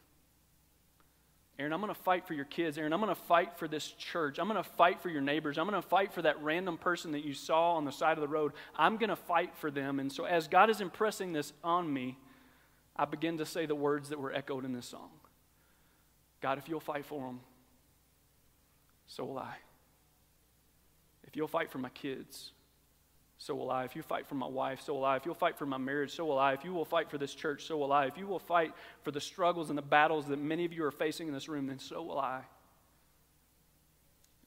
Aaron, 1.60 1.74
I'm 1.74 1.82
going 1.82 1.94
to 1.94 2.02
fight 2.02 2.26
for 2.26 2.34
your 2.34 2.46
kids. 2.46 2.78
Aaron, 2.78 2.94
I'm 2.94 3.02
going 3.02 3.14
to 3.14 3.22
fight 3.22 3.58
for 3.58 3.68
this 3.68 3.86
church. 3.86 4.40
I'm 4.40 4.48
going 4.48 4.64
to 4.64 4.70
fight 4.70 5.02
for 5.02 5.10
your 5.10 5.22
neighbors. 5.22 5.58
I'm 5.58 5.70
going 5.70 5.82
to 5.82 5.88
fight 5.88 6.14
for 6.14 6.22
that 6.22 6.42
random 6.42 6.78
person 6.78 7.12
that 7.12 7.26
you 7.26 7.34
saw 7.34 7.74
on 7.74 7.84
the 7.84 7.92
side 7.92 8.18
of 8.18 8.22
the 8.22 8.30
road. 8.30 8.54
I'm 8.78 8.96
going 8.96 9.10
to 9.10 9.18
fight 9.18 9.52
for 9.58 9.70
them. 9.70 10.00
And 10.00 10.10
so, 10.10 10.24
as 10.24 10.48
God 10.48 10.70
is 10.70 10.80
impressing 10.80 11.34
this 11.34 11.52
on 11.62 11.92
me, 11.92 12.18
I 12.96 13.04
begin 13.04 13.38
to 13.40 13.46
say 13.46 13.66
the 13.66 13.76
words 13.76 14.08
that 14.08 14.20
were 14.20 14.32
echoed 14.32 14.64
in 14.64 14.72
this 14.72 14.86
song 14.86 15.10
God, 16.42 16.58
if 16.58 16.70
you'll 16.70 16.80
fight 16.80 17.06
for 17.06 17.28
them, 17.28 17.42
so 19.08 19.26
will 19.26 19.40
I. 19.40 19.56
If 21.28 21.36
you'll 21.36 21.50
fight 21.50 21.70
for 21.70 21.78
my 21.78 21.90
kids, 21.90 22.54
so 23.42 23.56
will 23.56 23.72
I. 23.72 23.86
If 23.86 23.96
you 23.96 24.02
fight 24.02 24.28
for 24.28 24.36
my 24.36 24.48
wife, 24.48 24.82
so 24.82 24.94
will 24.94 25.06
I. 25.06 25.16
If 25.16 25.26
you'll 25.26 25.34
fight 25.34 25.58
for 25.58 25.66
my 25.66 25.78
marriage, 25.78 26.14
so 26.14 26.26
will 26.26 26.38
I. 26.38 26.54
If 26.54 26.66
you 26.66 26.74
will 26.74 26.84
fight 26.84 27.10
for 27.10 27.18
this 27.18 27.34
church, 27.34 27.66
so 27.66 27.78
will 27.78 27.94
I. 27.94 28.06
If 28.06 28.18
you 28.18 28.28
will 28.28 28.38
fight 28.38 28.74
for 29.02 29.12
the 29.12 29.22
struggles 29.22 29.70
and 29.70 29.78
the 29.78 29.82
battles 29.82 30.26
that 30.26 30.40
many 30.40 30.66
of 30.66 30.74
you 30.74 30.84
are 30.84 30.92
facing 30.92 31.30
in 31.30 31.34
this 31.34 31.48
room, 31.48 31.68
then 31.68 31.80
so 31.80 32.04
will 32.04 32.20
I. 32.20 32.42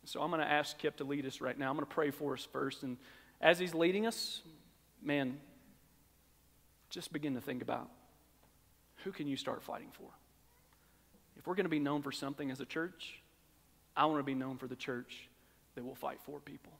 So 0.05 0.20
I'm 0.20 0.31
going 0.31 0.42
to 0.42 0.50
ask 0.50 0.76
Kip 0.76 0.98
to 0.98 1.05
lead 1.05 1.24
us 1.24 1.40
right 1.40 1.59
now. 1.59 1.70
I'm 1.70 1.76
going 1.76 1.87
to 1.87 1.94
pray 1.94 2.11
for 2.11 2.35
us 2.35 2.46
first. 2.52 2.83
And 2.83 2.98
as 3.40 3.59
he's 3.59 3.72
leading 3.72 4.07
us, 4.07 4.42
man, 5.02 5.38
just 6.90 7.14
begin 7.14 7.35
to 7.35 7.40
think 7.40 7.62
about 7.62 7.88
who 9.05 9.11
can 9.11 9.26
you 9.26 9.38
start 9.38 9.62
fighting 9.62 9.90
for? 9.92 10.11
If 11.38 11.46
we're 11.46 11.55
going 11.55 11.64
to 11.64 11.70
be 11.70 11.78
known 11.78 12.02
for 12.02 12.12
something 12.12 12.50
as 12.50 12.61
a 12.61 12.66
church, 12.66 13.20
I 13.96 14.05
want 14.05 14.18
to 14.18 14.24
be 14.24 14.35
known 14.35 14.59
for 14.59 14.66
the 14.66 14.76
church 14.76 15.28
that 15.76 15.85
will 15.85 15.94
fight 15.94 16.18
for 16.24 16.40
people. 16.40 16.72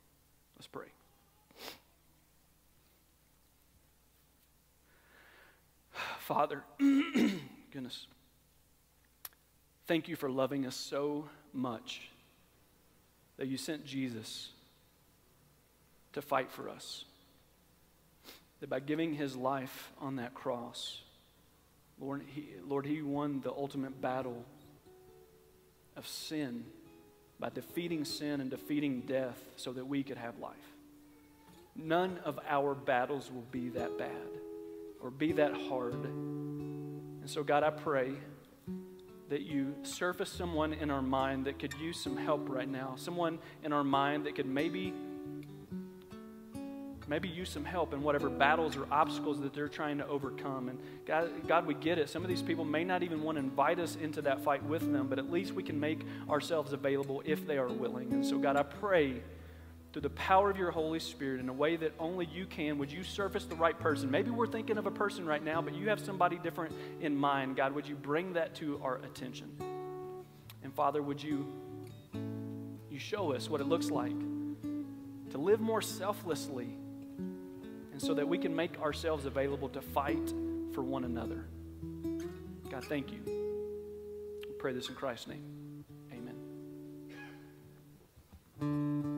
Let's 0.57 0.67
pray. 0.67 0.89
Father, 6.21 6.63
goodness, 6.79 8.07
thank 9.87 10.09
you 10.09 10.17
for 10.17 10.31
loving 10.31 10.67
us 10.67 10.77
so 10.77 11.29
much 11.53 12.09
that 13.37 13.49
you 13.49 13.57
sent 13.57 13.85
Jesus 13.85 14.51
to 16.13 16.23
fight 16.23 16.51
for 16.51 16.69
us. 16.69 17.05
That 18.61 18.71
by 18.71 18.81
giving 18.81 19.15
his 19.15 19.35
life 19.35 19.91
on 20.01 20.17
that 20.17 20.35
cross, 20.35 21.01
Lord 22.01 22.23
he, 22.27 22.51
Lord, 22.67 22.87
he 22.87 23.03
won 23.03 23.41
the 23.41 23.51
ultimate 23.51 24.01
battle 24.01 24.45
of 25.97 26.07
sin 26.07 26.65
by 27.41 27.49
defeating 27.49 28.05
sin 28.05 28.41
and 28.41 28.51
defeating 28.51 29.01
death 29.01 29.39
so 29.57 29.73
that 29.73 29.85
we 29.85 30.05
could 30.05 30.17
have 30.17 30.39
life. 30.39 30.55
None 31.75 32.19
of 32.25 32.39
our 32.49 32.75
battles 32.75 33.31
will 33.33 33.47
be 33.51 33.71
that 33.71 33.99
bad 33.99 34.11
or 35.03 35.11
be 35.11 35.33
that 35.33 35.53
hard. 35.69 35.95
And 35.95 37.29
so, 37.29 37.43
God, 37.43 37.63
I 37.63 37.71
pray 37.71 38.13
that 39.29 39.43
you 39.43 39.75
surface 39.83 40.31
someone 40.31 40.73
in 40.73 40.91
our 40.91 41.03
mind 41.03 41.47
that 41.47 41.59
could 41.59 41.75
use 41.75 41.99
some 41.99 42.17
help 42.17 42.49
right 42.49 42.69
now, 42.69 42.95
someone 42.97 43.39
in 43.65 43.73
our 43.73 43.85
mind 43.85 44.27
that 44.27 44.35
could 44.35 44.47
maybe 44.47 44.93
maybe 47.09 47.29
use 47.29 47.51
some 47.51 47.65
help 47.65 47.93
in 47.93 48.03
whatever 48.03 48.31
battles 48.31 48.77
or 48.77 48.87
obstacles 48.91 49.41
that 49.41 49.53
they're 49.53 49.69
trying 49.69 49.99
to 49.99 50.07
overcome. 50.07 50.69
And 50.69 50.79
God, 51.05 51.31
God, 51.47 51.67
we 51.67 51.75
get 51.75 51.99
it. 51.99 52.09
Some 52.09 52.23
of 52.23 52.29
these 52.29 52.43
people 52.43 52.65
may 52.65 52.85
not 52.85 53.03
even 53.03 53.23
want 53.23 53.37
to 53.37 53.45
invite 53.45 53.79
us 53.81 53.97
into 53.97 54.23
that 54.23 54.43
fight 54.43 54.63
with 54.65 54.93
them, 54.93 55.09
but 55.09 55.19
at 55.19 55.31
least 55.31 55.53
we 55.53 55.63
can 55.63 55.79
make 55.79 56.07
ourselves 56.31 56.73
available 56.73 57.23
if 57.25 57.47
they 57.47 57.59
are 57.59 57.69
willing. 57.69 58.13
And 58.13 58.25
so, 58.25 58.39
God, 58.39 58.57
I 58.57 58.63
pray 58.63 59.21
through 59.93 60.03
the 60.03 60.11
power 60.11 60.51
of 60.51 60.57
your 60.57 60.71
Holy 60.71 60.99
Spirit 60.99 61.41
in 61.41 61.49
a 61.49 61.53
way 61.53 61.77
that 61.77 61.93
only 61.99 62.27
you 62.27 62.47
can, 62.47 62.79
would 62.79 62.91
you 62.91 63.05
surface 63.05 63.45
the 63.45 63.55
right 63.55 63.79
person? 63.79 64.11
Maybe 64.11 64.31
we're 64.31 64.47
thinking 64.47 64.79
of 64.79 64.87
a 64.87 64.91
person 64.91 65.27
right 65.27 65.43
now, 65.43 65.61
but 65.61 65.75
you 65.75 65.91
have 65.91 66.01
somebody 66.01 66.39
different 66.39 66.75
in 67.01 67.15
mind. 67.15 67.57
God, 67.57 67.75
would 67.75 67.87
you 67.87 67.95
bring 67.95 68.33
that 68.35 68.55
to 68.57 68.81
our 68.83 68.97
attention? 69.05 69.51
And 70.63 70.75
Father, 70.75 71.03
would 71.03 71.23
you 71.23 71.47
you 72.93 72.99
show 72.99 73.33
us 73.33 73.49
what 73.49 73.61
it 73.63 73.67
looks 73.67 73.91
like 73.91 74.19
to 75.31 75.39
live 75.39 75.61
more 75.61 75.81
selflessly 75.81 76.69
and 77.93 78.01
so 78.01 78.13
that 78.15 78.29
we 78.29 78.37
can 78.37 78.55
make 78.55 78.79
ourselves 78.81 79.25
available 79.25 79.69
to 79.71 79.81
fight 79.81 80.33
for 80.73 80.83
one 80.83 81.05
another. 81.05 81.47
God, 82.71 82.85
thank 82.85 83.11
you. 83.13 83.21
We 83.27 84.55
pray 84.59 84.73
this 84.73 84.89
in 84.89 84.95
Christ's 84.95 85.29
name. 85.29 85.85
Amen. 88.61 89.12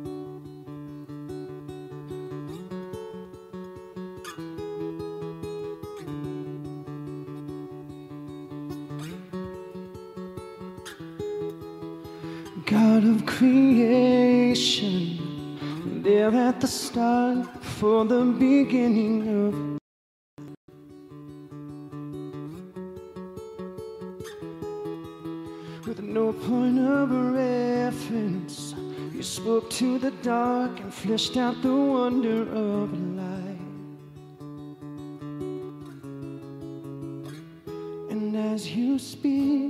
For 17.81 18.05
the 18.05 18.25
beginning 18.39 19.27
of 19.47 19.53
with 25.87 26.01
no 26.01 26.33
point 26.33 26.79
of 26.79 27.11
reference 27.11 28.75
you 29.13 29.23
spoke 29.23 29.69
to 29.71 29.99
the 29.99 30.13
dark 30.23 30.79
and 30.81 30.95
fleshed 30.95 31.37
out 31.37 31.61
the 31.63 31.75
wonder 31.75 32.43
of 32.53 32.93
light. 33.17 33.59
And 38.11 38.37
as 38.37 38.71
you 38.71 38.99
speak 38.99 39.64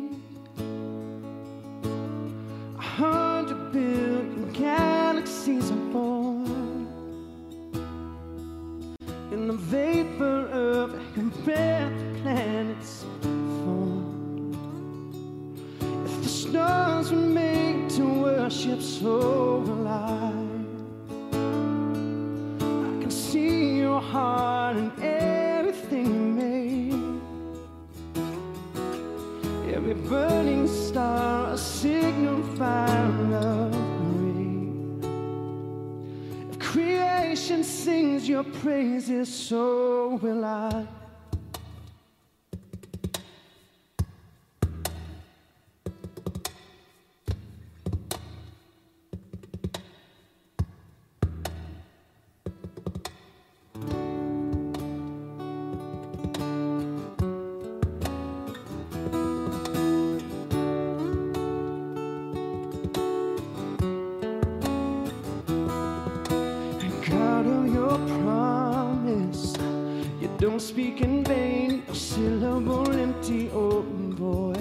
speak 70.74 71.02
in 71.02 71.22
vain, 71.22 71.84
a 71.88 71.94
syllable 71.94 72.90
empty, 72.90 73.48
oh 73.54 73.82
boy. 74.18 74.54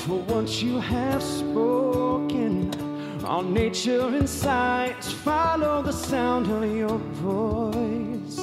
For 0.00 0.18
once 0.34 0.62
you 0.62 0.78
have 0.80 1.22
spoken, 1.22 2.70
all 3.22 3.42
nature 3.42 4.00
and 4.00 4.26
science 4.26 5.12
follow 5.12 5.82
the 5.82 5.92
sound 5.92 6.50
of 6.50 6.64
your 6.74 6.96
voice. 7.20 8.38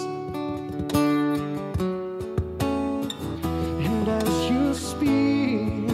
And 3.89 4.07
as 4.07 4.49
you 4.51 4.75
speak, 4.75 5.89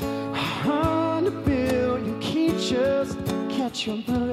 a 0.00 0.42
hundred 0.62 1.44
billion 1.44 2.22
creatures 2.22 3.16
catch 3.50 3.88
your 3.88 3.96
breath. 4.06 4.27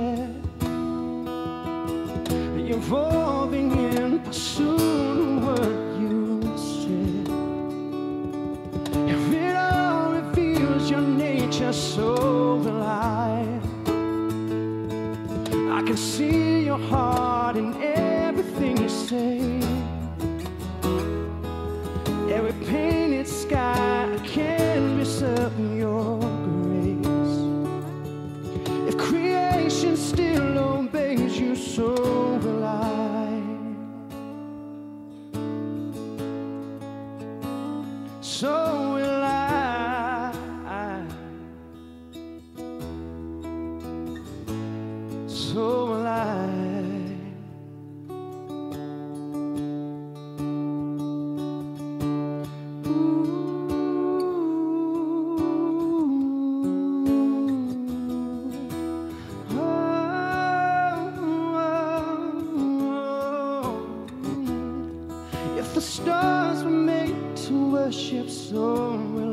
Worship, 68.25 69.24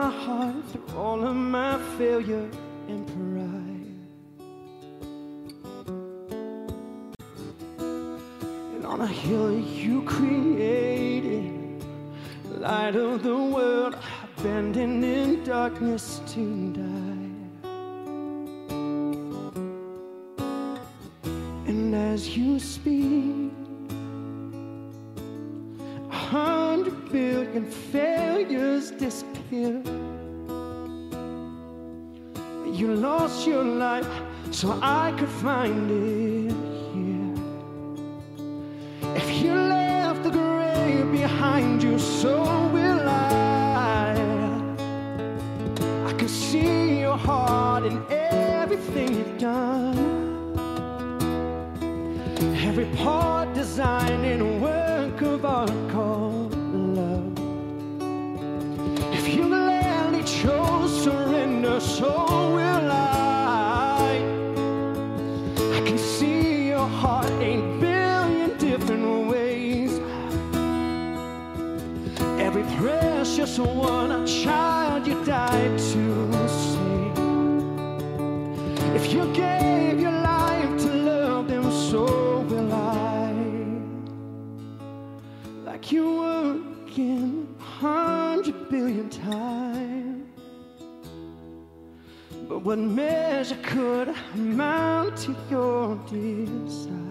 my 0.00 0.10
heart 0.10 0.54
through 0.70 0.96
all 0.96 1.20
of 1.26 1.34
my 1.34 1.76
failure 1.98 2.48
and 2.86 3.00
pride. 3.14 3.98
And 8.74 8.86
on 8.86 9.00
a 9.00 9.06
hill 9.08 9.58
you 9.58 10.02
created, 10.02 11.82
light 12.48 12.94
of 12.94 13.24
the 13.24 13.40
world, 13.54 13.96
abandoned 14.38 15.04
in 15.04 15.42
darkness 15.42 16.20
to 16.32 16.44
die. 16.82 17.34
And 21.70 21.92
as 22.12 22.36
you 22.36 22.60
speak, 22.60 23.52
a 26.08 26.18
hundred 26.36 27.10
billion 27.10 27.66
disappear. 29.48 29.82
You 32.72 32.94
lost 32.94 33.46
your 33.46 33.64
life 33.64 34.06
so 34.50 34.78
I 34.82 35.14
could 35.18 35.28
find 35.28 35.90
it 35.90 36.37
times. 89.08 90.28
But 92.48 92.60
what 92.60 92.78
measure 92.78 93.58
could 93.62 94.14
amount 94.34 95.16
to 95.18 95.36
your 95.50 95.96
desire? 96.06 97.08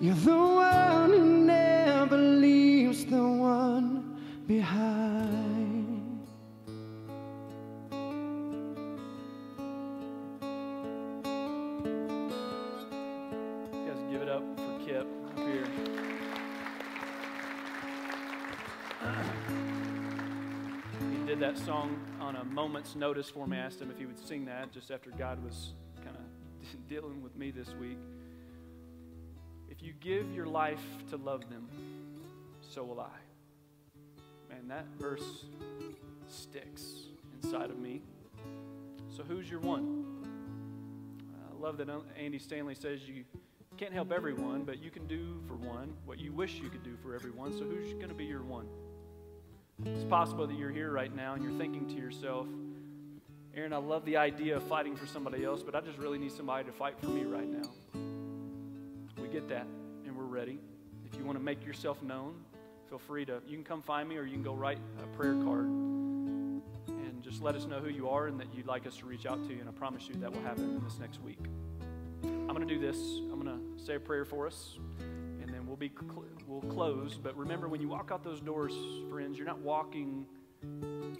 You're 0.00 0.14
the 0.14 0.36
one 0.36 1.10
who 1.10 1.44
never 1.44 2.16
leaves 2.16 3.04
the 3.04 3.22
one 3.22 4.18
behind. 4.46 5.49
That 21.50 21.58
song 21.64 21.98
on 22.20 22.36
a 22.36 22.44
moment's 22.44 22.94
notice 22.94 23.28
for 23.28 23.44
me. 23.44 23.56
I 23.56 23.60
asked 23.60 23.80
him 23.80 23.90
if 23.90 23.98
he 23.98 24.06
would 24.06 24.24
sing 24.24 24.44
that 24.44 24.70
just 24.70 24.92
after 24.92 25.10
God 25.10 25.42
was 25.42 25.72
kind 26.04 26.16
of 26.16 26.88
dealing 26.88 27.22
with 27.22 27.34
me 27.34 27.50
this 27.50 27.74
week. 27.80 27.98
If 29.68 29.82
you 29.82 29.92
give 29.98 30.32
your 30.32 30.46
life 30.46 30.84
to 31.08 31.16
love 31.16 31.50
them, 31.50 31.66
so 32.60 32.84
will 32.84 33.00
I. 33.00 33.18
Man, 34.48 34.68
that 34.68 34.86
verse 34.96 35.46
sticks 36.28 36.84
inside 37.42 37.70
of 37.70 37.80
me. 37.80 38.02
So, 39.08 39.24
who's 39.24 39.50
your 39.50 39.60
one? 39.60 40.04
I 41.50 41.60
love 41.60 41.78
that 41.78 41.88
Andy 42.16 42.38
Stanley 42.38 42.76
says 42.76 43.08
you 43.08 43.24
can't 43.76 43.92
help 43.92 44.12
everyone, 44.12 44.62
but 44.62 44.80
you 44.80 44.90
can 44.92 45.08
do 45.08 45.40
for 45.48 45.54
one 45.54 45.94
what 46.04 46.20
you 46.20 46.32
wish 46.32 46.60
you 46.60 46.68
could 46.68 46.84
do 46.84 46.96
for 47.02 47.12
everyone. 47.12 47.52
So, 47.52 47.64
who's 47.64 47.92
going 47.94 48.08
to 48.08 48.14
be 48.14 48.26
your 48.26 48.44
one? 48.44 48.68
It's 49.84 50.04
possible 50.04 50.46
that 50.46 50.56
you're 50.56 50.70
here 50.70 50.90
right 50.90 51.14
now 51.14 51.34
and 51.34 51.42
you're 51.42 51.58
thinking 51.58 51.86
to 51.88 51.94
yourself, 51.94 52.46
Aaron, 53.54 53.72
I 53.72 53.78
love 53.78 54.04
the 54.04 54.16
idea 54.16 54.56
of 54.56 54.62
fighting 54.62 54.94
for 54.94 55.06
somebody 55.06 55.44
else, 55.44 55.62
but 55.62 55.74
I 55.74 55.80
just 55.80 55.98
really 55.98 56.18
need 56.18 56.32
somebody 56.32 56.64
to 56.64 56.72
fight 56.72 56.98
for 57.00 57.06
me 57.06 57.24
right 57.24 57.48
now. 57.48 57.68
We 59.20 59.28
get 59.28 59.48
that, 59.48 59.66
and 60.06 60.16
we're 60.16 60.24
ready. 60.24 60.60
If 61.04 61.18
you 61.18 61.24
want 61.24 61.36
to 61.38 61.44
make 61.44 61.66
yourself 61.66 62.02
known, 62.02 62.34
feel 62.88 62.98
free 62.98 63.24
to. 63.24 63.40
You 63.46 63.56
can 63.56 63.64
come 63.64 63.82
find 63.82 64.08
me, 64.08 64.16
or 64.16 64.24
you 64.24 64.34
can 64.34 64.42
go 64.42 64.54
write 64.54 64.78
a 65.02 65.06
prayer 65.16 65.34
card 65.34 65.64
and 65.66 67.22
just 67.22 67.42
let 67.42 67.56
us 67.56 67.66
know 67.66 67.80
who 67.80 67.90
you 67.90 68.08
are 68.08 68.28
and 68.28 68.38
that 68.38 68.54
you'd 68.54 68.66
like 68.66 68.86
us 68.86 68.96
to 68.98 69.06
reach 69.06 69.26
out 69.26 69.42
to 69.48 69.52
you. 69.52 69.60
And 69.60 69.68
I 69.68 69.72
promise 69.72 70.06
you 70.08 70.14
that 70.20 70.32
will 70.32 70.42
happen 70.42 70.64
in 70.64 70.84
this 70.84 70.98
next 71.00 71.20
week. 71.22 71.40
I'm 72.22 72.54
going 72.54 72.66
to 72.66 72.72
do 72.72 72.80
this. 72.80 72.96
I'm 73.32 73.40
going 73.40 73.58
to 73.58 73.84
say 73.84 73.96
a 73.96 74.00
prayer 74.00 74.24
for 74.24 74.46
us, 74.46 74.78
we'll 75.70 75.76
be 75.76 75.88
cl- 75.88 76.24
we'll 76.48 76.72
close. 76.72 77.16
But 77.16 77.36
remember, 77.36 77.68
when 77.68 77.80
you 77.80 77.88
walk 77.88 78.10
out 78.12 78.24
those 78.24 78.40
doors, 78.40 78.72
friends, 79.08 79.38
you're 79.38 79.46
not 79.46 79.60
walking 79.60 80.26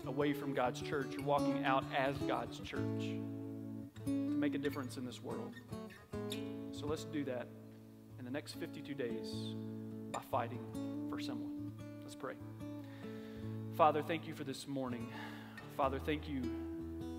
away 0.07 0.32
from 0.32 0.53
God's 0.53 0.82
church. 0.82 1.07
You're 1.12 1.22
walking 1.22 1.64
out 1.64 1.84
as 1.96 2.16
God's 2.18 2.59
church 2.59 3.14
to 4.07 4.11
make 4.11 4.57
a 4.57 4.59
difference 4.59 4.96
in 4.96 5.07
this 5.07 5.22
world. 5.22 5.55
So 6.72 6.86
let's 6.86 7.05
do 7.05 7.24
that 7.24 7.46
in 8.18 8.24
the 8.24 8.30
next 8.30 8.55
52 8.55 8.92
days 8.92 9.55
by 10.11 10.20
fighting 10.32 11.07
for 11.09 11.20
someone. 11.20 11.70
Let's 12.03 12.16
pray. 12.16 12.34
Father, 13.76 14.03
thank 14.03 14.26
you 14.26 14.34
for 14.34 14.42
this 14.42 14.66
morning. 14.66 15.09
Father, 15.76 16.01
thank 16.05 16.28
you 16.28 16.42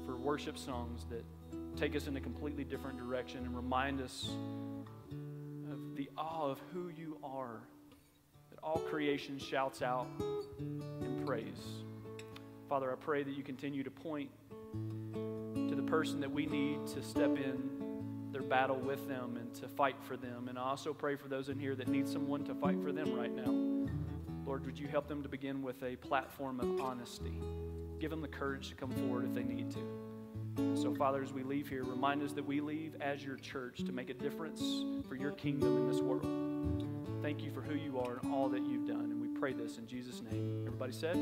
for 0.06 0.18
worship 0.18 0.58
songs 0.58 1.06
that 1.10 1.24
take 1.78 1.96
us 1.96 2.08
in 2.08 2.18
a 2.18 2.22
completely 2.22 2.66
different 2.66 2.98
direction 2.98 3.46
and 3.46 3.56
remind 3.56 4.02
us 4.02 4.30
the 6.02 6.10
awe 6.18 6.50
of 6.50 6.60
who 6.74 6.90
you 6.90 7.16
are, 7.24 7.62
that 8.50 8.58
all 8.64 8.80
creation 8.90 9.38
shouts 9.38 9.84
out 9.84 10.08
in 10.60 11.22
praise. 11.28 11.84
Father, 12.68 12.92
I 12.92 12.96
pray 12.96 13.22
that 13.22 13.38
you 13.38 13.44
continue 13.44 13.84
to 13.84 13.92
point 13.92 14.32
to 14.74 15.76
the 15.76 15.84
person 15.84 16.20
that 16.20 16.32
we 16.32 16.48
need 16.48 16.88
to 16.88 17.04
step 17.04 17.38
in 17.38 18.32
their 18.32 18.42
battle 18.42 18.78
with 18.78 19.08
them 19.08 19.38
and 19.40 19.54
to 19.54 19.68
fight 19.68 19.98
for 20.02 20.18
them. 20.18 20.48
And 20.48 20.58
I 20.58 20.64
also 20.64 20.92
pray 20.92 21.16
for 21.16 21.28
those 21.28 21.50
in 21.50 21.60
here 21.60 21.76
that 21.76 21.88
need 21.88 22.10
someone 22.10 22.44
to 22.46 22.56
fight 22.56 22.82
for 22.82 22.92
them 22.92 23.14
right 23.14 23.36
now. 23.36 23.92
Lord, 24.44 24.66
would 24.66 24.80
you 24.80 24.88
help 24.88 25.08
them 25.08 25.22
to 25.22 25.30
begin 25.30 25.62
with 25.62 25.84
a 25.84 25.98
platform 25.98 26.62
of 26.62 26.82
honesty? 26.82 27.38
Give 28.00 28.10
them 28.10 28.22
the 28.22 28.28
courage 28.28 28.70
to 28.70 28.76
come 28.76 28.90
forward 28.90 29.26
if 29.26 29.36
they 29.36 29.44
need 29.44 29.70
to. 29.70 30.01
So, 30.76 30.94
Father, 30.94 31.22
as 31.22 31.32
we 31.32 31.44
leave 31.44 31.68
here, 31.68 31.84
remind 31.84 32.24
us 32.24 32.34
that 32.34 32.46
we 32.46 32.62
leave 32.62 32.96
as 33.02 33.24
your 33.24 33.38
church 33.38 33.84
to 33.86 33.92
make 33.92 34.10
a 34.10 34.14
difference 34.14 34.62
for 35.08 35.16
your 35.16 35.32
kingdom 35.32 35.78
in 35.78 35.92
this 35.92 36.02
world. 36.02 36.88
Thank 37.22 37.44
you 37.44 37.52
for 37.52 37.62
who 37.62 37.76
you 37.76 38.00
are 38.00 38.20
and 38.22 38.34
all 38.34 38.50
that 38.50 38.66
you've 38.66 38.88
done. 38.88 39.12
And 39.12 39.22
we 39.22 39.28
pray 39.40 39.54
this 39.54 39.78
in 39.78 39.88
Jesus' 39.88 40.22
name. 40.22 40.64
Everybody 40.66 40.92
said, 40.92 41.16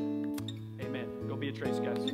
Amen. 0.81 1.09
Go 1.27 1.35
be 1.35 1.49
a 1.49 1.51
trace, 1.51 1.79
guys. 1.79 2.09